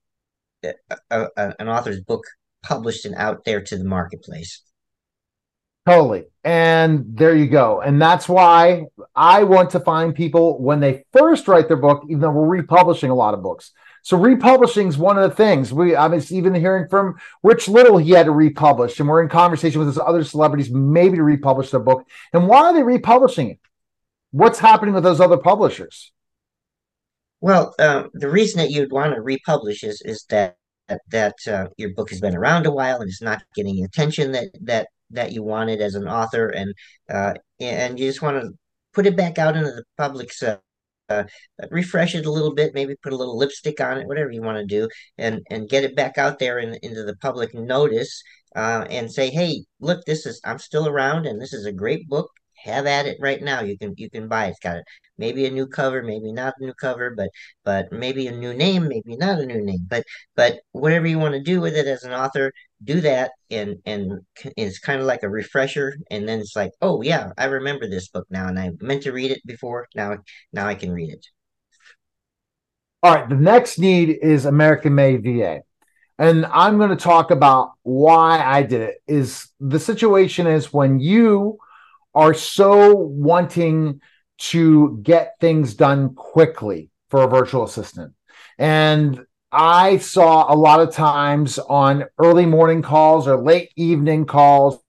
a, 0.63 0.73
a, 1.11 1.53
an 1.59 1.69
author's 1.69 2.01
book 2.01 2.23
published 2.63 3.05
and 3.05 3.15
out 3.15 3.43
there 3.45 3.61
to 3.61 3.77
the 3.77 3.83
marketplace. 3.83 4.61
Totally. 5.85 6.25
And 6.43 7.05
there 7.15 7.35
you 7.35 7.47
go. 7.47 7.81
And 7.81 8.01
that's 8.01 8.27
why 8.27 8.85
I 9.15 9.43
want 9.43 9.71
to 9.71 9.79
find 9.79 10.15
people 10.15 10.61
when 10.61 10.79
they 10.79 11.05
first 11.13 11.47
write 11.47 11.67
their 11.67 11.77
book, 11.77 12.03
even 12.09 12.21
though 12.21 12.31
we're 12.31 12.47
republishing 12.47 13.11
a 13.11 13.15
lot 13.15 13.33
of 13.33 13.43
books. 13.43 13.71
So 14.01 14.17
republishing 14.17 14.87
is 14.87 14.97
one 14.97 15.17
of 15.17 15.27
the 15.27 15.35
things 15.35 15.73
we 15.73 15.95
I 15.95 16.07
was 16.07 16.31
even 16.31 16.53
hearing 16.53 16.87
from 16.87 17.15
Rich 17.41 17.67
Little, 17.67 17.97
he 17.97 18.11
had 18.11 18.27
to 18.27 18.31
republish, 18.31 18.99
and 18.99 19.09
we're 19.09 19.23
in 19.23 19.29
conversation 19.29 19.79
with 19.79 19.87
his 19.87 19.97
other 19.97 20.23
celebrities, 20.23 20.69
maybe 20.69 21.17
to 21.17 21.23
republish 21.23 21.71
their 21.71 21.79
book. 21.79 22.07
And 22.31 22.47
why 22.47 22.65
are 22.65 22.73
they 22.73 22.83
republishing 22.83 23.51
it? 23.51 23.59
What's 24.29 24.59
happening 24.59 24.93
with 24.93 25.03
those 25.03 25.19
other 25.19 25.37
publishers? 25.37 26.11
Well, 27.41 27.73
uh, 27.79 28.03
the 28.13 28.29
reason 28.29 28.59
that 28.59 28.69
you'd 28.69 28.91
want 28.91 29.15
to 29.15 29.21
republish 29.21 29.83
is 29.83 30.01
is 30.05 30.25
that 30.29 30.55
that 31.09 31.35
uh, 31.47 31.67
your 31.77 31.89
book 31.95 32.11
has 32.11 32.21
been 32.21 32.35
around 32.35 32.67
a 32.67 32.71
while 32.71 33.01
and 33.01 33.09
it's 33.09 33.23
not 33.23 33.41
getting 33.55 33.83
attention 33.83 34.33
that 34.33 34.49
that 34.61 34.87
that 35.11 35.31
you 35.31 35.43
wanted 35.43 35.81
as 35.81 35.95
an 35.95 36.07
author, 36.07 36.49
and 36.49 36.73
uh, 37.09 37.33
and 37.59 37.99
you 37.99 38.07
just 38.07 38.21
want 38.21 38.41
to 38.41 38.51
put 38.93 39.05
it 39.05 39.17
back 39.17 39.37
out 39.37 39.55
into 39.57 39.71
the 39.71 39.83
public's 39.97 40.41
uh, 40.43 40.57
uh, 41.09 41.23
refresh 41.71 42.15
it 42.15 42.25
a 42.25 42.31
little 42.31 42.53
bit, 42.53 42.73
maybe 42.73 42.95
put 43.03 43.13
a 43.13 43.15
little 43.15 43.37
lipstick 43.37 43.79
on 43.81 43.99
it, 43.99 44.07
whatever 44.07 44.31
you 44.31 44.41
want 44.41 44.57
to 44.57 44.65
do, 44.65 44.87
and 45.17 45.41
and 45.49 45.69
get 45.69 45.83
it 45.83 45.95
back 45.95 46.17
out 46.17 46.39
there 46.39 46.59
in, 46.59 46.75
into 46.83 47.03
the 47.03 47.15
public 47.17 47.53
notice, 47.53 48.23
uh, 48.55 48.85
and 48.89 49.11
say, 49.11 49.29
hey, 49.29 49.63
look, 49.79 50.03
this 50.05 50.25
is 50.25 50.41
I'm 50.45 50.59
still 50.59 50.87
around, 50.87 51.25
and 51.25 51.41
this 51.41 51.53
is 51.53 51.65
a 51.65 51.71
great 51.71 52.07
book. 52.09 52.29
Have 52.65 52.85
at 52.87 53.05
it 53.05 53.17
right 53.21 53.41
now. 53.41 53.61
You 53.61 53.77
can 53.77 53.93
you 53.97 54.09
can 54.09 54.27
buy 54.27 54.47
it. 54.47 54.49
It's 54.51 54.59
got 54.59 54.77
it. 54.77 54.85
maybe 55.17 55.45
a 55.45 55.51
new 55.51 55.67
cover, 55.67 56.03
maybe 56.03 56.31
not 56.31 56.55
a 56.59 56.65
new 56.65 56.73
cover, 56.73 57.13
but 57.15 57.29
but 57.63 57.91
maybe 57.91 58.27
a 58.27 58.31
new 58.31 58.53
name, 58.53 58.87
maybe 58.87 59.15
not 59.17 59.39
a 59.39 59.45
new 59.45 59.63
name. 59.63 59.85
But 59.87 60.03
but 60.35 60.59
whatever 60.71 61.07
you 61.07 61.19
want 61.19 61.35
to 61.35 61.41
do 61.41 61.61
with 61.61 61.75
it 61.75 61.87
as 61.87 62.03
an 62.03 62.11
author, 62.13 62.51
do 62.83 63.01
that 63.01 63.31
and 63.49 63.77
and 63.85 64.19
it's 64.57 64.79
kind 64.79 64.99
of 64.99 65.07
like 65.07 65.23
a 65.23 65.29
refresher 65.29 65.95
and 66.11 66.27
then 66.27 66.39
it's 66.39 66.55
like 66.55 66.71
oh 66.81 67.01
yeah 67.01 67.31
i 67.37 67.45
remember 67.45 67.87
this 67.87 68.09
book 68.09 68.27
now 68.29 68.47
and 68.47 68.59
i 68.59 68.69
meant 68.81 69.03
to 69.03 69.11
read 69.11 69.31
it 69.31 69.41
before 69.45 69.87
now 69.95 70.17
now 70.53 70.67
i 70.67 70.75
can 70.75 70.91
read 70.91 71.09
it 71.09 71.25
all 73.01 73.15
right 73.15 73.29
the 73.29 73.35
next 73.35 73.79
need 73.79 74.17
is 74.21 74.45
american 74.45 74.93
made 74.93 75.23
va 75.23 75.61
and 76.19 76.45
i'm 76.47 76.77
going 76.77 76.89
to 76.89 76.95
talk 76.95 77.31
about 77.31 77.71
why 77.83 78.43
i 78.43 78.61
did 78.61 78.81
it 78.81 78.95
is 79.07 79.47
the 79.59 79.79
situation 79.79 80.45
is 80.45 80.73
when 80.73 80.99
you 80.99 81.57
are 82.15 82.33
so 82.33 82.95
wanting 82.95 84.01
to 84.37 84.99
get 85.03 85.35
things 85.39 85.75
done 85.75 86.13
quickly 86.15 86.89
for 87.09 87.23
a 87.23 87.27
virtual 87.27 87.63
assistant 87.63 88.13
and 88.57 89.25
I 89.51 89.97
saw 89.97 90.53
a 90.53 90.55
lot 90.55 90.81
of 90.81 90.93
times 90.93 91.59
on 91.59 92.05
early 92.17 92.45
morning 92.45 92.81
calls 92.81 93.27
or 93.27 93.41
late 93.41 93.71
evening 93.77 94.25
calls 94.25 94.81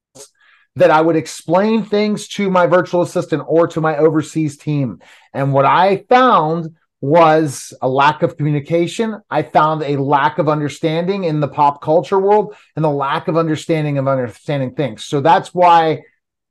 that 0.74 0.91
I 0.91 1.01
would 1.01 1.16
explain 1.16 1.85
things 1.85 2.29
to 2.29 2.51
my 2.51 2.66
virtual 2.66 3.03
assistant 3.03 3.45
or 3.47 3.68
to 3.68 3.81
my 3.81 3.97
overseas 3.97 4.57
team. 4.57 5.01
And 5.33 5.53
what 5.53 5.64
I 5.64 6.05
found 6.09 6.77
was 7.01 7.72
a 7.81 7.89
lack 7.89 8.22
of 8.22 8.37
communication. 8.37 9.20
I 9.31 9.43
found 9.43 9.83
a 9.83 9.97
lack 9.97 10.39
of 10.39 10.49
understanding 10.49 11.24
in 11.24 11.41
the 11.41 11.49
pop 11.49 11.81
culture 11.81 12.18
world 12.18 12.57
and 12.74 12.85
the 12.85 12.91
lack 12.91 13.29
of 13.29 13.37
understanding 13.37 13.99
of 13.99 14.09
understanding 14.09 14.74
things. 14.74 15.05
So 15.05 15.20
that's 15.20 15.55
why 15.55 16.03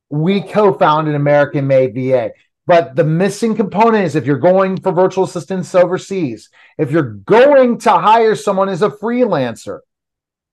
we 0.09 0.41
co-founded 0.41 1.15
American 1.15 1.67
Made 1.67 1.95
VA. 1.95 2.31
But 2.67 2.95
the 2.95 3.03
missing 3.03 3.55
component 3.55 4.05
is 4.05 4.15
if 4.15 4.25
you're 4.25 4.37
going 4.39 4.81
for 4.81 4.91
virtual 4.91 5.25
assistants 5.25 5.75
overseas, 5.75 6.49
if 6.77 6.91
you're 6.91 7.13
going 7.13 7.77
to 7.79 7.91
hire 7.91 8.35
someone 8.35 8.69
as 8.69 8.81
a 8.81 8.89
freelancer, 8.89 9.79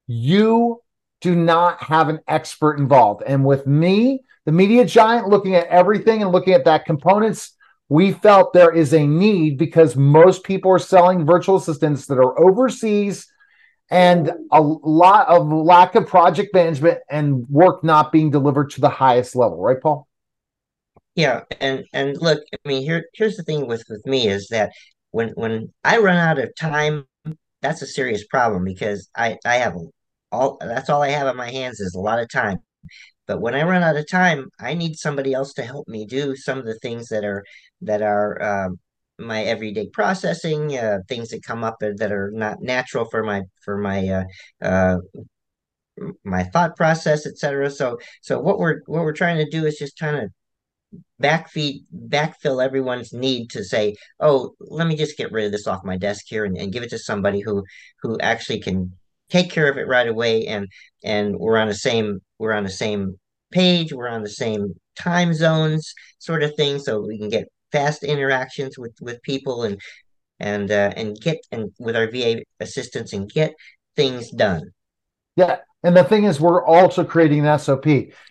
you 0.07 0.83
do 1.23 1.35
not 1.35 1.83
have 1.83 2.09
an 2.09 2.21
expert 2.29 2.79
involved. 2.79 3.23
And 3.27 3.45
with 3.45 3.67
me, 3.67 4.25
the 4.45 4.53
media 4.53 4.85
giant, 4.85 5.29
looking 5.29 5.55
at 5.55 5.69
everything 5.69 6.21
and 6.21 6.33
looking 6.33 6.53
at 6.53 6.65
that 6.67 6.85
components 6.85 7.55
we 7.93 8.11
felt 8.11 8.55
there 8.55 8.73
is 8.73 8.95
a 8.95 9.07
need 9.07 9.59
because 9.59 9.97
most 9.97 10.45
people 10.45 10.71
are 10.71 10.79
selling 10.79 11.27
virtual 11.27 11.57
assistants 11.57 12.07
that 12.07 12.17
are 12.17 12.41
overseas 12.41 13.31
and 13.93 14.32
a 14.51 14.61
lot 14.62 15.28
of 15.28 15.47
lack 15.53 15.95
of 15.95 16.07
project 16.07 16.55
management 16.55 17.01
and 17.11 17.47
work 17.51 17.84
not 17.84 18.11
being 18.11 18.30
delivered 18.30 18.70
to 18.70 18.80
the 18.80 18.88
highest 18.88 19.36
level, 19.36 19.61
right, 19.61 19.80
Paul? 19.80 20.09
Yeah, 21.14 21.43
and 21.61 21.84
and 21.93 22.16
look, 22.16 22.43
I 22.55 22.66
mean, 22.66 22.82
here 22.82 23.05
here's 23.12 23.36
the 23.36 23.43
thing 23.43 23.66
with 23.66 23.84
with 23.90 24.05
me 24.07 24.28
is 24.28 24.49
that 24.49 24.72
when 25.11 25.28
when 25.34 25.74
I 25.84 25.99
run 25.99 26.16
out 26.16 26.38
of 26.38 26.55
time, 26.59 27.05
that's 27.61 27.82
a 27.82 27.86
serious 27.86 28.26
problem 28.26 28.64
because 28.64 29.11
I 29.14 29.36
I 29.45 29.57
have 29.57 29.76
all 30.32 30.57
that's 30.61 30.88
all 30.88 31.03
I 31.03 31.11
have 31.11 31.26
on 31.26 31.36
my 31.36 31.51
hands 31.51 31.78
is 31.78 31.95
a 31.95 32.01
lot 32.01 32.18
of 32.18 32.30
time. 32.30 32.61
But 33.26 33.43
when 33.43 33.55
I 33.55 33.62
run 33.62 33.82
out 33.82 33.97
of 33.97 34.09
time, 34.09 34.49
I 34.59 34.72
need 34.72 34.97
somebody 34.97 35.34
else 35.34 35.53
to 35.55 35.64
help 35.64 35.86
me 35.86 36.07
do 36.07 36.34
some 36.34 36.59
of 36.59 36.64
the 36.64 36.78
things 36.78 37.09
that 37.09 37.24
are 37.24 37.45
that 37.82 38.01
are 38.01 38.43
um, 38.43 38.80
my 39.23 39.43
everyday 39.45 39.89
processing, 39.89 40.77
uh, 40.77 40.99
things 41.09 41.31
that 41.31 41.43
come 41.43 41.64
up 41.64 41.77
that 41.81 42.12
are 42.12 42.31
not 42.35 42.61
natural 42.61 43.05
for 43.11 43.23
my 43.23 43.43
for 43.64 43.79
my 43.79 44.09
uh, 44.09 44.25
uh, 44.61 44.97
my 46.25 46.45
thought 46.45 46.77
process, 46.77 47.27
etc. 47.27 47.70
So 47.70 47.99
so 48.23 48.41
what 48.41 48.59
we're 48.59 48.81
what 48.87 49.03
we're 49.03 49.12
trying 49.12 49.39
to 49.39 49.51
do 49.51 49.66
is 49.66 49.79
just 49.79 49.99
kind 49.99 50.16
of 50.16 50.31
backfeed 51.20 51.85
backfill 52.09 52.62
everyone's 52.62 53.12
need 53.12 53.49
to 53.49 53.64
say 53.64 53.95
oh 54.20 54.53
let 54.61 54.87
me 54.87 54.97
just 54.97 55.16
get 55.16 55.33
rid 55.33 55.47
of 55.47 55.53
this 55.53 55.66
off 55.66 55.85
my 55.85 55.97
desk 55.97 56.25
here 56.29 56.45
and, 56.45 56.57
and 56.59 56.73
give 56.73 56.83
it 56.83 56.91
to 56.91 56.99
somebody 56.99 57.41
who 57.41 57.64
who 58.03 58.18
actually 58.20 58.61
can 58.61 58.93
take 59.31 59.51
care 59.51 59.70
of 59.70 59.79
it 59.79 59.87
right 59.87 60.09
away 60.09 60.47
and 60.47 60.66
and 61.03 61.37
we're 61.37 61.57
on 61.57 61.68
the 61.68 61.75
same 61.75 62.20
we're 62.39 62.53
on 62.53 62.64
the 62.64 62.70
same 62.70 63.18
page 63.53 63.93
we're 63.93 64.09
on 64.09 64.23
the 64.23 64.29
same 64.29 64.75
time 64.97 65.33
zones 65.33 65.95
sort 66.18 66.43
of 66.43 66.55
thing 66.57 66.79
so 66.79 67.01
we 67.01 67.18
can 67.18 67.29
get 67.29 67.47
fast 67.73 68.05
interactions 68.05 68.79
with 68.79 68.95
with 69.01 69.23
people 69.23 69.64
and 69.64 69.81
and 70.39 70.70
uh, 70.70 70.93
and 70.97 71.18
get 71.20 71.39
and 71.51 71.73
with 71.79 71.97
our 71.97 72.11
va 72.11 72.43
assistants 72.61 73.12
and 73.12 73.31
get 73.31 73.55
things 73.97 74.31
done 74.31 74.70
yeah 75.37 75.59
and 75.83 75.97
the 75.97 76.05
thing 76.05 76.25
is 76.25 76.41
we're 76.41 76.64
also 76.64 77.05
creating 77.05 77.47
an 77.47 77.59
sop 77.59 77.87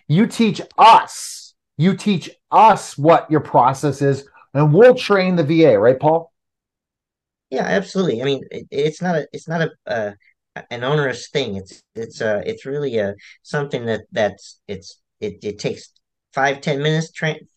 you 0.08 0.26
teach 0.26 0.60
us 0.78 1.42
you 1.82 1.96
teach 1.96 2.30
us 2.50 2.96
what 2.98 3.30
your 3.30 3.40
process 3.40 4.02
is, 4.02 4.26
and 4.54 4.72
we'll 4.72 4.94
train 4.94 5.36
the 5.36 5.44
VA, 5.44 5.78
right, 5.78 5.98
Paul? 5.98 6.32
Yeah, 7.50 7.64
absolutely. 7.64 8.22
I 8.22 8.24
mean, 8.24 8.44
it, 8.50 8.66
it's 8.70 9.02
not 9.02 9.16
a 9.16 9.26
it's 9.32 9.48
not 9.48 9.62
a 9.62 9.70
uh, 9.86 10.12
an 10.70 10.84
onerous 10.84 11.28
thing. 11.30 11.56
It's 11.56 11.82
it's 11.94 12.20
uh 12.20 12.42
it's 12.46 12.64
really 12.64 12.98
a 12.98 13.14
something 13.42 13.86
that 13.86 14.02
that's 14.10 14.60
it's 14.68 15.00
it, 15.20 15.42
it 15.42 15.58
takes 15.58 15.92
five 16.32 16.60
ten 16.60 16.82
minutes 16.82 17.10
train 17.12 17.48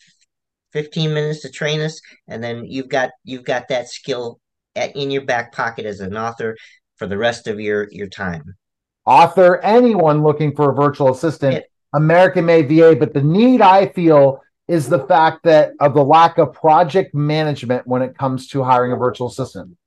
15 0.75 1.13
minutes 1.13 1.41
to 1.41 1.49
train 1.49 1.81
us 1.81 1.99
and 2.27 2.43
then 2.43 2.65
you've 2.65 2.89
got 2.89 3.09
you've 3.23 3.45
got 3.45 3.67
that 3.69 3.89
skill 3.89 4.39
at, 4.75 4.95
in 4.95 5.09
your 5.09 5.25
back 5.25 5.51
pocket 5.51 5.85
as 5.85 6.01
an 6.01 6.15
author 6.15 6.55
for 6.97 7.07
the 7.07 7.17
rest 7.17 7.47
of 7.47 7.59
your 7.59 7.87
your 7.91 8.07
time 8.07 8.43
author 9.05 9.59
anyone 9.61 10.21
looking 10.21 10.55
for 10.55 10.71
a 10.71 10.75
virtual 10.75 11.11
assistant 11.11 11.65
American 11.95 12.45
made 12.45 12.67
VA, 12.67 12.95
but 12.95 13.13
the 13.13 13.23
need 13.23 13.61
I 13.61 13.87
feel 13.87 14.41
is 14.67 14.89
the 14.89 15.05
fact 15.07 15.43
that 15.43 15.71
of 15.79 15.93
the 15.93 16.03
lack 16.03 16.37
of 16.37 16.53
project 16.53 17.15
management 17.15 17.87
when 17.87 18.01
it 18.01 18.17
comes 18.17 18.47
to 18.49 18.63
hiring 18.63 18.91
a 18.91 18.97
virtual 18.97 19.27
assistant. 19.27 19.77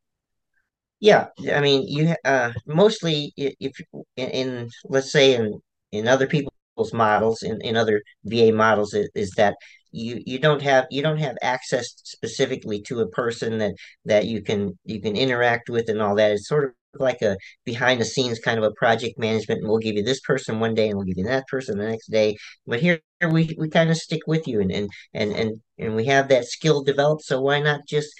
Yeah, 1.01 1.27
I 1.53 1.61
mean, 1.61 1.87
you 1.87 2.15
uh, 2.25 2.53
mostly 2.67 3.33
if 3.37 3.73
in, 4.17 4.29
in 4.31 4.71
let's 4.87 5.13
say 5.13 5.35
in 5.35 5.61
in 5.93 6.09
other 6.09 6.27
people's 6.27 6.93
models, 6.93 7.43
in, 7.43 7.61
in 7.61 7.77
other 7.77 8.03
VA 8.25 8.53
models, 8.53 8.95
is, 8.95 9.09
is 9.15 9.31
that 9.37 9.57
you 9.91 10.23
you 10.27 10.39
don't 10.39 10.63
have 10.63 10.87
you 10.91 11.03
don't 11.03 11.19
have 11.19 11.37
access 11.43 11.87
specifically 12.05 12.81
to 12.83 13.01
a 13.01 13.09
person 13.09 13.59
that 13.59 13.75
that 14.05 14.27
you 14.27 14.43
can 14.43 14.79
you 14.85 15.01
can 15.01 15.17
interact 15.17 15.69
with 15.69 15.89
and 15.89 16.03
all 16.03 16.15
that. 16.17 16.33
It's 16.33 16.49
sort 16.49 16.65
of 16.65 16.73
like 17.01 17.23
a 17.23 17.37
behind 17.65 18.01
the 18.01 18.05
scenes 18.05 18.39
kind 18.39 18.59
of 18.59 18.65
a 18.65 18.73
project 18.73 19.19
management. 19.19 19.61
And 19.61 19.69
we'll 19.69 19.79
give 19.79 19.97
you 19.97 20.03
this 20.03 20.21
person 20.21 20.61
one 20.61 20.75
day 20.75 20.89
and 20.89 20.97
we'll 20.97 21.07
give 21.07 21.19
you 21.19 21.25
that 21.25 21.47
person 21.49 21.79
the 21.79 21.89
next 21.89 22.11
day. 22.11 22.37
But 22.67 22.81
here 22.81 23.01
we, 23.31 23.55
we 23.59 23.69
kind 23.69 23.91
of 23.91 23.97
stick 23.97 24.23
with 24.27 24.47
you 24.47 24.61
and, 24.61 24.73
and 24.73 24.91
and 25.15 25.33
and 25.33 25.61
and 25.79 25.97
we 25.97 26.07
have 26.07 26.29
that 26.29 26.47
skill 26.47 26.83
developed. 26.83 27.25
So 27.25 27.41
why 27.41 27.61
not 27.61 27.81
just 27.87 28.11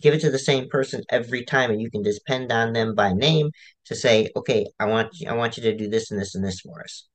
give 0.00 0.14
it 0.14 0.20
to 0.20 0.30
the 0.30 0.38
same 0.38 0.68
person 0.68 1.02
every 1.10 1.44
time 1.44 1.70
and 1.70 1.80
you 1.80 1.90
can 1.90 2.02
depend 2.02 2.52
on 2.52 2.72
them 2.72 2.94
by 2.94 3.12
name 3.12 3.50
to 3.84 3.94
say 3.96 4.28
okay 4.36 4.64
i 4.78 4.84
want 4.84 5.08
you 5.14 5.28
i 5.28 5.34
want 5.34 5.56
you 5.56 5.62
to 5.62 5.76
do 5.76 5.88
this 5.88 6.10
and 6.10 6.20
this 6.20 6.34
and 6.34 6.44
this 6.44 6.60
for 6.60 6.80
us. 6.80 7.08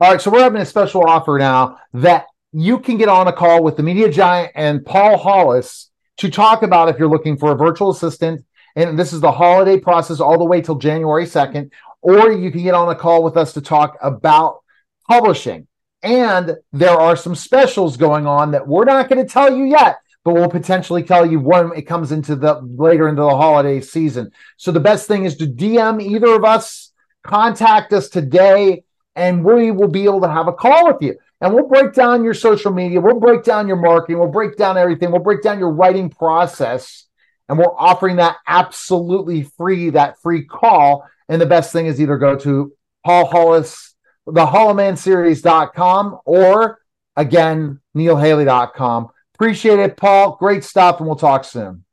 All 0.00 0.10
right 0.10 0.20
so 0.20 0.30
we're 0.30 0.40
having 0.40 0.60
a 0.60 0.66
special 0.66 1.04
offer 1.04 1.38
now 1.38 1.78
that 1.94 2.26
you 2.58 2.78
can 2.78 2.96
get 2.96 3.08
on 3.08 3.28
a 3.28 3.32
call 3.32 3.62
with 3.62 3.76
the 3.76 3.82
media 3.82 4.10
giant 4.10 4.50
and 4.54 4.84
paul 4.84 5.16
hollis 5.16 5.90
to 6.16 6.30
talk 6.30 6.62
about 6.62 6.88
if 6.88 6.98
you're 6.98 7.08
looking 7.08 7.36
for 7.36 7.52
a 7.52 7.56
virtual 7.56 7.90
assistant 7.90 8.44
and 8.76 8.98
this 8.98 9.14
is 9.14 9.20
the 9.20 9.32
holiday 9.32 9.80
process 9.80 10.20
all 10.20 10.38
the 10.38 10.44
way 10.44 10.60
till 10.60 10.74
January 10.76 11.24
2nd. 11.24 11.70
Or 12.02 12.30
you 12.30 12.50
can 12.52 12.62
get 12.62 12.74
on 12.74 12.90
a 12.90 12.94
call 12.94 13.24
with 13.24 13.36
us 13.36 13.54
to 13.54 13.62
talk 13.62 13.96
about 14.02 14.62
publishing. 15.08 15.66
And 16.02 16.56
there 16.72 16.90
are 16.90 17.16
some 17.16 17.34
specials 17.34 17.96
going 17.96 18.26
on 18.26 18.50
that 18.52 18.68
we're 18.68 18.84
not 18.84 19.08
going 19.08 19.26
to 19.26 19.32
tell 19.32 19.56
you 19.56 19.64
yet, 19.64 19.96
but 20.24 20.34
we'll 20.34 20.50
potentially 20.50 21.02
tell 21.02 21.24
you 21.24 21.40
when 21.40 21.72
it 21.74 21.82
comes 21.82 22.12
into 22.12 22.36
the 22.36 22.60
later 22.60 23.08
into 23.08 23.22
the 23.22 23.30
holiday 23.30 23.80
season. 23.80 24.30
So 24.58 24.70
the 24.70 24.78
best 24.78 25.08
thing 25.08 25.24
is 25.24 25.36
to 25.38 25.46
DM 25.46 26.02
either 26.02 26.34
of 26.34 26.44
us, 26.44 26.92
contact 27.24 27.94
us 27.94 28.10
today, 28.10 28.84
and 29.16 29.44
we 29.44 29.72
will 29.72 29.88
be 29.88 30.04
able 30.04 30.20
to 30.20 30.28
have 30.28 30.46
a 30.46 30.52
call 30.52 30.86
with 30.86 31.02
you. 31.02 31.16
And 31.40 31.52
we'll 31.52 31.68
break 31.68 31.92
down 31.92 32.22
your 32.22 32.34
social 32.34 32.72
media, 32.72 33.00
we'll 33.00 33.18
break 33.18 33.42
down 33.42 33.66
your 33.66 33.76
marketing, 33.76 34.18
we'll 34.18 34.28
break 34.28 34.56
down 34.56 34.78
everything, 34.78 35.10
we'll 35.10 35.20
break 35.20 35.42
down 35.42 35.58
your 35.58 35.72
writing 35.72 36.08
process 36.08 37.06
and 37.48 37.58
we're 37.58 37.76
offering 37.76 38.16
that 38.16 38.36
absolutely 38.46 39.42
free, 39.42 39.90
that 39.90 40.20
free 40.20 40.44
call. 40.44 41.06
And 41.28 41.40
the 41.40 41.46
best 41.46 41.72
thing 41.72 41.86
is 41.86 42.00
either 42.00 42.18
go 42.18 42.36
to 42.36 42.72
Paul 43.04 43.26
Hollis, 43.26 43.94
the 44.26 44.46
HollowManSeries.com 44.46 46.18
or 46.24 46.78
again, 47.16 47.80
NeilHaley.com. 47.96 49.08
Appreciate 49.34 49.78
it, 49.78 49.96
Paul. 49.96 50.36
Great 50.36 50.64
stuff, 50.64 50.98
and 50.98 51.06
we'll 51.06 51.16
talk 51.16 51.44
soon. 51.44 51.84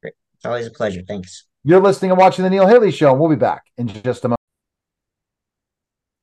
Great. 0.00 0.14
It's 0.36 0.46
always 0.46 0.66
a 0.66 0.70
pleasure. 0.70 1.02
Thanks. 1.06 1.44
You're 1.64 1.80
listening 1.80 2.12
and 2.12 2.18
watching 2.18 2.44
the 2.44 2.50
Neil 2.50 2.68
Haley 2.68 2.92
Show, 2.92 3.10
and 3.10 3.20
we'll 3.20 3.30
be 3.30 3.36
back 3.36 3.64
in 3.76 3.88
just 3.88 4.24
a 4.24 4.28
moment. 4.28 4.43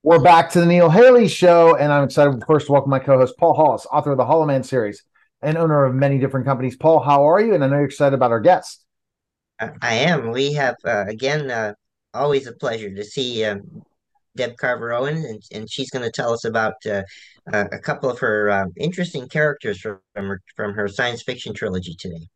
We're 0.04 0.20
back 0.20 0.50
to 0.52 0.60
the 0.60 0.66
Neil 0.66 0.90
Haley 0.90 1.28
Show, 1.28 1.76
and 1.76 1.94
I'm 1.94 2.04
excited, 2.04 2.34
of 2.34 2.42
course, 2.42 2.66
to 2.66 2.72
welcome 2.72 2.90
my 2.90 2.98
co-host 2.98 3.36
Paul 3.38 3.54
Hollis, 3.54 3.86
author 3.86 4.10
of 4.10 4.18
the 4.18 4.26
Hollow 4.26 4.48
Man 4.48 4.64
series 4.64 5.04
and 5.44 5.60
owner 5.60 5.86
of 5.86 5.94
many 5.94 6.18
different 6.18 6.48
companies. 6.48 6.76
Paul, 6.76 7.02
how 7.02 7.30
are 7.30 7.40
you? 7.40 7.54
And 7.54 7.64
I 7.64 7.68
know 7.68 7.76
you're 7.76 7.86
excited 7.86 8.16
about 8.16 8.32
our 8.32 8.40
guest. 8.40 8.84
I 9.60 9.94
am. 9.94 10.32
We 10.32 10.54
have, 10.54 10.74
uh, 10.84 11.06
again, 11.08 11.52
uh, 11.52 11.76
always 12.16 12.48
a 12.48 12.54
pleasure 12.54 12.90
to 12.92 13.04
see 13.04 13.46
um, 13.46 13.62
Deb 14.36 14.58
Carver 14.58 14.92
Owen, 14.92 15.18
and, 15.18 15.44
and 15.54 15.72
she's 15.72 15.92
going 15.92 16.04
to 16.04 16.12
tell 16.12 16.34
us 16.34 16.46
about 16.46 16.84
uh, 16.88 17.04
a 17.54 17.78
couple 17.78 18.10
of 18.10 18.18
her 18.18 18.50
um, 18.50 18.74
interesting 18.78 19.30
characters 19.30 19.80
from, 19.82 20.00
from 20.16 20.26
her, 20.26 20.42
from 20.56 20.74
her 20.74 20.88
science 20.88 21.22
fiction 21.22 21.54
trilogy 21.54 21.94
today. 21.94 22.28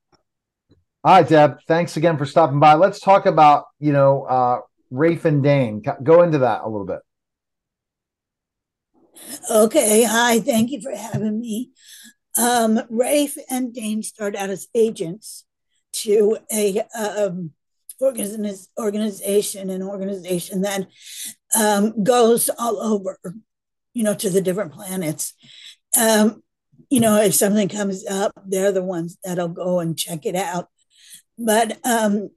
All 1.04 1.16
right, 1.16 1.28
Deb. 1.28 1.58
Thanks 1.68 1.98
again 1.98 2.20
for 2.20 2.28
stopping 2.28 2.60
by. 2.60 2.76
Let's 2.76 3.00
talk 3.00 3.26
about, 3.26 3.66
you 3.80 3.92
know, 3.92 4.22
uh, 4.26 4.60
Rafe 4.92 5.26
and 5.26 5.42
Dane. 5.42 5.82
Go 6.04 6.22
into 6.22 6.38
that 6.38 6.62
a 6.64 6.70
little 6.70 6.86
bit. 6.86 7.00
Okay. 9.50 10.04
Hi. 10.04 10.40
Thank 10.40 10.72
you 10.72 10.82
for 10.82 10.96
having 10.96 11.40
me. 11.40 11.72
Um, 12.38 12.82
Rafe 12.90 13.38
and 13.50 13.74
Dane 13.74 14.04
start 14.04 14.36
out 14.36 14.50
as 14.50 14.68
agents 14.76 15.46
to 15.94 16.38
a 16.52 16.82
um, 16.98 17.52
organiz- 18.02 18.68
organization, 18.78 19.70
an 19.70 19.82
organization 19.82 20.62
that 20.62 20.88
um, 21.58 22.04
goes 22.04 22.50
all 22.60 22.82
over, 22.82 23.18
you 23.94 24.04
know, 24.04 24.14
to 24.16 24.30
the 24.30 24.42
different 24.42 24.74
planets. 24.74 25.34
Um, 25.98 26.44
you 26.90 27.00
know, 27.00 27.22
if 27.22 27.34
something 27.34 27.70
comes 27.70 28.06
up, 28.06 28.34
they're 28.46 28.72
the 28.72 28.84
ones 28.84 29.18
that'll 29.24 29.48
go 29.48 29.80
and 29.80 29.98
check 29.98 30.26
it 30.26 30.36
out. 30.36 30.68
But 31.38 31.80
um, 31.86 32.30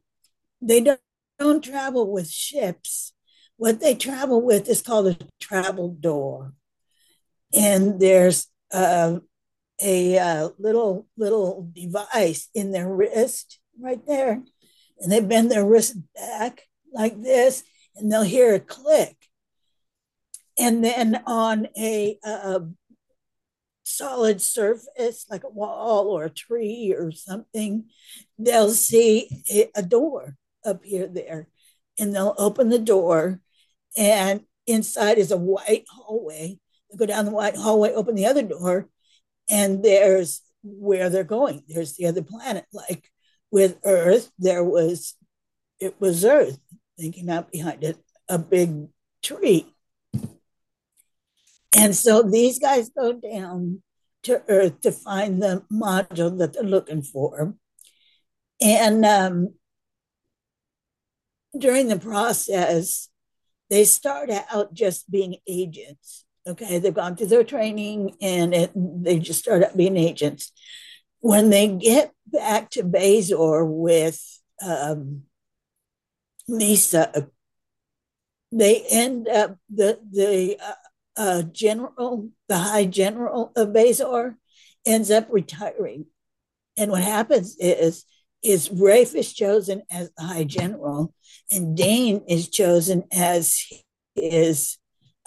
they 0.60 0.80
don't, 0.80 1.00
don't 1.38 1.62
travel 1.62 2.10
with 2.12 2.30
ships. 2.30 3.12
What 3.56 3.80
they 3.80 3.94
travel 3.94 4.40
with 4.40 4.68
is 4.68 4.82
called 4.82 5.08
a 5.08 5.18
travel 5.40 5.90
door. 5.90 6.52
And 7.54 8.00
there's 8.00 8.46
uh, 8.72 9.20
a 9.80 10.18
uh, 10.18 10.48
little 10.58 11.06
little 11.16 11.70
device 11.72 12.48
in 12.54 12.72
their 12.72 12.88
wrist 12.88 13.58
right 13.80 14.04
there, 14.06 14.42
and 15.00 15.12
they 15.12 15.20
bend 15.20 15.50
their 15.50 15.64
wrist 15.64 15.96
back 16.14 16.62
like 16.92 17.20
this, 17.22 17.62
and 17.96 18.10
they'll 18.10 18.22
hear 18.22 18.54
a 18.54 18.60
click. 18.60 19.16
And 20.58 20.84
then 20.84 21.22
on 21.26 21.68
a 21.78 22.18
uh, 22.24 22.60
solid 23.84 24.42
surface, 24.42 25.24
like 25.30 25.44
a 25.44 25.48
wall 25.48 26.08
or 26.08 26.24
a 26.24 26.30
tree 26.30 26.94
or 26.96 27.12
something, 27.12 27.84
they'll 28.38 28.70
see 28.70 29.70
a 29.74 29.82
door 29.82 30.36
appear 30.64 31.06
there, 31.06 31.48
and 31.98 32.14
they'll 32.14 32.34
open 32.38 32.68
the 32.68 32.78
door, 32.78 33.40
and 33.96 34.42
inside 34.66 35.18
is 35.18 35.30
a 35.30 35.36
white 35.36 35.84
hallway. 35.88 36.58
Go 36.96 37.06
down 37.06 37.24
the 37.24 37.30
white 37.30 37.56
hallway, 37.56 37.92
open 37.92 38.14
the 38.14 38.26
other 38.26 38.42
door, 38.42 38.88
and 39.50 39.82
there's 39.82 40.42
where 40.62 41.10
they're 41.10 41.24
going. 41.24 41.62
There's 41.68 41.94
the 41.96 42.06
other 42.06 42.22
planet. 42.22 42.64
Like 42.72 43.10
with 43.50 43.78
Earth, 43.84 44.30
there 44.38 44.64
was 44.64 45.14
it 45.80 46.00
was 46.00 46.24
Earth. 46.24 46.58
thinking 46.98 47.30
out 47.30 47.52
behind 47.52 47.84
it, 47.84 47.96
a 48.28 48.38
big 48.38 48.88
tree. 49.22 49.74
And 51.76 51.94
so 51.94 52.22
these 52.22 52.58
guys 52.58 52.90
go 52.90 53.12
down 53.12 53.82
to 54.24 54.42
Earth 54.48 54.80
to 54.80 54.90
find 54.90 55.40
the 55.40 55.64
module 55.72 56.36
that 56.38 56.54
they're 56.54 56.62
looking 56.62 57.02
for. 57.02 57.54
And 58.60 59.04
um, 59.04 59.54
during 61.56 61.88
the 61.88 61.98
process, 61.98 63.08
they 63.70 63.84
start 63.84 64.30
out 64.30 64.74
just 64.74 65.10
being 65.10 65.36
agents. 65.46 66.24
Okay, 66.48 66.78
they've 66.78 66.94
gone 66.94 67.14
through 67.14 67.26
their 67.26 67.44
training 67.44 68.16
and 68.22 68.54
it, 68.54 68.72
they 68.74 69.18
just 69.18 69.40
start 69.40 69.62
up 69.62 69.76
being 69.76 69.98
agents. 69.98 70.50
When 71.20 71.50
they 71.50 71.68
get 71.68 72.12
back 72.26 72.70
to 72.70 72.84
Bazor 72.84 73.66
with 73.66 74.18
um, 74.64 75.24
Lisa, 76.48 77.28
they 78.50 78.82
end 78.90 79.28
up 79.28 79.58
the 79.68 80.00
the 80.10 80.56
uh, 80.58 81.20
uh, 81.20 81.42
general, 81.42 82.30
the 82.48 82.56
high 82.56 82.86
general 82.86 83.52
of 83.54 83.74
Bazor, 83.74 84.38
ends 84.86 85.10
up 85.10 85.26
retiring, 85.30 86.06
and 86.78 86.90
what 86.90 87.02
happens 87.02 87.56
is 87.58 88.06
is 88.42 88.70
Rafe 88.70 89.14
is 89.14 89.34
chosen 89.34 89.82
as 89.90 90.10
the 90.16 90.24
high 90.24 90.44
general, 90.44 91.12
and 91.50 91.76
Dane 91.76 92.22
is 92.26 92.48
chosen 92.48 93.04
as 93.12 93.62
his 94.14 94.77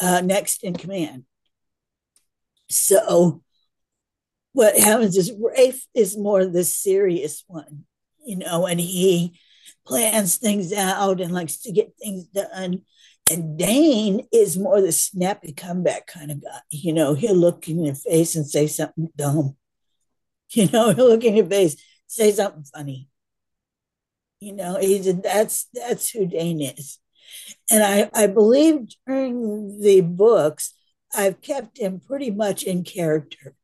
uh, 0.02 0.22
next 0.22 0.64
in 0.64 0.74
command. 0.74 1.24
So 2.70 3.44
what 4.54 4.78
happens 4.78 5.16
is 5.16 5.32
Rafe 5.40 5.86
is 5.94 6.18
more 6.18 6.46
the 6.46 6.64
serious 6.64 7.44
one, 7.48 7.86
you 8.26 8.38
know, 8.38 8.66
and 8.66 8.80
he 8.80 9.40
plans 9.86 10.38
things 10.38 10.74
out 10.74 11.22
and 11.22 11.34
likes 11.34 11.58
to 11.62 11.72
get 11.72 11.94
things 11.98 12.26
done. 12.26 12.82
And 13.30 13.58
Dane 13.58 14.28
is 14.34 14.58
more 14.58 14.82
the 14.82 14.92
snappy 14.92 15.54
comeback 15.54 16.08
kind 16.08 16.32
of 16.32 16.44
guy. 16.44 16.60
You 16.70 16.94
know, 16.94 17.14
he'll 17.14 17.36
look 17.36 17.70
in 17.70 17.84
your 17.84 17.96
face 17.96 18.36
and 18.36 18.46
say 18.46 18.68
something 18.68 19.10
dumb. 19.16 19.56
You 20.54 20.68
know, 20.70 20.90
he'll 20.94 21.08
look 21.08 21.24
in 21.24 21.38
your 21.38 21.46
face, 21.46 21.78
say 22.08 22.32
something 22.32 22.64
funny. 22.64 23.08
You 24.42 24.54
know, 24.54 24.78
he's 24.80 25.06
that's 25.22 25.68
that's 25.74 26.10
who 26.10 26.26
Dane 26.26 26.62
is. 26.62 26.98
And 27.70 27.84
I, 27.84 28.10
I 28.14 28.28
believe 28.28 28.90
during 29.08 29.80
the 29.82 30.02
books, 30.02 30.74
I've 31.14 31.42
kept 31.42 31.78
him 31.78 32.00
pretty 32.00 32.32
much 32.32 32.64
in 32.64 32.84
character. 32.84 33.56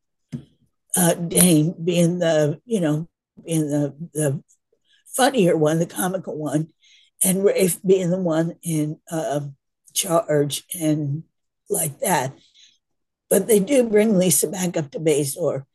Uh, 0.95 1.13
Dane 1.13 1.75
being 1.83 2.19
the, 2.19 2.59
you 2.65 2.79
know, 2.79 3.07
being 3.45 3.69
the, 3.69 3.95
the 4.13 4.43
funnier 5.15 5.55
one, 5.55 5.79
the 5.79 5.85
comical 5.85 6.37
one, 6.37 6.69
and 7.23 7.43
Rafe 7.43 7.79
being 7.83 8.09
the 8.09 8.19
one 8.19 8.55
in 8.63 8.99
uh, 9.11 9.41
charge 9.93 10.63
and 10.79 11.23
like 11.69 11.99
that. 11.99 12.33
But 13.29 13.47
they 13.47 13.59
do 13.59 13.83
bring 13.89 14.17
Lisa 14.17 14.47
back 14.47 14.77
up 14.77 14.91
to 14.91 14.99
Bazor. 14.99 15.65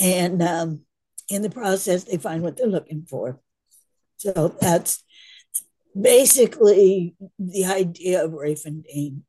And 0.00 0.42
um, 0.42 0.84
in 1.28 1.42
the 1.42 1.50
process, 1.50 2.04
they 2.04 2.18
find 2.18 2.42
what 2.42 2.56
they're 2.56 2.66
looking 2.66 3.06
for. 3.08 3.40
So 4.16 4.54
that's 4.60 5.04
basically 5.98 7.14
the 7.38 7.64
idea 7.64 8.24
of 8.24 8.32
Rafe 8.32 8.64
and 8.64 8.84
Dane. 8.84 9.24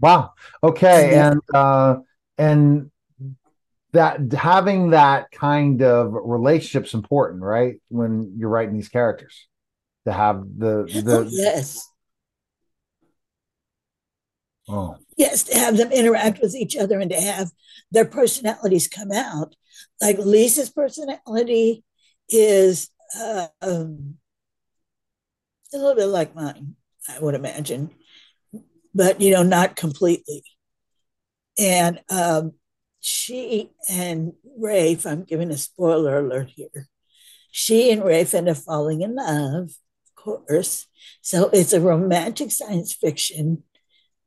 Wow. 0.00 0.32
Okay. 0.62 1.14
And 1.14 1.40
uh 1.52 1.96
and 2.38 2.90
that 3.92 4.32
having 4.32 4.90
that 4.90 5.30
kind 5.30 5.82
of 5.82 6.12
relationship's 6.12 6.94
important, 6.94 7.42
right? 7.42 7.80
When 7.88 8.34
you're 8.36 8.48
writing 8.48 8.74
these 8.74 8.88
characters. 8.88 9.46
To 10.06 10.12
have 10.12 10.44
the 10.58 10.84
the 11.02 11.20
oh, 11.20 11.28
yes. 11.30 11.88
Oh. 14.68 14.96
Yes, 15.16 15.44
to 15.44 15.58
have 15.58 15.78
them 15.78 15.92
interact 15.92 16.40
with 16.40 16.54
each 16.54 16.76
other 16.76 16.98
and 16.98 17.10
to 17.10 17.20
have 17.20 17.50
their 17.90 18.04
personalities 18.04 18.88
come 18.88 19.12
out. 19.12 19.56
Like 20.02 20.18
Lisa's 20.18 20.68
personality 20.70 21.84
is 22.28 22.90
uh, 23.18 23.46
um, 23.62 24.16
a 25.74 25.78
little 25.78 25.94
bit 25.94 26.06
like 26.06 26.34
mine, 26.34 26.76
I 27.08 27.18
would 27.18 27.34
imagine, 27.34 27.90
but 28.94 29.20
you 29.20 29.32
know, 29.32 29.42
not 29.42 29.76
completely. 29.76 30.44
And 31.58 32.00
um, 32.10 32.52
she 33.00 33.70
and 33.88 34.32
Rafe, 34.58 35.06
I'm 35.06 35.24
giving 35.24 35.50
a 35.50 35.56
spoiler 35.56 36.18
alert 36.18 36.50
here. 36.54 36.88
She 37.50 37.90
and 37.90 38.04
Rafe 38.04 38.34
end 38.34 38.48
up 38.48 38.56
falling 38.56 39.02
in 39.02 39.14
love, 39.14 39.70
of 39.70 40.14
course. 40.16 40.86
So 41.22 41.50
it's 41.52 41.72
a 41.72 41.80
romantic 41.80 42.50
science 42.50 42.92
fiction 42.92 43.62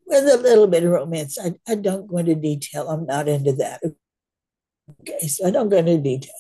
with 0.06 0.24
a 0.24 0.38
little 0.38 0.68
bit 0.68 0.84
of 0.84 0.92
romance. 0.92 1.38
I, 1.38 1.56
I 1.68 1.76
don't 1.76 2.08
go 2.08 2.18
into 2.18 2.36
detail. 2.36 2.88
I'm 2.88 3.06
not 3.06 3.28
into 3.28 3.54
that. 3.54 3.82
Okay, 5.02 5.28
so 5.28 5.46
I 5.46 5.52
don't 5.52 5.70
go 5.70 5.78
into 5.78 5.98
detail. 5.98 6.32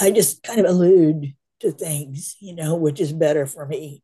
I 0.00 0.10
just 0.10 0.42
kind 0.42 0.58
of 0.60 0.66
allude 0.66 1.34
to 1.60 1.70
things, 1.70 2.36
you 2.40 2.54
know, 2.54 2.74
which 2.74 3.00
is 3.00 3.12
better 3.12 3.46
for 3.46 3.66
me. 3.66 4.02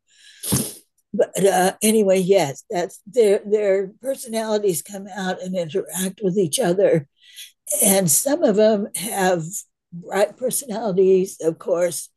But 1.14 1.44
uh, 1.44 1.74
anyway, 1.80 2.18
yes, 2.18 2.64
that's 2.68 3.00
their 3.06 3.40
their 3.46 3.92
personalities 4.02 4.82
come 4.82 5.06
out 5.14 5.40
and 5.40 5.56
interact 5.56 6.20
with 6.22 6.36
each 6.36 6.58
other, 6.58 7.06
and 7.84 8.10
some 8.10 8.42
of 8.42 8.56
them 8.56 8.88
have 8.96 9.44
bright 9.92 10.36
personalities. 10.36 11.38
Of 11.40 11.60
course, 11.60 12.08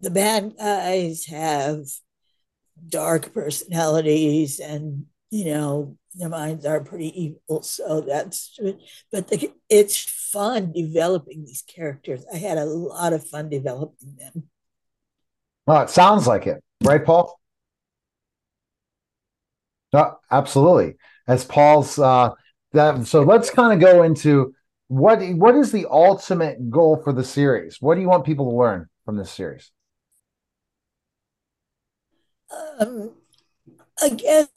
the 0.00 0.10
bad 0.10 0.56
guys 0.58 1.24
have 1.26 1.86
dark 2.86 3.32
personalities, 3.32 4.60
and 4.60 5.06
you 5.30 5.46
know 5.46 5.96
their 6.14 6.28
minds 6.28 6.66
are 6.66 6.80
pretty 6.80 7.08
evil. 7.18 7.62
So 7.62 8.02
that's 8.02 8.58
but 9.10 9.28
the, 9.28 9.52
it's 9.70 9.96
fun 9.96 10.72
developing 10.72 11.46
these 11.46 11.62
characters. 11.62 12.26
I 12.32 12.36
had 12.36 12.58
a 12.58 12.66
lot 12.66 13.14
of 13.14 13.26
fun 13.26 13.48
developing 13.48 14.16
them. 14.18 14.50
Well, 15.66 15.82
it 15.82 15.90
sounds 15.90 16.26
like 16.26 16.46
it, 16.46 16.62
right, 16.84 17.02
Paul? 17.02 17.37
Uh, 19.92 20.12
absolutely. 20.30 20.96
As 21.26 21.44
Paul's 21.44 21.98
uh, 21.98 22.30
that, 22.72 23.06
so 23.06 23.22
let's 23.22 23.50
kind 23.50 23.72
of 23.72 23.80
go 23.80 24.02
into 24.02 24.54
what 24.88 25.22
what 25.34 25.54
is 25.54 25.72
the 25.72 25.86
ultimate 25.90 26.70
goal 26.70 27.00
for 27.02 27.12
the 27.12 27.24
series? 27.24 27.78
What 27.80 27.94
do 27.94 28.00
you 28.00 28.08
want 28.08 28.24
people 28.24 28.50
to 28.50 28.56
learn 28.56 28.88
from 29.04 29.16
this 29.16 29.30
series? 29.30 29.70
Um, 32.80 33.12
I 34.00 34.08
guess 34.10 34.48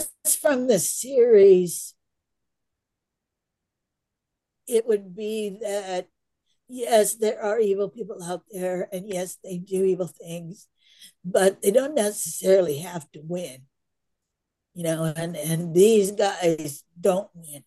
from 0.41 0.67
the 0.67 0.79
series, 0.79 1.93
it 4.67 4.87
would 4.87 5.15
be 5.15 5.57
that 5.61 6.07
yes, 6.69 7.15
there 7.15 7.41
are 7.43 7.59
evil 7.59 7.89
people 7.89 8.23
out 8.23 8.43
there, 8.51 8.87
and 8.93 9.09
yes, 9.09 9.37
they 9.43 9.57
do 9.57 9.83
evil 9.83 10.07
things, 10.07 10.67
but 11.25 11.61
they 11.61 11.71
don't 11.71 11.95
necessarily 11.95 12.77
have 12.79 13.11
to 13.11 13.19
win. 13.23 13.63
You 14.73 14.83
know, 14.83 15.13
and, 15.15 15.35
and 15.35 15.75
these 15.75 16.11
guys 16.11 16.83
don't 16.99 17.29
win. 17.33 17.63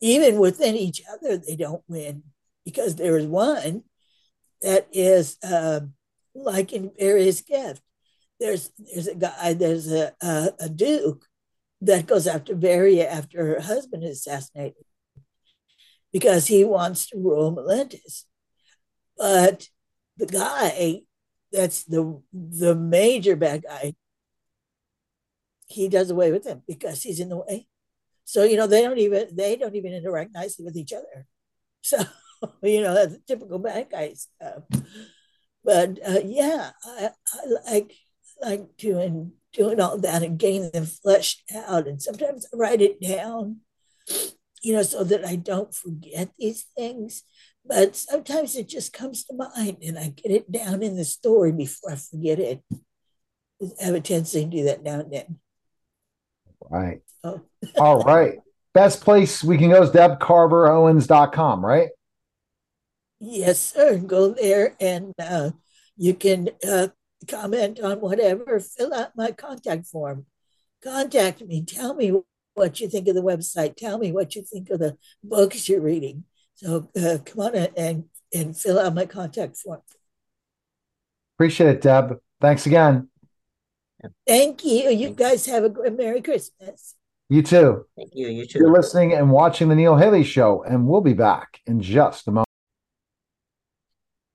Even 0.00 0.38
within 0.38 0.74
each 0.74 1.02
other, 1.12 1.36
they 1.36 1.56
don't 1.56 1.84
win 1.88 2.24
because 2.64 2.96
there 2.96 3.16
is 3.16 3.26
one 3.26 3.84
that 4.62 4.88
is 4.92 5.36
uh, 5.42 5.80
like 6.34 6.72
in 6.72 6.90
Varia's 6.98 7.42
Gift. 7.42 7.82
There's 8.38 8.70
there's 8.78 9.06
a 9.06 9.14
guy, 9.14 9.52
there's 9.52 9.92
a, 9.92 10.14
a, 10.22 10.52
a 10.60 10.68
duke 10.68 11.26
that 11.82 12.06
goes 12.06 12.26
after 12.26 12.54
Varia 12.54 13.08
after 13.08 13.46
her 13.46 13.60
husband 13.60 14.04
is 14.04 14.18
assassinated 14.18 14.84
because 16.12 16.46
he 16.46 16.64
wants 16.64 17.06
to 17.08 17.18
rule 17.18 17.54
Melentis. 17.54 18.24
But 19.16 19.68
the 20.16 20.26
guy 20.26 21.02
that's 21.52 21.84
the 21.84 22.22
the 22.32 22.74
major 22.74 23.36
bad 23.36 23.62
guy 23.62 23.94
he 25.70 25.88
does 25.88 26.10
away 26.10 26.32
with 26.32 26.46
him 26.46 26.62
because 26.66 27.02
he's 27.02 27.20
in 27.20 27.28
the 27.28 27.36
way 27.36 27.66
so 28.24 28.44
you 28.44 28.56
know 28.56 28.66
they 28.66 28.82
don't 28.82 28.98
even 28.98 29.28
they 29.32 29.56
don't 29.56 29.74
even 29.74 29.92
interact 29.92 30.32
nicely 30.34 30.64
with 30.64 30.76
each 30.76 30.92
other 30.92 31.26
so 31.82 31.98
you 32.62 32.80
know 32.80 32.94
that's 32.94 33.16
typical 33.26 33.58
bad 33.58 33.88
guy 33.90 34.12
stuff 34.12 34.62
but 35.64 35.98
uh, 36.06 36.20
yeah 36.24 36.70
I, 36.84 37.10
I 37.32 37.70
like 37.70 37.92
like 38.40 38.76
doing 38.76 39.32
doing 39.52 39.80
all 39.80 39.98
that 39.98 40.22
and 40.22 40.38
getting 40.38 40.70
them 40.70 40.86
fleshed 40.86 41.42
out 41.54 41.86
and 41.86 42.00
sometimes 42.00 42.46
i 42.52 42.56
write 42.56 42.80
it 42.80 43.00
down 43.00 43.58
you 44.62 44.74
know 44.74 44.82
so 44.82 45.04
that 45.04 45.24
i 45.24 45.36
don't 45.36 45.74
forget 45.74 46.30
these 46.38 46.66
things 46.76 47.24
but 47.64 47.94
sometimes 47.94 48.56
it 48.56 48.68
just 48.68 48.92
comes 48.92 49.24
to 49.24 49.34
mind 49.34 49.78
and 49.82 49.98
I 49.98 50.08
get 50.08 50.32
it 50.32 50.50
down 50.50 50.82
in 50.82 50.96
the 50.96 51.04
story 51.04 51.52
before 51.52 51.92
I 51.92 51.96
forget 51.96 52.38
it. 52.38 52.62
I 52.72 53.84
have 53.84 53.94
a 53.94 54.00
tendency 54.00 54.44
to 54.44 54.50
do 54.50 54.64
that 54.64 54.82
now 54.82 55.00
and 55.00 55.12
then. 55.12 55.38
Right. 56.68 57.00
Oh. 57.24 57.40
All 57.78 58.02
right. 58.02 58.38
Best 58.72 59.02
place 59.02 59.42
we 59.42 59.58
can 59.58 59.70
go 59.70 59.82
is 59.82 59.90
debcarverowens.com, 59.90 61.64
right? 61.64 61.88
Yes, 63.18 63.60
sir. 63.60 63.98
Go 63.98 64.32
there 64.32 64.76
and 64.80 65.12
uh, 65.18 65.50
you 65.96 66.14
can 66.14 66.50
uh, 66.66 66.88
comment 67.28 67.80
on 67.80 68.00
whatever. 68.00 68.60
Fill 68.60 68.94
out 68.94 69.16
my 69.16 69.32
contact 69.32 69.86
form. 69.86 70.26
Contact 70.82 71.42
me. 71.42 71.62
Tell 71.64 71.94
me 71.94 72.20
what 72.54 72.80
you 72.80 72.88
think 72.88 73.08
of 73.08 73.14
the 73.14 73.22
website. 73.22 73.76
Tell 73.76 73.98
me 73.98 74.12
what 74.12 74.34
you 74.34 74.42
think 74.42 74.70
of 74.70 74.78
the 74.78 74.96
books 75.22 75.68
you're 75.68 75.80
reading. 75.80 76.24
So 76.54 76.88
uh, 76.96 77.18
come 77.24 77.40
on 77.40 77.54
and 77.54 78.04
and 78.32 78.56
fill 78.56 78.78
out 78.78 78.94
my 78.94 79.06
contact 79.06 79.56
form. 79.56 79.80
Appreciate 81.36 81.70
it, 81.70 81.80
Deb. 81.80 82.20
Thanks 82.40 82.66
again. 82.66 83.08
Thank 84.26 84.64
you. 84.64 84.90
You 84.90 85.10
guys 85.10 85.46
have 85.46 85.64
a 85.64 85.68
great 85.68 85.96
Merry 85.96 86.22
Christmas. 86.22 86.94
You 87.28 87.42
too. 87.42 87.86
Thank 87.96 88.10
you. 88.14 88.28
You 88.28 88.46
too. 88.46 88.58
You're 88.58 88.72
listening 88.72 89.12
and 89.12 89.30
watching 89.30 89.68
the 89.68 89.74
Neil 89.74 89.96
Haley 89.96 90.24
Show, 90.24 90.64
and 90.64 90.86
we'll 90.86 91.00
be 91.00 91.14
back 91.14 91.60
in 91.66 91.80
just 91.80 92.26
a 92.26 92.30
moment. 92.30 92.46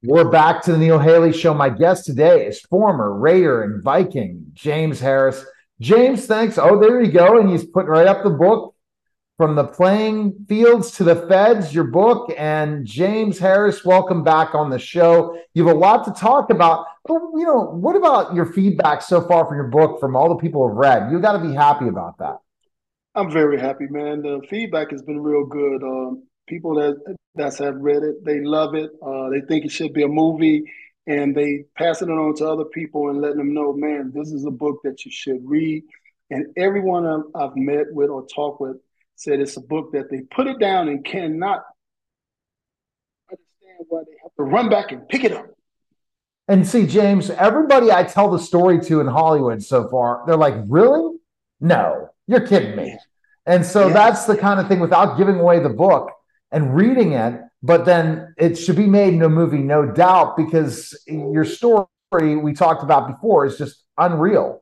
We're 0.04 0.30
back 0.30 0.62
to 0.64 0.72
the 0.72 0.78
Neil 0.78 1.00
Haley 1.00 1.34
Show. 1.34 1.54
My 1.54 1.70
guest 1.70 2.06
today 2.06 2.46
is 2.46 2.62
former 2.62 3.18
Raider 3.18 3.64
and 3.64 3.84
Viking 3.84 4.46
James 4.54 5.00
Harris. 5.00 5.44
James, 5.82 6.28
thanks. 6.28 6.58
Oh, 6.58 6.80
there 6.80 7.02
you 7.02 7.12
go. 7.12 7.40
And 7.40 7.50
he's 7.50 7.66
putting 7.66 7.90
right 7.90 8.08
up 8.08 8.24
the 8.24 8.30
book 8.30 8.75
from 9.38 9.56
the 9.56 9.66
playing 9.66 10.46
fields 10.48 10.92
to 10.92 11.04
the 11.04 11.16
feds, 11.28 11.74
your 11.74 11.84
book. 11.84 12.32
And 12.38 12.86
James 12.86 13.38
Harris, 13.38 13.84
welcome 13.84 14.24
back 14.24 14.56
on 14.56 14.70
the 14.70 14.80
show. 14.80 15.38
You 15.54 15.68
have 15.68 15.76
a 15.76 15.80
lot 15.80 16.06
to 16.06 16.12
talk 16.12 16.50
about. 16.50 16.86
But, 17.06 17.22
you 17.34 17.46
know, 17.46 17.66
what 17.66 17.96
about 17.96 18.34
your 18.34 18.46
feedback 18.46 19.02
so 19.02 19.22
far 19.22 19.46
from 19.46 19.58
your 19.58 19.68
book 19.68 20.00
from 20.00 20.16
all 20.16 20.30
the 20.30 20.36
people 20.36 20.62
who 20.62 20.70
have 20.70 20.78
read? 20.78 21.12
You 21.12 21.20
got 21.20 21.34
to 21.34 21.48
be 21.48 21.54
happy 21.54 21.88
about 21.88 22.18
that. 22.20 22.38
I'm 23.14 23.32
very 23.32 23.60
happy, 23.60 23.88
man. 23.90 24.22
The 24.22 24.42
feedback 24.50 24.92
has 24.92 25.02
been 25.02 25.22
real 25.22 25.46
good. 25.46 25.84
Um, 25.84 26.24
people 26.48 26.76
that 26.76 27.16
that 27.36 27.58
have 27.58 27.76
read 27.76 28.04
it, 28.04 28.24
they 28.24 28.42
love 28.42 28.76
it. 28.76 28.92
Uh, 29.06 29.30
they 29.30 29.42
think 29.42 29.66
it 29.66 29.72
should 29.72 29.94
be 29.94 30.04
a 30.04 30.08
movie, 30.08 30.64
and 31.08 31.36
they 31.36 31.66
passing 31.78 32.10
it 32.10 32.14
on 32.14 32.36
to 32.36 32.48
other 32.48 32.66
people 32.66 33.10
and 33.10 33.22
letting 33.22 33.38
them 33.38 33.54
know, 33.54 33.74
man, 33.74 34.12
this 34.14 34.32
is 34.32 34.46
a 34.46 34.52
book 34.52 34.80
that 34.84 35.06
you 35.06 35.12
should 35.12 35.40
read. 35.44 35.84
And 36.30 36.48
everyone 36.58 37.24
I've 37.36 37.56
met 37.56 37.86
with 37.92 38.10
or 38.10 38.26
talked 38.28 38.60
with 38.60 38.78
said 39.16 39.40
it's 39.40 39.58
a 39.58 39.62
book 39.62 39.92
that 39.94 40.10
they 40.10 40.22
put 40.22 40.48
it 40.48 40.60
down 40.60 40.88
and 40.88 41.04
cannot 41.04 41.64
understand 43.30 43.86
why 43.90 44.02
they 44.06 44.18
have 44.22 44.34
to 44.38 44.44
run 44.44 44.70
back 44.70 44.92
and 44.92 45.08
pick 45.08 45.24
it 45.24 45.32
up. 45.32 45.48
And 46.48 46.68
see, 46.68 46.86
James, 46.86 47.30
everybody 47.32 47.92
I 47.92 48.04
tell 48.04 48.30
the 48.30 48.40
story 48.40 48.80
to 48.82 49.00
in 49.00 49.08
Hollywood 49.08 49.64
so 49.64 49.88
far, 49.90 50.24
they're 50.28 50.38
like, 50.38 50.56
really? 50.68 51.18
No, 51.60 52.10
you're 52.28 52.46
kidding 52.46 52.76
me. 52.76 52.98
And 53.48 53.66
so 53.66 53.88
yeah. 53.88 53.94
that's 53.94 54.26
the 54.26 54.38
kind 54.38 54.60
of 54.60 54.68
thing 54.68 54.80
without 54.80 55.18
giving 55.18 55.40
away 55.40 55.60
the 55.60 55.70
book 55.70 56.12
and 56.52 56.76
reading 56.76 57.14
it, 57.14 57.42
but 57.64 57.86
then 57.86 58.34
it 58.38 58.56
should 58.56 58.76
be 58.76 58.86
made 58.86 59.14
into 59.14 59.26
a 59.26 59.30
movie, 59.30 59.58
no 59.58 59.92
doubt, 59.92 60.38
because 60.38 60.98
your 61.08 61.46
story 61.46 61.88
we 62.18 62.54
talked 62.54 62.84
about 62.84 63.08
before 63.08 63.46
is 63.46 63.58
just 63.58 63.84
unreal. 63.98 64.62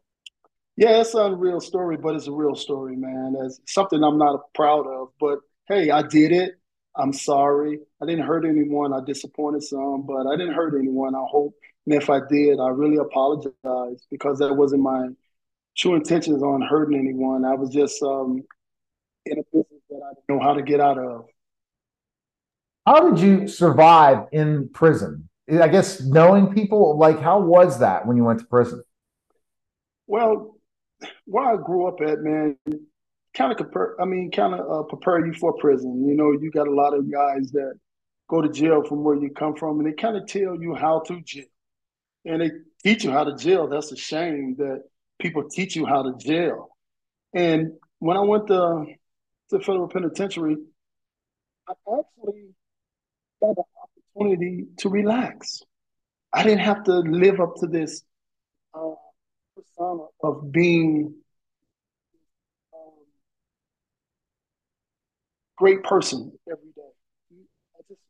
Yeah, 0.76 1.02
it's 1.02 1.14
an 1.14 1.34
unreal 1.34 1.60
story, 1.62 1.98
but 1.98 2.16
it's 2.16 2.28
a 2.28 2.32
real 2.32 2.56
story, 2.56 2.96
man. 2.96 3.36
It's 3.46 3.62
something 3.68 4.04
I'm 4.04 4.18
not 4.18 4.54
proud 4.56 4.88
of. 4.88 5.10
But 5.20 5.40
hey, 5.68 5.92
I 5.92 6.02
did 6.02 6.32
it. 6.32 6.56
I'm 6.96 7.14
sorry. 7.14 7.80
I 8.02 8.06
didn't 8.06 8.26
hurt 8.26 8.46
anyone. 8.46 8.94
I 8.94 9.00
disappointed 9.06 9.64
some, 9.64 10.06
but 10.08 10.28
I 10.28 10.36
didn't 10.36 10.54
hurt 10.54 10.78
anyone. 10.78 11.16
I 11.16 11.24
hope. 11.28 11.56
And 11.86 11.96
if 11.96 12.10
I 12.10 12.20
did, 12.30 12.60
I 12.60 12.70
really 12.70 12.98
apologize 12.98 14.06
because 14.10 14.40
that 14.40 14.54
wasn't 14.56 14.84
my 14.84 15.10
true 15.78 15.96
intentions 15.96 16.42
on 16.42 16.62
hurting 16.62 16.98
anyone. 16.98 17.46
I 17.46 17.56
was 17.56 17.70
just 17.70 18.02
um, 18.02 18.44
in 19.26 19.40
a 19.40 19.44
business 19.52 19.82
that 19.90 20.02
I 20.04 20.14
didn't 20.14 20.30
know 20.30 20.40
how 20.40 20.54
to 20.54 20.62
get 20.62 20.80
out 20.80 20.98
of. 20.98 21.26
How 22.86 23.10
did 23.10 23.20
you 23.20 23.48
survive 23.48 24.28
in 24.32 24.70
prison? 24.70 25.30
I 25.50 25.68
guess 25.68 26.02
knowing 26.02 26.54
people, 26.54 26.98
like, 26.98 27.20
how 27.20 27.40
was 27.42 27.80
that 27.80 28.08
when 28.08 28.18
you 28.18 28.24
went 28.24 28.40
to 28.40 28.46
prison? 28.46 28.84
Well, 30.08 30.53
where 31.26 31.46
I 31.46 31.56
grew 31.58 31.88
up 31.88 32.02
at, 32.02 32.20
man, 32.20 32.58
kind 33.34 33.52
of 33.52 33.58
compare. 33.58 34.00
I 34.02 34.06
mean, 34.06 34.32
kind 34.32 34.54
of 34.54 34.60
uh, 34.72 34.84
prepare 34.84 35.26
you 35.26 35.34
for 35.34 35.54
prison. 35.54 36.08
You 36.08 36.16
know, 36.16 36.32
you 36.32 36.52
got 36.52 36.68
a 36.68 36.74
lot 36.74 36.94
of 36.94 37.12
guys 37.12 37.52
that 37.52 37.74
go 38.30 38.42
to 38.42 38.50
jail 38.50 38.84
from 38.84 39.04
where 39.04 39.16
you 39.16 39.32
come 39.32 39.56
from, 39.56 39.80
and 39.80 39.88
they 39.88 39.94
kind 39.94 40.18
of 40.18 40.28
tell 40.28 40.56
you 40.62 40.76
how 40.76 41.02
to 41.08 41.22
jail, 41.22 41.46
and 42.26 42.42
they 42.42 42.52
teach 42.84 43.04
you 43.04 43.12
how 43.12 43.24
to 43.24 43.36
jail. 43.36 43.68
That's 43.68 43.92
a 43.92 43.98
shame 43.98 44.56
that 44.58 44.84
people 45.20 45.50
teach 45.50 45.76
you 45.76 45.86
how 45.86 46.04
to 46.04 46.18
jail. 46.18 46.70
And 47.34 47.74
when 48.00 48.18
I 48.18 48.22
went 48.22 48.48
to 48.48 48.86
the 49.50 49.60
federal 49.60 49.88
penitentiary, 49.88 50.58
I 51.68 51.72
actually 51.72 52.50
got 53.42 53.56
the 53.56 53.64
opportunity 54.16 54.66
to 54.78 54.90
relax. 54.90 55.62
I 56.32 56.44
didn't 56.44 56.60
have 56.60 56.84
to 56.86 57.00
live 57.00 57.40
up 57.40 57.56
to 57.58 57.68
this 57.68 58.04
uh, 58.74 58.94
persona 59.78 60.04
of 60.22 60.52
being 60.52 61.14
um, 62.74 62.92
great 65.58 65.84
person 65.84 66.32
every 66.50 66.72
day. 66.76 66.82
I 67.78 67.82
just 67.88 68.02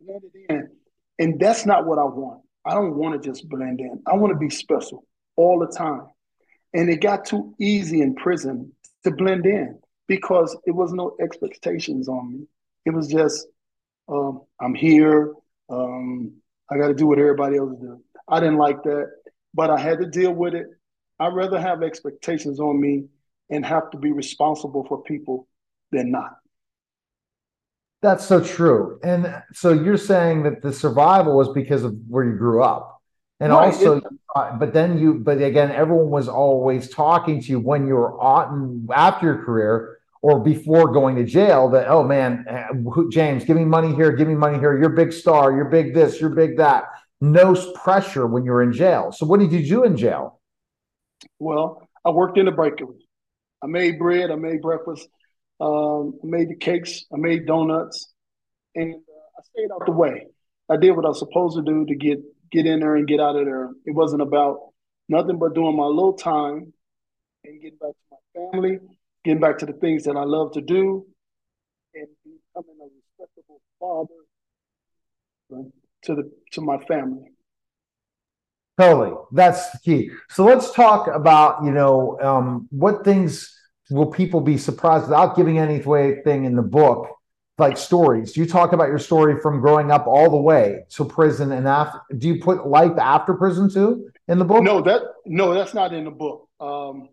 blended 0.00 0.30
in, 0.48 0.68
and 1.18 1.40
that's 1.40 1.66
not 1.66 1.86
what 1.86 1.98
I 1.98 2.04
want. 2.04 2.42
I 2.64 2.74
don't 2.74 2.96
want 2.96 3.20
to 3.20 3.28
just 3.28 3.48
blend 3.48 3.80
in. 3.80 4.02
I 4.06 4.14
want 4.14 4.32
to 4.32 4.38
be 4.38 4.50
special 4.50 5.04
all 5.36 5.58
the 5.58 5.66
time. 5.74 6.06
And 6.74 6.90
it 6.90 7.00
got 7.00 7.24
too 7.24 7.54
easy 7.58 8.02
in 8.02 8.14
prison 8.14 8.72
to 9.04 9.10
blend 9.10 9.46
in 9.46 9.78
because 10.06 10.56
it 10.66 10.72
was 10.72 10.92
no 10.92 11.16
expectations 11.20 12.08
on 12.08 12.32
me. 12.32 12.46
It 12.84 12.90
was 12.90 13.08
just, 13.08 13.46
um, 14.08 14.42
I'm 14.60 14.74
here. 14.74 15.32
Um, 15.70 16.34
I 16.70 16.76
got 16.76 16.88
to 16.88 16.94
do 16.94 17.06
what 17.06 17.18
everybody 17.18 17.56
else 17.56 17.72
does. 17.80 17.98
I 18.28 18.40
didn't 18.40 18.58
like 18.58 18.82
that, 18.82 19.10
but 19.54 19.70
I 19.70 19.78
had 19.78 19.98
to 20.00 20.06
deal 20.06 20.32
with 20.32 20.54
it. 20.54 20.66
I'd 21.20 21.34
rather 21.34 21.60
have 21.60 21.82
expectations 21.82 22.60
on 22.60 22.80
me 22.80 23.06
and 23.50 23.64
have 23.64 23.90
to 23.90 23.98
be 23.98 24.12
responsible 24.12 24.84
for 24.86 25.02
people 25.02 25.48
than 25.90 26.10
not. 26.10 26.36
That's 28.00 28.24
so 28.24 28.42
true. 28.42 29.00
And 29.02 29.42
so 29.52 29.72
you're 29.72 29.96
saying 29.96 30.44
that 30.44 30.62
the 30.62 30.72
survival 30.72 31.36
was 31.36 31.48
because 31.48 31.82
of 31.82 31.96
where 32.08 32.24
you 32.24 32.36
grew 32.36 32.62
up. 32.62 33.02
And 33.40 33.52
right. 33.52 33.66
also, 33.72 34.00
but 34.58 34.72
then 34.72 34.98
you, 34.98 35.14
but 35.14 35.40
again, 35.40 35.70
everyone 35.70 36.10
was 36.10 36.28
always 36.28 36.90
talking 36.90 37.40
to 37.40 37.46
you 37.48 37.60
when 37.60 37.86
you 37.86 37.94
were 37.94 38.20
on 38.20 38.86
after 38.92 39.26
your 39.26 39.44
career 39.44 39.98
or 40.22 40.40
before 40.40 40.92
going 40.92 41.16
to 41.16 41.24
jail 41.24 41.68
that, 41.70 41.88
oh 41.88 42.02
man, 42.02 42.44
James, 43.10 43.44
give 43.44 43.56
me 43.56 43.64
money 43.64 43.94
here, 43.94 44.12
give 44.12 44.28
me 44.28 44.34
money 44.34 44.58
here. 44.58 44.78
You're 44.78 44.90
big 44.90 45.12
star, 45.12 45.52
you're 45.52 45.66
big 45.66 45.94
this, 45.94 46.20
you're 46.20 46.30
big 46.30 46.56
that. 46.56 46.84
No 47.20 47.54
pressure 47.74 48.26
when 48.26 48.44
you're 48.44 48.62
in 48.62 48.72
jail. 48.72 49.12
So 49.12 49.26
what 49.26 49.40
did 49.40 49.52
you 49.52 49.64
do 49.66 49.84
in 49.84 49.96
jail? 49.96 50.37
Well, 51.38 51.88
I 52.04 52.10
worked 52.10 52.38
in 52.38 52.46
the 52.46 52.52
bakery. 52.52 53.06
I 53.62 53.66
made 53.66 53.98
bread, 53.98 54.30
I 54.30 54.36
made 54.36 54.62
breakfast, 54.62 55.08
um, 55.60 56.14
I 56.22 56.26
made 56.26 56.48
the 56.48 56.56
cakes, 56.56 57.04
I 57.12 57.16
made 57.16 57.46
donuts, 57.46 58.12
and 58.74 58.94
uh, 58.94 59.38
I 59.38 59.42
stayed 59.42 59.70
out 59.72 59.84
the 59.84 59.92
way. 59.92 60.26
I 60.70 60.76
did 60.76 60.92
what 60.92 61.04
I 61.04 61.08
was 61.08 61.18
supposed 61.18 61.56
to 61.56 61.62
do 61.62 61.84
to 61.86 61.94
get 61.94 62.18
get 62.50 62.66
in 62.66 62.80
there 62.80 62.96
and 62.96 63.06
get 63.06 63.20
out 63.20 63.36
of 63.36 63.44
there. 63.44 63.70
It 63.84 63.94
wasn't 63.94 64.22
about 64.22 64.72
nothing 65.08 65.38
but 65.38 65.54
doing 65.54 65.76
my 65.76 65.84
little 65.84 66.14
time 66.14 66.72
and 67.44 67.60
getting 67.60 67.78
back 67.78 67.90
to 67.90 68.04
my 68.12 68.50
family, 68.52 68.78
getting 69.24 69.40
back 69.40 69.58
to 69.58 69.66
the 69.66 69.72
things 69.74 70.04
that 70.04 70.16
I 70.16 70.24
love 70.24 70.52
to 70.52 70.60
do, 70.60 71.06
and 71.94 72.06
becoming 72.24 72.78
a 72.80 72.88
respectable 73.18 73.60
father 73.80 75.72
to 76.04 76.14
the 76.14 76.30
to 76.52 76.60
my 76.60 76.78
family. 76.84 77.32
Totally, 78.78 79.12
that's 79.32 79.70
the 79.72 79.78
key. 79.78 80.10
So 80.30 80.44
let's 80.44 80.72
talk 80.72 81.08
about 81.08 81.64
you 81.64 81.72
know 81.72 82.18
um, 82.20 82.68
what 82.70 83.04
things 83.04 83.52
will 83.90 84.06
people 84.06 84.40
be 84.40 84.56
surprised 84.56 85.06
without 85.06 85.34
giving 85.34 85.58
anything 85.58 86.44
in 86.44 86.54
the 86.54 86.62
book 86.62 87.08
like 87.58 87.76
stories. 87.76 88.36
You 88.36 88.46
talk 88.46 88.72
about 88.72 88.86
your 88.86 89.00
story 89.00 89.40
from 89.40 89.60
growing 89.60 89.90
up 89.90 90.06
all 90.06 90.30
the 90.30 90.40
way 90.40 90.84
to 90.90 91.04
prison 91.04 91.50
and 91.50 91.66
after. 91.66 92.00
Do 92.16 92.28
you 92.28 92.40
put 92.40 92.68
life 92.68 92.96
after 92.98 93.34
prison 93.34 93.68
too 93.68 94.10
in 94.28 94.38
the 94.38 94.44
book? 94.44 94.62
No, 94.62 94.80
that 94.82 95.02
no, 95.26 95.54
that's 95.54 95.74
not 95.74 95.92
in 95.92 96.04
the 96.04 96.12
book. 96.12 96.48
Um, 96.60 97.08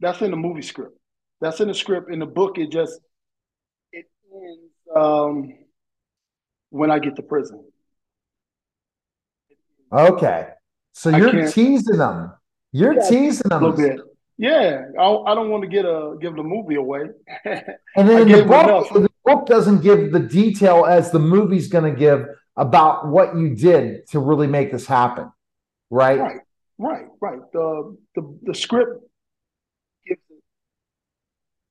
that's 0.00 0.22
in 0.22 0.30
the 0.30 0.38
movie 0.38 0.62
script. 0.62 0.96
That's 1.42 1.60
in 1.60 1.68
the 1.68 1.74
script. 1.74 2.10
In 2.10 2.18
the 2.18 2.26
book, 2.26 2.56
it 2.56 2.70
just 2.70 2.98
it 3.92 4.06
ends 4.32 4.72
um, 4.96 5.52
when 6.70 6.90
I 6.90 6.98
get 6.98 7.16
to 7.16 7.22
prison. 7.22 7.62
Okay, 9.92 10.46
so 10.92 11.10
you're 11.10 11.48
teasing 11.50 11.98
them. 11.98 12.32
You're 12.72 12.94
yeah, 12.94 13.08
teasing 13.08 13.48
them 13.48 13.62
a 13.62 13.68
little 13.68 13.88
bit. 13.88 14.00
Yeah, 14.40 14.86
I, 14.98 15.04
I 15.04 15.34
don't 15.34 15.50
want 15.50 15.64
to 15.64 15.68
get 15.68 15.84
a 15.84 16.16
give 16.20 16.34
the 16.34 16.42
movie 16.42 16.76
away. 16.76 17.10
and 17.44 18.08
then 18.08 18.26
the 18.26 18.44
book, 18.44 18.88
the 18.92 19.10
book 19.24 19.46
doesn't 19.46 19.82
give 19.82 20.12
the 20.12 20.20
detail 20.20 20.86
as 20.86 21.10
the 21.10 21.18
movie's 21.18 21.68
going 21.68 21.92
to 21.92 21.98
give 21.98 22.26
about 22.56 23.08
what 23.08 23.36
you 23.36 23.54
did 23.54 24.06
to 24.08 24.18
really 24.18 24.46
make 24.46 24.72
this 24.72 24.86
happen, 24.86 25.30
right? 25.90 26.18
Right, 26.18 26.40
right, 26.78 27.06
right. 27.20 27.40
The 27.52 27.96
the 28.14 28.38
the 28.44 28.54
script 28.54 29.02
gives 30.06 30.20
it. 30.30 30.42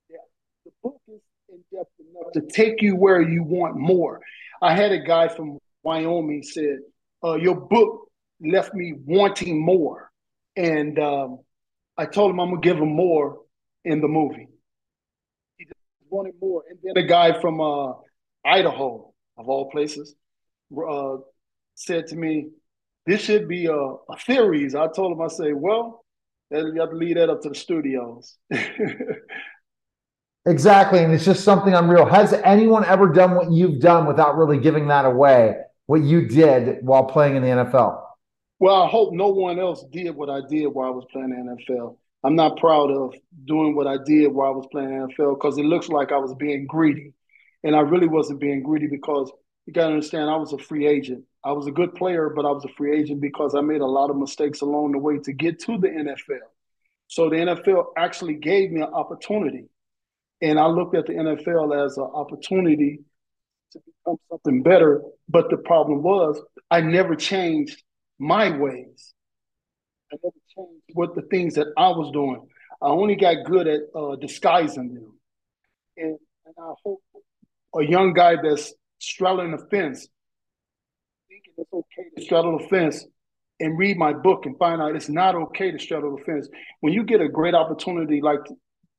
Yeah, 0.10 0.18
the 0.66 0.72
book 0.84 1.02
is 1.08 1.22
in 1.50 1.64
depth 1.76 1.90
enough 2.00 2.34
to 2.34 2.42
take 2.42 2.84
you 2.84 2.96
where 2.96 3.22
you 3.22 3.42
want 3.42 3.78
more. 3.78 4.22
I 4.62 4.76
had 4.76 4.92
a 4.92 5.00
guy 5.00 5.28
from 5.28 5.58
Wyoming 5.82 6.44
said, 6.44 6.80
uh, 7.24 7.34
"Your 7.34 7.56
book 7.56 8.09
left 8.42 8.74
me 8.74 8.94
wanting 9.06 9.64
more," 9.64 10.12
and 10.56 10.98
um, 11.00 11.40
I 11.98 12.06
told 12.06 12.32
him 12.32 12.40
I'm 12.40 12.50
gonna 12.50 12.62
give 12.62 12.78
him 12.78 12.96
more 12.96 13.42
in 13.86 14.02
the 14.02 14.08
movie. 14.08 14.48
He 15.58 15.66
just 15.66 15.76
wanted 16.10 16.34
more, 16.42 16.64
and 16.70 16.80
then 16.84 17.04
a 17.04 17.08
guy 17.08 17.40
from 17.40 17.62
uh, 17.62 17.94
Idaho, 18.46 19.14
of 19.38 19.50
all 19.50 19.70
places, 19.72 20.16
uh, 20.90 21.18
said 21.76 22.08
to 22.08 22.16
me, 22.16 22.50
"This 23.06 23.22
should 23.22 23.48
be 23.48 23.68
a, 23.68 23.74
a 23.74 24.18
theories." 24.26 24.76
I 24.76 24.88
told 24.88 25.14
him, 25.14 25.22
I 25.22 25.28
say, 25.28 25.54
"Well." 25.54 26.04
You 26.52 26.80
have 26.80 26.90
to 26.90 26.96
leave 26.96 27.18
that 27.18 27.30
up 27.30 27.44
to 27.44 27.50
the 27.50 27.54
studios. 27.54 28.36
Exactly. 30.46 31.00
And 31.04 31.14
it's 31.14 31.26
just 31.26 31.44
something 31.44 31.74
unreal. 31.74 32.06
Has 32.06 32.34
anyone 32.34 32.86
ever 32.86 33.08
done 33.08 33.36
what 33.36 33.52
you've 33.52 33.80
done 33.80 34.08
without 34.08 34.38
really 34.38 34.60
giving 34.60 34.88
that 34.88 35.06
away? 35.06 35.56
What 35.86 36.02
you 36.02 36.28
did 36.28 36.84
while 36.84 37.06
playing 37.06 37.36
in 37.36 37.44
the 37.44 37.50
NFL? 37.50 38.02
Well, 38.60 38.76
I 38.84 38.88
hope 38.89 39.14
no 39.14 39.30
one 39.30 39.60
else 39.60 39.86
did 39.91 40.16
what 40.16 40.30
I 40.30 40.41
did 40.47 40.68
while 40.68 40.88
I 40.88 40.91
was 40.91 41.05
playing 41.12 41.30
the 41.30 41.36
NFL. 41.74 41.97
I'm 42.24 42.36
not 42.36 42.57
proud 42.57 42.91
of 42.91 43.16
doing 43.45 43.76
what 43.76 43.88
I 43.88 43.97
did 44.05 44.28
while 44.28 44.51
I 44.51 44.55
was 44.55 44.68
playing 44.72 44.89
NFL 44.89 45.36
because 45.36 45.57
it 45.57 45.64
looks 45.64 45.88
like 45.88 46.12
I 46.12 46.18
was 46.18 46.34
being 46.36 46.68
greedy. 46.68 47.14
And 47.64 47.76
I 47.76 47.80
really 47.82 48.07
wasn't 48.07 48.41
being 48.41 48.64
greedy 48.64 48.88
because 48.88 49.32
you 49.66 49.74
got 49.74 49.88
to 49.88 49.93
understand 49.93 50.30
I 50.30 50.36
was 50.36 50.51
a 50.51 50.57
free 50.57 50.88
agent. 50.88 51.24
I 51.43 51.53
was 51.53 51.68
a 51.68 51.72
good 51.72 51.95
player, 51.95 52.30
but 52.30 52.45
I 52.45 52.51
was 52.51 52.66
a 52.66 52.74
free 52.76 52.99
agent 52.99 53.22
because 53.22 53.55
I 53.55 53.62
made 53.62 53.80
a 53.80 53.86
lot 53.86 54.10
of 54.10 54.18
mistakes 54.18 54.60
along 54.60 54.91
the 54.91 54.97
way 54.97 55.20
to 55.20 55.32
get 55.32 55.60
to 55.62 55.78
the 55.78 55.88
NFL. 55.88 56.39
So 57.07 57.30
the 57.30 57.38
NFL 57.38 57.86
actually 57.97 58.36
gave 58.36 58.72
me 58.72 58.82
an 58.82 58.93
opportunity. 58.93 59.70
And 60.41 60.60
I 60.60 60.68
looked 60.68 60.95
at 60.95 61.05
the 61.05 61.14
NFL 61.14 61.86
as 61.86 61.97
an 61.97 62.03
opportunity 62.03 62.99
to 63.72 63.80
become 63.86 64.18
something 64.30 64.64
better. 64.64 65.01
But 65.30 65.49
the 65.49 65.57
problem 65.57 66.03
was, 66.03 66.41
I 66.70 66.82
never 66.82 67.16
changed 67.16 67.82
my 68.20 68.56
ways. 68.56 69.14
I 70.12 70.18
never 70.24 70.36
changed 70.56 70.84
what 70.94 71.16
the 71.16 71.22
things 71.24 71.56
that 71.56 71.68
I 71.78 71.90
was 71.90 72.12
doing. 72.12 72.48
I 72.82 72.88
only 72.88 73.16
got 73.16 73.46
good 73.46 73.68
at 73.68 73.82
uh, 73.96 74.16
disguising 74.16 74.94
them. 74.94 75.20
And, 75.98 76.18
and 76.46 76.56
I 76.58 76.74
hope 76.84 77.02
a 77.76 77.84
young 77.84 78.14
guy 78.14 78.36
that's 78.42 78.74
straddling 79.00 79.52
the 79.52 79.66
fence, 79.70 80.08
thinking 81.28 81.54
it's 81.58 81.74
okay 81.74 82.10
to 82.16 82.24
straddle 82.24 82.58
the 82.58 82.68
fence, 82.68 83.06
and 83.60 83.78
read 83.78 83.98
my 83.98 84.14
book 84.14 84.46
and 84.46 84.58
find 84.58 84.82
out 84.82 84.96
it's 84.96 85.10
not 85.10 85.36
okay 85.36 85.72
to 85.72 85.80
straddle 85.80 86.16
the 86.18 86.24
fence. 86.24 86.48
When 86.80 86.94
you 86.94 87.04
get 87.04 87.22
a 87.22 87.28
great 87.28 87.54
opportunity 87.54 88.22
like 88.22 88.40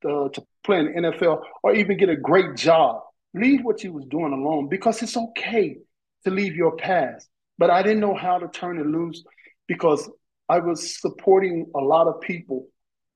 uh, 0.04 0.28
to 0.28 0.42
play 0.64 0.80
in 0.80 0.86
the 0.86 1.10
NFL 1.10 1.42
or 1.62 1.74
even 1.74 1.96
get 1.96 2.08
a 2.08 2.16
great 2.16 2.56
job, 2.56 3.02
leave 3.34 3.64
what 3.64 3.82
you 3.82 3.92
was 3.92 4.04
doing 4.06 4.32
alone 4.32 4.68
because 4.68 5.02
it's 5.02 5.16
okay 5.16 5.76
to 6.24 6.30
leave 6.30 6.54
your 6.54 6.76
past. 6.76 7.28
But 7.60 7.68
I 7.68 7.82
didn't 7.82 8.00
know 8.00 8.14
how 8.14 8.38
to 8.38 8.48
turn 8.48 8.80
it 8.80 8.86
loose 8.86 9.22
because 9.68 10.08
I 10.48 10.60
was 10.60 10.98
supporting 10.98 11.66
a 11.76 11.78
lot 11.78 12.06
of 12.06 12.22
people 12.22 12.66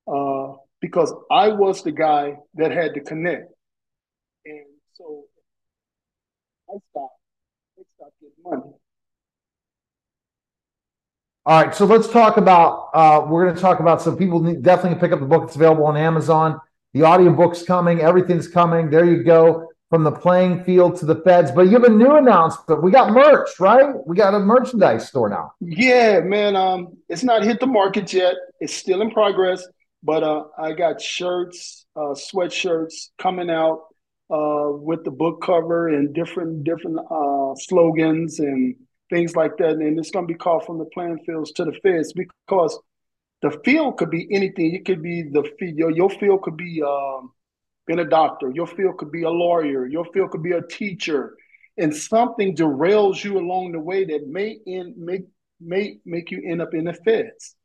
uh, 0.07 0.53
because 0.79 1.11
I 1.31 1.47
was 1.47 1.81
the 1.81 1.91
guy 1.91 2.35
that 2.53 2.69
had 2.69 2.93
to 2.93 2.99
connect. 3.01 3.51
And 4.45 4.65
so 4.93 5.23
I 6.69 6.73
stopped. 6.91 7.15
I 7.79 7.81
stopped 7.95 8.13
getting 8.21 8.35
money. 8.43 8.71
All 11.47 11.63
right, 11.63 11.73
so 11.73 11.85
let's 11.85 12.07
talk 12.07 12.37
about. 12.37 12.89
Uh, 12.93 13.25
we're 13.27 13.45
going 13.45 13.55
to 13.55 13.61
talk 13.61 13.79
about 13.79 13.99
some 13.99 14.15
people 14.15 14.39
definitely 14.61 14.99
pick 14.99 15.11
up 15.11 15.21
the 15.21 15.25
book. 15.25 15.45
It's 15.45 15.55
available 15.55 15.87
on 15.87 15.97
Amazon. 15.97 16.61
The 16.93 17.03
audiobook's 17.03 17.63
coming. 17.63 18.01
Everything's 18.01 18.47
coming. 18.47 18.91
There 18.91 19.05
you 19.05 19.23
go. 19.23 19.69
From 19.91 20.03
the 20.03 20.11
playing 20.11 20.63
field 20.63 20.97
to 20.97 21.05
the 21.05 21.15
feds. 21.15 21.51
But 21.51 21.67
you 21.67 21.71
have 21.71 21.83
a 21.83 21.89
new 21.89 22.15
announcement. 22.15 22.81
We 22.81 22.91
got 22.91 23.13
merch, 23.13 23.59
right? 23.59 23.93
We 24.07 24.15
got 24.15 24.33
a 24.33 24.39
merchandise 24.39 25.07
store 25.07 25.29
now. 25.29 25.53
Yeah, 25.61 26.21
man. 26.21 26.55
Um, 26.55 26.97
it's 27.07 27.23
not 27.23 27.43
hit 27.43 27.59
the 27.59 27.67
market 27.67 28.11
yet. 28.11 28.35
It's 28.59 28.73
still 28.73 29.01
in 29.01 29.11
progress. 29.11 29.65
But 30.01 30.23
uh, 30.23 30.45
I 30.57 30.73
got 30.73 31.01
shirts, 31.01 31.85
uh, 31.95 32.13
sweatshirts 32.13 33.09
coming 33.17 33.49
out 33.49 33.83
uh, 34.29 34.69
with 34.71 35.03
the 35.03 35.11
book 35.11 35.41
cover 35.41 35.89
and 35.89 36.13
different 36.13 36.63
different 36.63 36.99
uh, 37.09 37.55
slogans 37.55 38.39
and 38.39 38.75
things 39.09 39.35
like 39.35 39.57
that. 39.57 39.71
And 39.71 39.97
it's 39.97 40.11
going 40.11 40.27
to 40.27 40.33
be 40.33 40.37
called 40.37 40.65
from 40.65 40.77
the 40.77 40.85
playing 40.85 41.19
fields 41.25 41.51
to 41.53 41.65
the 41.65 41.73
feds 41.83 42.13
because 42.13 42.79
the 43.41 43.51
field 43.63 43.97
could 43.97 44.09
be 44.09 44.27
anything. 44.31 44.75
It 44.75 44.85
could 44.85 45.01
be 45.01 45.23
the 45.23 45.43
your 45.59 45.91
your 45.91 46.09
field 46.09 46.41
could 46.43 46.57
be 46.57 46.81
um, 46.81 47.31
being 47.87 47.99
a 47.99 48.05
doctor. 48.05 48.51
Your 48.51 48.67
field 48.67 48.97
could 48.97 49.11
be 49.11 49.23
a 49.23 49.29
lawyer. 49.29 49.85
Your 49.87 50.05
field 50.05 50.31
could 50.31 50.43
be 50.43 50.53
a 50.53 50.61
teacher, 50.61 51.35
and 51.77 51.95
something 51.95 52.55
derails 52.55 53.23
you 53.23 53.37
along 53.37 53.71
the 53.71 53.79
way 53.79 54.05
that 54.05 54.27
may 54.27 54.57
end 54.67 54.97
make 54.97 55.25
may 55.59 55.99
make 56.05 56.31
you 56.31 56.41
end 56.45 56.61
up 56.61 56.73
in 56.73 56.85
the 56.85 56.93
feds. 56.93 57.55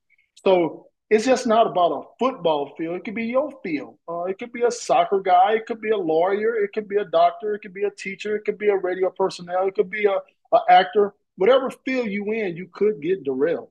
So 0.45 0.87
it's 1.11 1.25
just 1.25 1.47
not 1.47 1.67
about 1.67 1.91
a 1.91 2.03
football 2.21 2.73
field. 2.79 2.97
It 2.97 3.05
could 3.05 3.17
be 3.17 3.25
your 3.25 3.51
field. 3.65 3.99
Uh, 4.09 4.25
it 4.25 4.39
could 4.39 4.53
be 4.53 4.63
a 4.63 4.71
soccer 4.71 5.21
guy. 5.21 5.55
It 5.55 5.67
could 5.67 5.81
be 5.81 5.91
a 5.91 5.97
lawyer. 5.97 6.55
It 6.57 6.73
could 6.73 6.89
be 6.89 6.97
a 6.97 7.05
doctor. 7.05 7.55
It 7.55 7.63
could 7.63 7.75
be 7.75 7.83
a 7.83 7.91
teacher. 7.91 8.37
It 8.37 8.45
could 8.45 8.59
be 8.59 8.69
a 8.69 8.77
radio 8.77 9.11
personnel. 9.11 9.67
It 9.67 9.75
could 9.75 9.91
be 9.91 10.07
a, 10.07 10.19
a 10.53 10.61
actor. 10.69 11.15
Whatever 11.37 11.71
field 11.85 12.11
you 12.11 12.31
in, 12.33 12.57
you 12.57 12.69
could 12.73 13.03
get 13.03 13.25
derailed. 13.25 13.71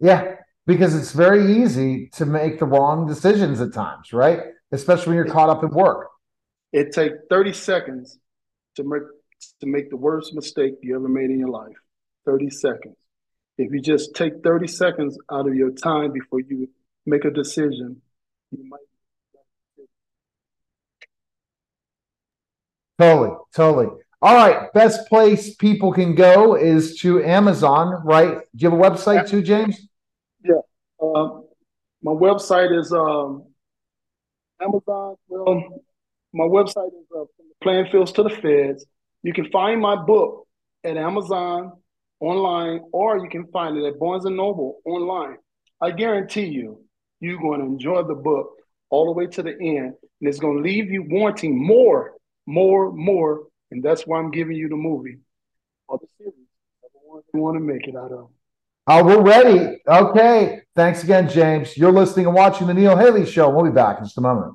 Yeah, 0.00 0.36
because 0.66 0.96
it's 0.96 1.12
very 1.12 1.62
easy 1.62 2.08
to 2.14 2.26
make 2.26 2.58
the 2.58 2.66
wrong 2.66 3.06
decisions 3.06 3.60
at 3.60 3.72
times, 3.72 4.12
right? 4.12 4.40
Especially 4.72 5.08
when 5.08 5.16
you're 5.16 5.34
caught 5.34 5.48
up 5.48 5.62
in 5.62 5.70
work. 5.70 6.08
It 6.72 6.92
takes 6.92 7.16
30 7.30 7.52
seconds 7.52 8.18
to 8.76 8.84
make 8.84 9.02
to 9.60 9.66
make 9.66 9.88
the 9.88 9.96
worst 9.96 10.34
mistake 10.34 10.74
you 10.82 10.96
ever 10.96 11.08
made 11.08 11.30
in 11.30 11.38
your 11.38 11.48
life. 11.48 11.76
30 12.26 12.50
seconds. 12.50 12.96
If 13.56 13.72
you 13.72 13.80
just 13.80 14.14
take 14.14 14.42
30 14.42 14.66
seconds 14.66 15.18
out 15.32 15.48
of 15.48 15.54
your 15.54 15.70
time 15.70 16.12
before 16.12 16.40
you 16.40 16.68
make 17.06 17.24
a 17.24 17.30
decision, 17.30 18.02
you 18.50 18.68
might 18.68 18.80
Totally, 22.98 23.36
totally. 23.54 23.86
All 24.20 24.34
right, 24.34 24.72
best 24.72 25.08
place 25.08 25.54
people 25.54 25.92
can 25.92 26.16
go 26.16 26.56
is 26.56 26.98
to 27.00 27.22
Amazon, 27.22 28.02
right? 28.04 28.38
Do 28.56 28.64
you 28.64 28.70
have 28.70 28.78
a 28.78 28.82
website 28.82 29.28
too, 29.28 29.40
James? 29.40 29.88
Yeah. 30.42 30.60
Um, 31.00 31.44
my 32.02 32.10
website 32.10 32.76
is 32.76 32.92
um, 32.92 33.44
Amazon. 34.60 35.16
Well, 35.28 35.82
my 36.32 36.44
website 36.44 36.88
is 36.88 37.06
uh, 37.14 37.24
from 37.36 37.46
the 37.48 37.54
playing 37.62 37.86
fields 37.90 38.12
to 38.12 38.22
the 38.22 38.30
feds. 38.30 38.84
You 39.22 39.32
can 39.32 39.50
find 39.50 39.80
my 39.80 39.96
book 39.96 40.46
at 40.84 40.96
Amazon 40.96 41.72
online, 42.20 42.80
or 42.92 43.18
you 43.18 43.28
can 43.28 43.46
find 43.48 43.76
it 43.76 43.86
at 43.86 43.98
Barnes 43.98 44.24
and 44.24 44.36
Noble 44.36 44.78
online. 44.84 45.36
I 45.80 45.90
guarantee 45.92 46.46
you, 46.46 46.84
you're 47.20 47.40
going 47.40 47.60
to 47.60 47.66
enjoy 47.66 48.02
the 48.02 48.14
book 48.14 48.50
all 48.90 49.06
the 49.06 49.12
way 49.12 49.26
to 49.26 49.42
the 49.42 49.52
end, 49.52 49.94
and 50.20 50.28
it's 50.28 50.38
going 50.38 50.56
to 50.56 50.62
leave 50.62 50.90
you 50.90 51.04
wanting 51.08 51.64
more, 51.64 52.14
more, 52.46 52.92
more, 52.92 53.46
and 53.70 53.82
that's 53.82 54.06
why 54.06 54.18
I'm 54.18 54.30
giving 54.30 54.56
you 54.56 54.68
the 54.68 54.76
movie 54.76 55.18
or 55.86 55.98
the 55.98 56.06
series. 56.18 56.34
You 57.34 57.40
want 57.40 57.56
to 57.56 57.60
make 57.60 57.86
it 57.86 57.96
out 57.96 58.12
of. 58.12 58.30
Oh, 58.90 59.04
we're 59.04 59.20
ready. 59.20 59.82
Okay. 59.86 60.62
Thanks 60.74 61.04
again, 61.04 61.28
James. 61.28 61.76
You're 61.76 61.92
listening 61.92 62.24
and 62.24 62.34
watching 62.34 62.66
the 62.66 62.72
Neil 62.72 62.96
Haley 62.96 63.26
Show. 63.26 63.50
We'll 63.50 63.66
be 63.66 63.70
back 63.70 63.98
in 63.98 64.04
just 64.04 64.16
a 64.16 64.22
moment. 64.22 64.54